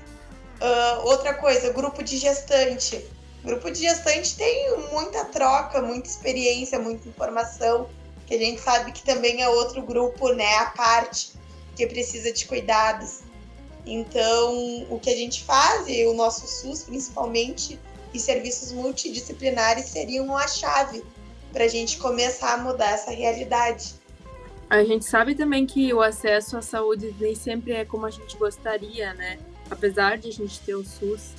Uh, 0.60 1.06
outra 1.06 1.34
coisa, 1.34 1.72
grupo 1.72 2.02
de 2.02 2.16
gestante. 2.16 3.04
Grupo 3.44 3.70
de 3.70 3.80
gestante 3.80 4.36
tem 4.36 4.76
muita 4.92 5.24
troca, 5.26 5.80
muita 5.82 6.08
experiência, 6.08 6.78
muita 6.78 7.08
informação, 7.08 7.88
que 8.26 8.34
a 8.34 8.38
gente 8.38 8.60
sabe 8.60 8.92
que 8.92 9.02
também 9.02 9.42
é 9.42 9.48
outro 9.48 9.80
grupo, 9.82 10.32
né, 10.32 10.56
à 10.56 10.66
parte, 10.66 11.32
que 11.76 11.86
precisa 11.86 12.32
de 12.32 12.44
cuidados. 12.46 13.20
Então, 13.86 14.86
o 14.90 14.98
que 15.00 15.08
a 15.08 15.16
gente 15.16 15.44
faz, 15.44 15.88
e 15.88 16.04
o 16.06 16.14
nosso 16.14 16.46
SUS 16.46 16.82
principalmente, 16.82 17.78
e 18.12 18.18
serviços 18.18 18.72
multidisciplinares 18.72 19.86
seriam 19.86 20.36
a 20.36 20.46
chave 20.46 21.04
para 21.52 21.64
a 21.64 21.68
gente 21.68 21.98
começar 21.98 22.54
a 22.54 22.58
mudar 22.58 22.92
essa 22.92 23.10
realidade. 23.10 23.94
A 24.70 24.84
gente 24.84 25.04
sabe 25.04 25.34
também 25.34 25.64
que 25.66 25.92
o 25.94 26.02
acesso 26.02 26.56
à 26.56 26.62
saúde 26.62 27.14
nem 27.18 27.34
sempre 27.34 27.72
é 27.72 27.84
como 27.84 28.04
a 28.04 28.10
gente 28.10 28.36
gostaria, 28.36 29.14
né? 29.14 29.38
Apesar 29.70 30.18
de 30.18 30.28
a 30.28 30.32
gente 30.32 30.60
ter 30.60 30.74
o 30.74 30.84
SUS. 30.84 31.34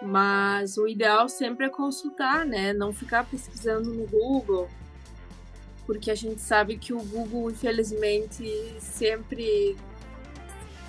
Mas 0.00 0.76
o 0.76 0.86
ideal 0.86 1.28
sempre 1.28 1.66
é 1.66 1.68
consultar, 1.68 2.46
né? 2.46 2.72
Não 2.72 2.92
ficar 2.92 3.24
pesquisando 3.24 3.92
no 3.92 4.06
Google. 4.06 4.68
Porque 5.86 6.10
a 6.10 6.14
gente 6.14 6.40
sabe 6.40 6.76
que 6.76 6.92
o 6.92 7.00
Google, 7.00 7.50
infelizmente, 7.50 8.76
sempre 8.80 9.76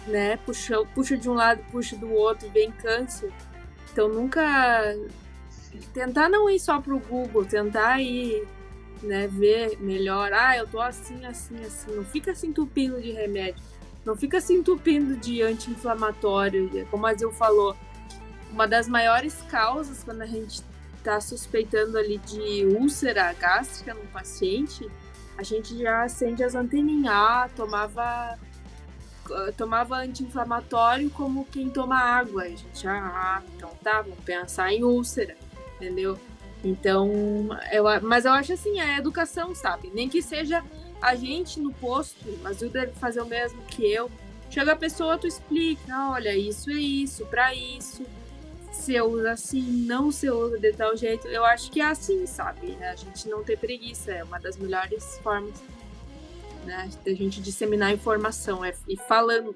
né, 0.08 0.38
puxa, 0.38 0.84
puxa 0.96 1.18
de 1.18 1.30
um 1.30 1.34
lado, 1.34 1.62
puxa 1.72 1.96
do 1.96 2.12
outro, 2.12 2.50
vem 2.50 2.72
câncer. 2.72 3.32
Então 3.92 4.08
nunca 4.08 4.96
tentar 5.94 6.30
não 6.30 6.50
ir 6.50 6.60
só 6.60 6.82
pro 6.82 7.00
Google, 7.00 7.46
tentar 7.46 8.00
ir, 8.02 8.48
né, 9.04 9.28
ver 9.28 9.78
melhor, 9.80 10.32
ah, 10.34 10.58
eu 10.58 10.68
tô 10.68 10.80
assim, 10.82 11.26
assim, 11.26 11.60
assim. 11.64 11.96
Não 11.96 12.06
fica 12.06 12.34
se 12.36 12.48
entupindo 12.48 13.02
de 13.02 13.12
remédio. 13.12 13.62
Não 14.06 14.16
fica 14.16 14.40
se 14.40 14.54
entupindo 14.54 15.18
de 15.18 15.42
anti-inflamatório, 15.42 16.88
como 16.90 17.06
a 17.06 17.14
Zil 17.14 17.32
falou. 17.32 17.76
Uma 18.52 18.68
das 18.68 18.88
maiores 18.88 19.36
causas 19.50 20.04
quando 20.04 20.22
a 20.22 20.26
gente 20.26 20.64
tá 21.04 21.20
suspeitando 21.20 21.98
ali 21.98 22.18
de 22.20 22.66
úlcera 22.66 23.34
gástrica 23.34 23.94
no 23.94 24.06
paciente, 24.08 24.90
a 25.38 25.44
gente 25.44 25.78
já 25.78 26.04
acende 26.04 26.44
as 26.44 26.56
anteninhas, 26.56 27.14
ah, 27.14 27.50
tomava 27.56 28.38
tomava 29.58 29.98
anti-inflamatório 29.98 31.10
como 31.10 31.46
quem 31.46 31.70
toma 31.70 31.98
água. 31.98 32.44
A 32.44 32.50
gente, 32.50 32.88
ah, 32.88 33.42
então 33.56 33.70
tá, 33.84 34.02
vamos 34.02 34.20
pensar 34.24 34.72
em 34.72 34.84
úlcera, 34.84 35.36
entendeu? 35.76 36.18
Então, 36.64 37.50
eu, 37.72 37.84
mas 38.02 38.26
eu 38.26 38.32
acho 38.32 38.54
assim, 38.54 38.80
a 38.80 38.98
educação, 38.98 39.54
sabe? 39.54 39.92
Nem 39.94 40.10
que 40.10 40.22
seja 40.22 40.64
a 41.02 41.16
gente 41.16 41.60
no 41.60 41.72
posto, 41.74 42.26
mas 42.42 42.62
eu 42.62 42.70
deve 42.70 42.94
fazer 42.94 43.22
o 43.22 43.26
mesmo 43.26 43.62
que 43.64 43.86
eu. 43.86 44.10
Chega 44.50 44.72
a 44.72 44.76
pessoa, 44.76 45.18
tu 45.18 45.28
explica, 45.28 46.12
olha, 46.12 46.36
isso 46.36 46.70
é 46.70 46.76
isso, 46.76 47.26
para 47.26 47.54
isso. 47.54 48.04
Se 48.72 48.94
eu 48.94 49.06
uso 49.06 49.28
assim, 49.28 49.62
não 49.62 50.12
se 50.12 50.30
uso 50.30 50.58
de 50.60 50.72
tal 50.74 50.96
jeito. 50.96 51.28
Eu 51.28 51.44
acho 51.44 51.70
que 51.70 51.82
é 51.82 51.86
assim, 51.86 52.26
sabe? 52.26 52.78
A 52.82 52.96
gente 52.96 53.28
não 53.28 53.44
ter 53.44 53.58
preguiça 53.58 54.12
é 54.12 54.24
uma 54.24 54.40
das 54.40 54.58
melhores 54.58 55.20
formas 55.22 55.62
né? 56.68 56.90
Da 57.04 57.14
gente 57.14 57.42
disseminar 57.42 57.94
informação 57.94 58.64
é 58.64 58.74
ir 58.88 59.00
falando. 59.08 59.56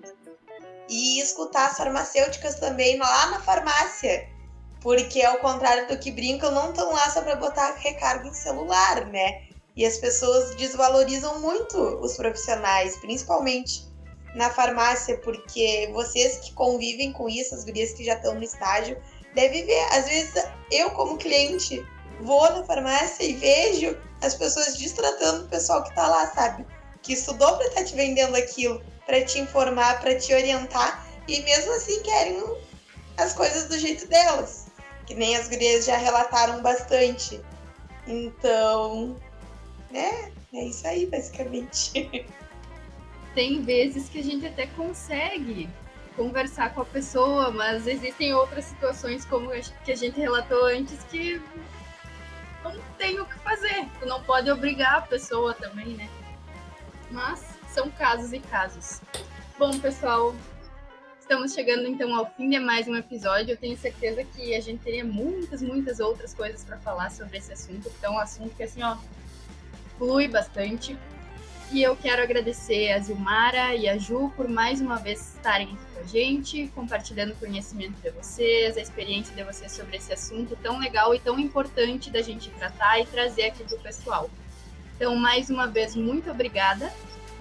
E 0.90 1.22
escutar 1.22 1.68
as 1.68 1.78
farmacêuticas 1.78 2.56
também 2.56 2.98
lá 2.98 3.28
na 3.28 3.40
farmácia. 3.40 4.28
Porque, 4.82 5.22
ao 5.22 5.38
contrário 5.38 5.88
do 5.88 5.98
que 5.98 6.12
brincam, 6.12 6.52
não 6.52 6.72
estão 6.72 6.92
lá 6.92 7.10
só 7.10 7.22
para 7.22 7.36
botar 7.36 7.76
recarga 7.76 8.28
em 8.28 8.34
celular, 8.34 9.06
né? 9.06 9.44
E 9.76 9.86
as 9.86 9.98
pessoas 9.98 10.56
desvalorizam 10.56 11.40
muito 11.40 11.78
os 11.78 12.18
profissionais, 12.18 12.98
principalmente 12.98 13.86
na 14.36 14.50
farmácia, 14.50 15.18
porque 15.20 15.90
vocês 15.94 16.38
que 16.38 16.54
convivem 16.54 17.12
com 17.12 17.30
isso, 17.30 17.54
as 17.54 17.64
gurias 17.64 17.94
que 17.94 18.04
já 18.04 18.14
estão 18.16 18.34
no 18.36 18.44
estágio, 18.44 18.98
devem 19.36 19.66
ver. 19.66 19.84
Às 19.92 20.06
vezes, 20.06 20.34
eu, 20.72 20.90
como 20.92 21.18
cliente, 21.18 21.86
vou 22.22 22.52
na 22.52 22.64
farmácia 22.64 23.24
e 23.24 23.34
vejo 23.34 23.98
as 24.22 24.36
pessoas 24.36 24.78
distratando 24.78 25.46
o 25.46 25.48
pessoal 25.48 25.84
que 25.84 25.90
está 25.90 26.08
lá, 26.08 26.28
sabe? 26.34 26.66
que 27.02 27.14
estudou 27.14 27.58
para 27.58 27.68
estar 27.68 27.82
tá 27.82 27.86
te 27.86 27.96
vendendo 27.96 28.36
aquilo, 28.36 28.82
para 29.06 29.24
te 29.24 29.40
informar, 29.40 30.00
para 30.02 30.16
te 30.16 30.34
orientar, 30.34 31.06
e 31.28 31.42
mesmo 31.42 31.74
assim 31.74 32.02
querem 32.02 32.44
as 33.18 33.34
coisas 33.34 33.66
do 33.66 33.78
jeito 33.78 34.08
delas, 34.08 34.61
que 35.12 35.20
nem 35.20 35.36
as 35.36 35.50
gurias 35.50 35.86
já 35.86 35.98
relataram 35.98 36.62
bastante. 36.62 37.42
Então, 38.08 39.18
né? 39.90 40.32
É 40.54 40.66
isso 40.66 40.88
aí, 40.88 41.06
basicamente. 41.06 42.26
Tem 43.36 43.62
vezes 43.62 44.08
que 44.08 44.20
a 44.20 44.24
gente 44.24 44.48
até 44.48 44.68
consegue 44.68 45.70
conversar 46.16 46.74
com 46.74 46.82
a 46.82 46.86
pessoa, 46.86 47.52
mas 47.52 47.88
existem 47.88 48.34
outras 48.34 48.66
situações, 48.66 49.26
como 49.26 49.50
que 49.84 49.92
a 49.92 49.96
gente 49.96 50.18
relatou 50.18 50.66
antes, 50.66 51.04
que 51.04 51.42
não 52.64 52.78
tem 52.98 53.20
o 53.20 53.26
que 53.26 53.40
fazer. 53.40 53.88
Tu 54.00 54.06
não 54.06 54.22
pode 54.24 54.52
obrigar 54.52 54.98
a 54.98 55.02
pessoa 55.02 55.54
também, 55.54 55.88
né? 55.96 56.10
mas 57.10 57.44
são 57.70 57.90
casos 57.92 58.32
e 58.34 58.40
casos. 58.40 59.02
Bom, 59.58 59.78
pessoal, 59.80 60.34
estamos 61.32 61.54
chegando 61.54 61.88
então 61.88 62.14
ao 62.14 62.30
fim 62.30 62.50
de 62.50 62.60
mais 62.60 62.90
um 62.90 62.96
episódio. 62.98 63.54
Eu 63.54 63.58
tenho 63.58 63.78
certeza 63.78 64.22
que 64.22 64.54
a 64.54 64.60
gente 64.60 64.84
teria 64.84 65.06
muitas, 65.06 65.62
muitas 65.62 66.02
outras 66.02 66.34
coisas 66.34 66.62
para 66.62 66.78
falar 66.80 67.10
sobre 67.10 67.38
esse 67.38 67.54
assunto, 67.54 67.90
então 67.98 68.16
é 68.16 68.18
um 68.18 68.20
assunto 68.20 68.54
que 68.54 68.64
assim, 68.64 68.84
ó, 68.84 68.98
flui 69.98 70.28
bastante. 70.28 70.98
E 71.72 71.82
eu 71.82 71.96
quero 71.96 72.22
agradecer 72.22 72.92
a 72.92 73.00
Zilmara 73.00 73.74
e 73.76 73.88
a 73.88 73.98
Ju 73.98 74.30
por 74.36 74.50
mais 74.50 74.82
uma 74.82 74.98
vez 74.98 75.36
estarem 75.36 75.68
aqui 75.68 75.86
com 75.94 76.00
a 76.02 76.04
gente, 76.04 76.68
compartilhando 76.76 77.32
o 77.32 77.36
conhecimento 77.38 77.96
de 78.02 78.10
vocês, 78.10 78.76
a 78.76 78.82
experiência 78.82 79.34
de 79.34 79.42
vocês 79.46 79.72
sobre 79.72 79.96
esse 79.96 80.12
assunto 80.12 80.58
tão 80.62 80.80
legal 80.80 81.16
e 81.16 81.20
tão 81.22 81.40
importante 81.40 82.10
da 82.10 82.22
gente 82.22 82.50
tratar 82.50 83.00
e 83.00 83.06
trazer 83.06 83.44
aqui 83.44 83.64
para 83.64 83.78
o 83.78 83.80
pessoal. 83.80 84.30
Então, 84.98 85.16
mais 85.16 85.50
uma 85.50 85.66
vez, 85.66 85.96
muito 85.96 86.30
obrigada. 86.30 86.92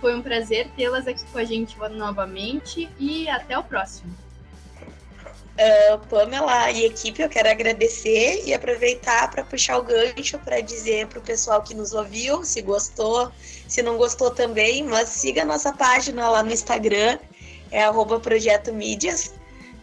Foi 0.00 0.14
um 0.14 0.22
prazer 0.22 0.70
tê-las 0.76 1.06
aqui 1.06 1.24
com 1.26 1.38
a 1.38 1.44
gente 1.44 1.76
novamente 1.90 2.88
e 2.98 3.28
até 3.28 3.58
o 3.58 3.62
próximo. 3.62 4.14
Uh, 5.60 5.98
Pamela 6.06 6.70
e 6.70 6.86
equipe, 6.86 7.20
eu 7.20 7.28
quero 7.28 7.50
agradecer 7.50 8.44
e 8.46 8.54
aproveitar 8.54 9.30
para 9.30 9.44
puxar 9.44 9.76
o 9.76 9.82
gancho 9.82 10.38
para 10.38 10.62
dizer 10.62 11.06
para 11.08 11.18
o 11.18 11.22
pessoal 11.22 11.60
que 11.62 11.74
nos 11.74 11.92
ouviu 11.92 12.42
se 12.44 12.62
gostou, 12.62 13.30
se 13.68 13.82
não 13.82 13.98
gostou 13.98 14.30
também, 14.30 14.82
mas 14.82 15.10
siga 15.10 15.42
a 15.42 15.44
nossa 15.44 15.70
página 15.70 16.30
lá 16.30 16.42
no 16.42 16.50
Instagram, 16.50 17.18
é 17.70 17.84
Projeto 18.22 18.72
Mídias. 18.72 19.34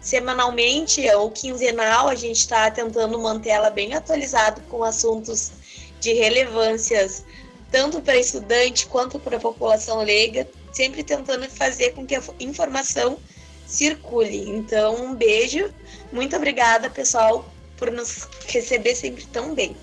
Semanalmente 0.01 1.07
ou 1.11 1.29
quinzenal, 1.29 2.07
a 2.07 2.15
gente 2.15 2.37
está 2.37 2.71
tentando 2.71 3.19
manter 3.19 3.49
ela 3.49 3.69
bem 3.69 3.93
atualizada 3.93 4.61
com 4.69 4.83
assuntos 4.83 5.51
de 5.99 6.13
relevâncias 6.13 7.23
tanto 7.71 8.01
para 8.01 8.17
estudante 8.17 8.87
quanto 8.87 9.19
para 9.19 9.37
a 9.37 9.39
população 9.39 10.03
leiga, 10.03 10.47
sempre 10.71 11.03
tentando 11.03 11.49
fazer 11.49 11.93
com 11.93 12.05
que 12.05 12.15
a 12.15 12.21
informação 12.39 13.19
circule. 13.65 14.49
Então, 14.49 14.95
um 14.95 15.15
beijo. 15.15 15.73
Muito 16.11 16.35
obrigada, 16.35 16.89
pessoal, 16.89 17.45
por 17.77 17.91
nos 17.91 18.27
receber 18.47 18.95
sempre 18.95 19.25
tão 19.27 19.53
bem. 19.53 19.75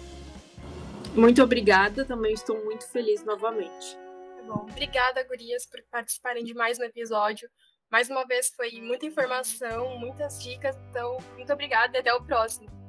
Muito 1.14 1.42
obrigada, 1.42 2.04
também 2.04 2.32
estou 2.32 2.64
muito 2.64 2.88
feliz 2.90 3.24
novamente. 3.24 3.96
Tá 4.36 4.42
bom, 4.46 4.66
obrigada, 4.68 5.22
gurias, 5.22 5.64
por 5.66 5.80
participarem 5.90 6.44
de 6.44 6.54
mais 6.54 6.78
um 6.78 6.82
episódio. 6.82 7.48
Mais 7.90 8.10
uma 8.10 8.26
vez 8.26 8.52
foi 8.56 8.72
muita 8.80 9.06
informação, 9.06 9.96
muitas 9.98 10.42
dicas, 10.42 10.76
então 10.90 11.18
muito 11.36 11.52
obrigada 11.52 11.96
e 11.96 12.00
até 12.00 12.12
o 12.12 12.24
próximo. 12.24 12.83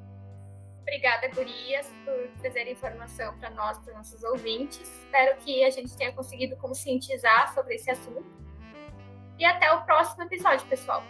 Obrigada, 0.87 1.27
gurias, 1.29 1.91
por 2.05 2.27
trazer 2.39 2.71
informação 2.71 3.35
para 3.39 3.49
nós, 3.49 3.79
para 3.79 3.95
nossos 3.95 4.23
ouvintes. 4.23 4.81
Espero 4.81 5.35
que 5.37 5.63
a 5.63 5.71
gente 5.71 5.97
tenha 5.97 6.11
conseguido 6.13 6.55
conscientizar 6.57 7.51
sobre 7.55 7.73
esse 7.73 7.89
assunto 7.89 8.23
e 9.39 9.43
até 9.43 9.71
o 9.73 9.81
próximo 9.81 10.23
episódio, 10.23 10.63
pessoal. 10.67 11.03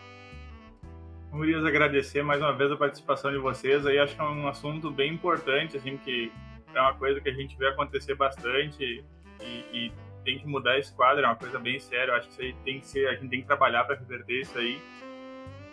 Gurias, 1.30 1.66
agradecer 1.66 2.24
mais 2.24 2.40
uma 2.40 2.54
vez 2.54 2.72
a 2.72 2.78
participação 2.78 3.32
de 3.32 3.38
vocês. 3.38 3.86
Aí 3.86 4.00
acho 4.00 4.16
que 4.16 4.22
é 4.22 4.24
um 4.24 4.48
assunto 4.48 4.90
bem 4.90 5.14
importante, 5.14 5.76
assim, 5.76 5.98
que 5.98 6.32
é 6.74 6.80
uma 6.80 6.94
coisa 6.94 7.20
que 7.20 7.28
a 7.28 7.34
gente 7.34 7.58
vê 7.58 7.68
acontecer 7.68 8.16
bastante 8.16 9.04
e, 9.42 9.44
e 9.44 9.92
tem 10.24 10.40
que 10.40 10.48
mudar 10.48 10.80
esse 10.80 10.96
quadro, 10.96 11.26
é 11.26 11.28
uma 11.28 11.36
coisa 11.36 11.60
bem 11.60 11.78
séria. 11.80 12.14
Acho 12.14 12.28
que 12.28 12.34
isso 12.34 12.42
aí 12.42 12.54
tem 12.64 12.80
que 12.80 12.88
ser, 12.88 13.10
a 13.10 13.16
gente 13.16 13.30
tem 13.30 13.42
que 13.42 13.48
trabalhar 13.48 13.84
para 13.84 13.98
reverter 13.98 14.40
isso 14.40 14.58
aí. 14.58 14.82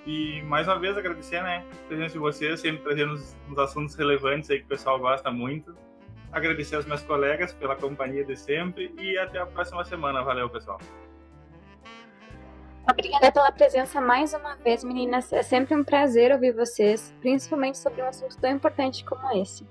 E 0.05 0.43
mais 0.43 0.67
uma 0.67 0.79
vez 0.79 0.97
agradecer, 0.97 1.43
né, 1.43 1.65
a 1.71 1.89
presença 1.89 2.13
de 2.13 2.19
vocês, 2.19 2.61
sempre 2.61 2.83
trazendo 2.83 3.15
os 3.15 3.59
assuntos 3.59 3.95
relevantes 3.95 4.51
aí 4.51 4.59
que 4.59 4.65
o 4.65 4.69
pessoal 4.69 4.99
gosta 4.99 5.31
muito. 5.31 5.77
Agradecer 6.33 6.77
aos 6.77 6.87
meus 6.87 7.03
colegas 7.03 7.53
pela 7.53 7.77
companhia 7.77 8.25
de 8.25 8.37
sempre 8.37 8.93
e 8.99 9.17
até 9.19 9.39
a 9.39 9.47
próxima 9.47 9.85
semana. 9.85 10.23
Valeu, 10.23 10.49
pessoal. 10.49 10.81
Obrigada 12.91 13.31
pela 13.31 13.53
presença 13.53 14.01
mais 14.01 14.35
uma 14.35 14.57
vez, 14.57 14.83
meninas. 14.83 15.33
É 15.33 15.43
sempre 15.43 15.75
um 15.77 15.85
prazer 15.85 16.33
ouvir 16.33 16.53
vocês, 16.53 17.15
principalmente 17.21 17.79
sobre 17.79 18.03
um 18.03 18.07
assunto 18.07 18.37
tão 18.39 18.51
importante 18.51 19.05
como 19.05 19.31
esse. 19.41 19.65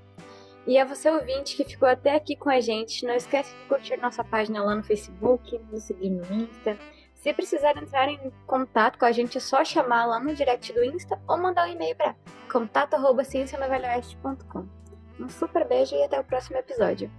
E 0.66 0.78
a 0.78 0.86
você 0.86 1.10
ouvinte 1.10 1.58
que 1.58 1.66
ficou 1.66 1.90
até 1.90 2.16
aqui 2.16 2.36
com 2.36 2.50
a 2.50 2.62
gente, 2.62 3.06
não 3.06 3.16
esquece 3.16 3.54
de 3.54 3.68
curtir 3.68 3.98
nossa 3.98 4.24
página 4.24 4.64
lá 4.64 4.76
no 4.76 4.84
Facebook, 4.84 5.60
nos 5.72 5.84
seguir 5.84 6.10
no 6.10 6.24
Insta. 6.34 6.78
Se 7.22 7.34
precisar 7.34 7.78
entrar 7.78 8.10
em 8.10 8.20
contato 8.48 8.98
com 8.98 9.06
a 9.06 9.12
gente, 9.12 9.38
é 9.38 9.42
só 9.42 9.64
chamar 9.64 10.08
lá 10.08 10.20
no 10.20 10.34
direct 10.34 10.74
do 10.74 10.84
Insta 10.84 11.22
ou 11.28 11.38
mandar 11.38 11.68
um 11.68 11.72
e-mail 11.72 11.96
para 11.96 12.16
contato@ciencianovelhoeste.com. 12.52 14.68
Um 15.20 15.30
super 15.30 15.68
beijo 15.68 15.96
e 15.96 16.04
até 16.04 16.20
o 16.20 16.24
próximo 16.24 16.58
episódio. 16.58 17.12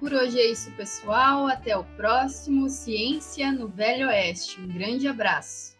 Por 0.00 0.14
hoje 0.14 0.40
é 0.40 0.46
isso, 0.46 0.72
pessoal. 0.72 1.46
Até 1.46 1.76
o 1.76 1.84
próximo 1.84 2.70
Ciência 2.70 3.52
no 3.52 3.68
Velho 3.68 4.08
Oeste. 4.08 4.58
Um 4.62 4.68
grande 4.68 5.06
abraço. 5.06 5.76